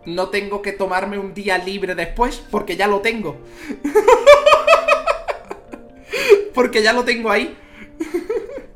[0.06, 3.38] no tengo que tomarme un día libre después porque ya lo tengo.
[6.54, 7.58] porque ya lo tengo ahí.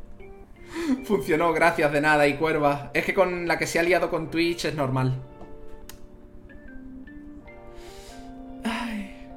[1.06, 2.92] Funcionó, gracias de nada y cuerva.
[2.94, 5.31] Es que con la que se ha liado con Twitch es normal.
[8.64, 9.28] Ay,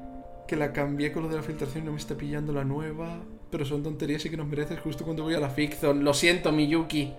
[0.47, 3.19] que la cambié con lo de la filtración, no me está pillando la nueva.
[3.51, 6.03] Pero son tonterías y que nos mereces justo cuando voy a la ficción.
[6.05, 7.15] Lo siento, Miyuki.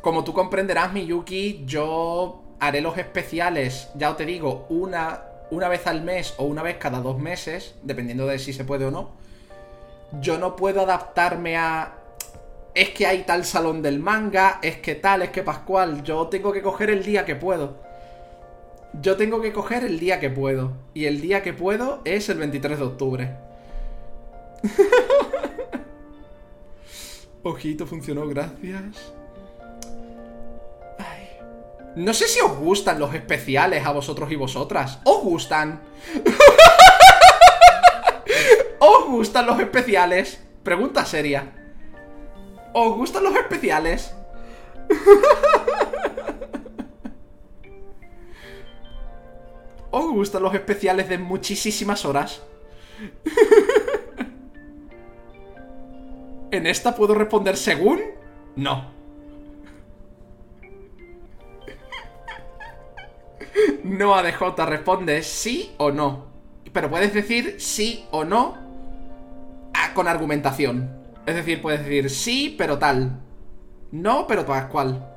[0.00, 6.02] Como tú comprenderás, Miyuki, yo haré los especiales, ya te digo, una, una vez al
[6.02, 9.10] mes o una vez cada dos meses, dependiendo de si se puede o no.
[10.20, 11.94] Yo no puedo adaptarme a...
[12.74, 16.02] Es que hay tal salón del manga, es que tal, es que Pascual.
[16.04, 17.78] Yo tengo que coger el día que puedo.
[18.94, 20.72] Yo tengo que coger el día que puedo.
[20.94, 23.36] Y el día que puedo es el 23 de octubre.
[27.42, 29.12] Ojito, funcionó, gracias.
[30.98, 31.28] Ay.
[31.96, 34.98] No sé si os gustan los especiales a vosotros y vosotras.
[35.04, 35.80] ¿Os gustan?
[38.80, 40.42] ¿Os gustan los especiales?
[40.62, 41.52] Pregunta seria.
[42.74, 44.14] ¿Os gustan los especiales?
[49.90, 52.42] ¿Os gustan los especiales de muchísimas horas?
[56.50, 58.00] ¿En esta puedo responder según?
[58.56, 58.90] No.
[63.82, 66.26] No ADJ responde sí o no.
[66.72, 68.70] Pero puedes decir sí o no
[69.94, 70.90] con argumentación.
[71.26, 73.20] Es decir, puedes decir sí, pero tal.
[73.92, 75.09] No, pero tal cual.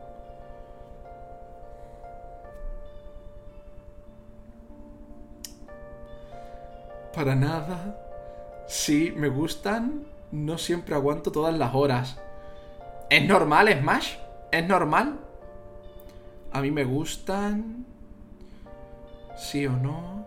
[7.14, 8.00] Para nada.
[8.68, 10.06] Sí, me gustan.
[10.32, 12.20] No siempre aguanto todas las horas.
[13.10, 14.16] ¿Es normal, Smash?
[14.52, 15.20] ¿Es normal?
[16.52, 17.86] A mí me gustan.
[19.38, 20.26] ¿Sí o no?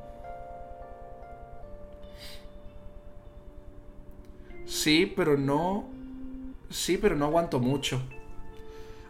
[4.64, 5.88] Sí, pero no...
[6.70, 8.02] Sí, pero no aguanto mucho.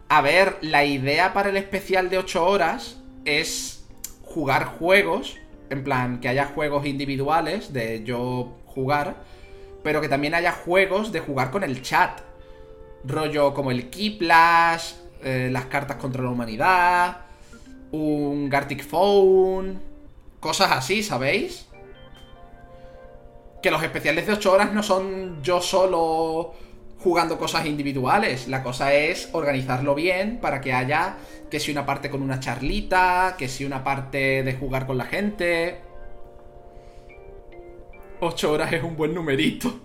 [0.08, 3.84] A ver, la idea para el especial de 8 horas es
[4.22, 5.38] jugar juegos
[5.70, 9.16] en plan, que haya juegos individuales de yo jugar,
[9.82, 12.20] pero que también haya juegos de jugar con el chat.
[13.04, 17.18] Rollo como el Keyplash, eh, las cartas contra la humanidad,
[17.92, 19.80] un Gartic Phone,
[20.40, 21.66] cosas así, ¿sabéis?
[23.62, 26.54] Que los especiales de 8 horas no son yo solo
[27.06, 28.48] jugando cosas individuales.
[28.48, 31.18] La cosa es organizarlo bien para que haya
[31.48, 35.04] que si una parte con una charlita, que si una parte de jugar con la
[35.04, 35.82] gente.
[38.18, 39.78] 8 horas es un buen numerito.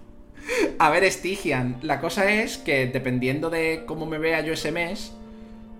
[0.80, 5.14] A ver, Stygian, la cosa es que dependiendo de cómo me vea yo ese mes,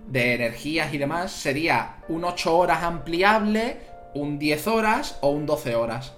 [0.06, 3.78] de energías y demás, sería un 8 horas ampliable,
[4.14, 6.12] un 10 horas o un 12 horas.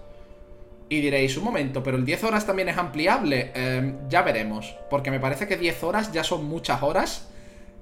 [0.94, 3.50] Y diréis, un momento, pero el 10 horas también es ampliable.
[3.56, 7.26] Em, ya veremos, porque me parece que 10 horas ya son muchas horas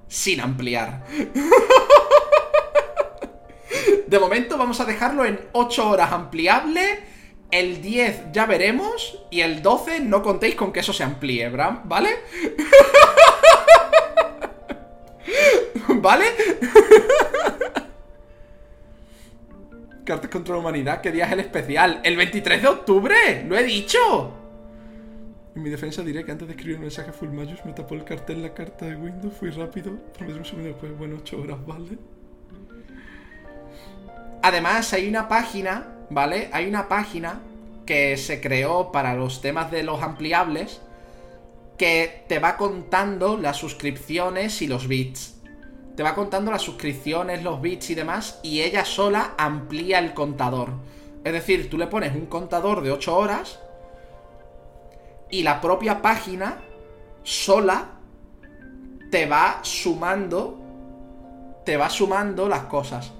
[0.07, 1.05] sin ampliar.
[4.07, 7.01] De momento vamos a dejarlo en 8 horas ampliable.
[7.51, 9.19] El 10 ya veremos.
[9.29, 12.17] Y el 12 no contéis con que eso se amplíe, ¿vale?
[15.87, 16.25] ¿Vale?
[20.03, 22.01] Cartas contra la humanidad, ¿qué día es el especial?
[22.03, 23.45] ¡El 23 de octubre!
[23.47, 24.33] ¡Lo he dicho!
[25.55, 28.03] En mi defensa diré que antes de escribir un mensaje Full Majus me tapó el
[28.03, 31.97] cartel la carta de Windows, fui rápido, prometí un segundo después, bueno, 8 horas, ¿vale?
[34.41, 36.49] Además, hay una página, ¿vale?
[36.51, 37.39] Hay una página
[37.85, 40.81] que se creó para los temas de los ampliables
[41.77, 45.32] que te va contando las suscripciones y los bits.
[45.95, 50.69] Te va contando las suscripciones, los bits y demás, y ella sola amplía el contador.
[51.23, 53.59] Es decir, tú le pones un contador de 8 horas
[55.29, 56.59] y la propia página
[57.23, 57.91] sola
[59.09, 60.63] te va sumando
[61.63, 63.11] te va sumando las cosas.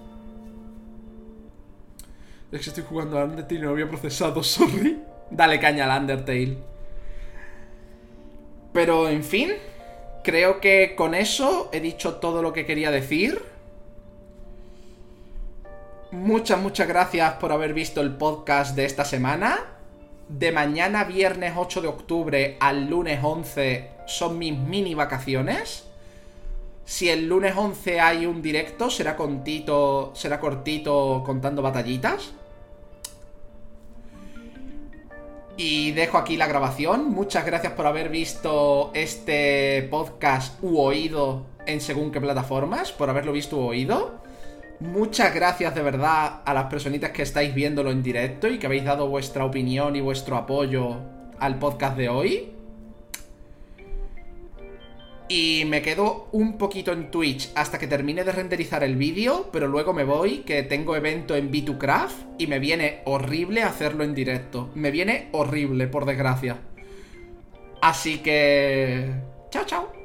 [2.51, 5.01] Es que estoy jugando a Undertale y no había procesado, sorry.
[5.31, 6.57] Dale caña al Undertale.
[8.71, 9.51] Pero, en fin,
[10.23, 13.43] creo que con eso he dicho todo lo que quería decir.
[16.11, 19.73] Muchas, muchas gracias por haber visto el podcast de esta semana
[20.29, 25.85] de mañana viernes 8 de octubre al lunes 11 son mis mini vacaciones.
[26.85, 32.33] Si el lunes 11 hay un directo, será contito, será cortito contando batallitas.
[35.55, 37.11] Y dejo aquí la grabación.
[37.11, 43.31] Muchas gracias por haber visto este podcast u oído en según qué plataformas, por haberlo
[43.31, 44.23] visto u oído.
[44.79, 48.83] Muchas gracias de verdad a las personitas que estáis viéndolo en directo y que habéis
[48.83, 50.97] dado vuestra opinión y vuestro apoyo
[51.39, 52.52] al podcast de hoy.
[55.35, 59.67] Y me quedo un poquito en Twitch hasta que termine de renderizar el vídeo, pero
[59.67, 64.69] luego me voy, que tengo evento en B2Craft y me viene horrible hacerlo en directo.
[64.75, 66.59] Me viene horrible, por desgracia.
[67.81, 69.09] Así que...
[69.49, 70.02] Chao, chao.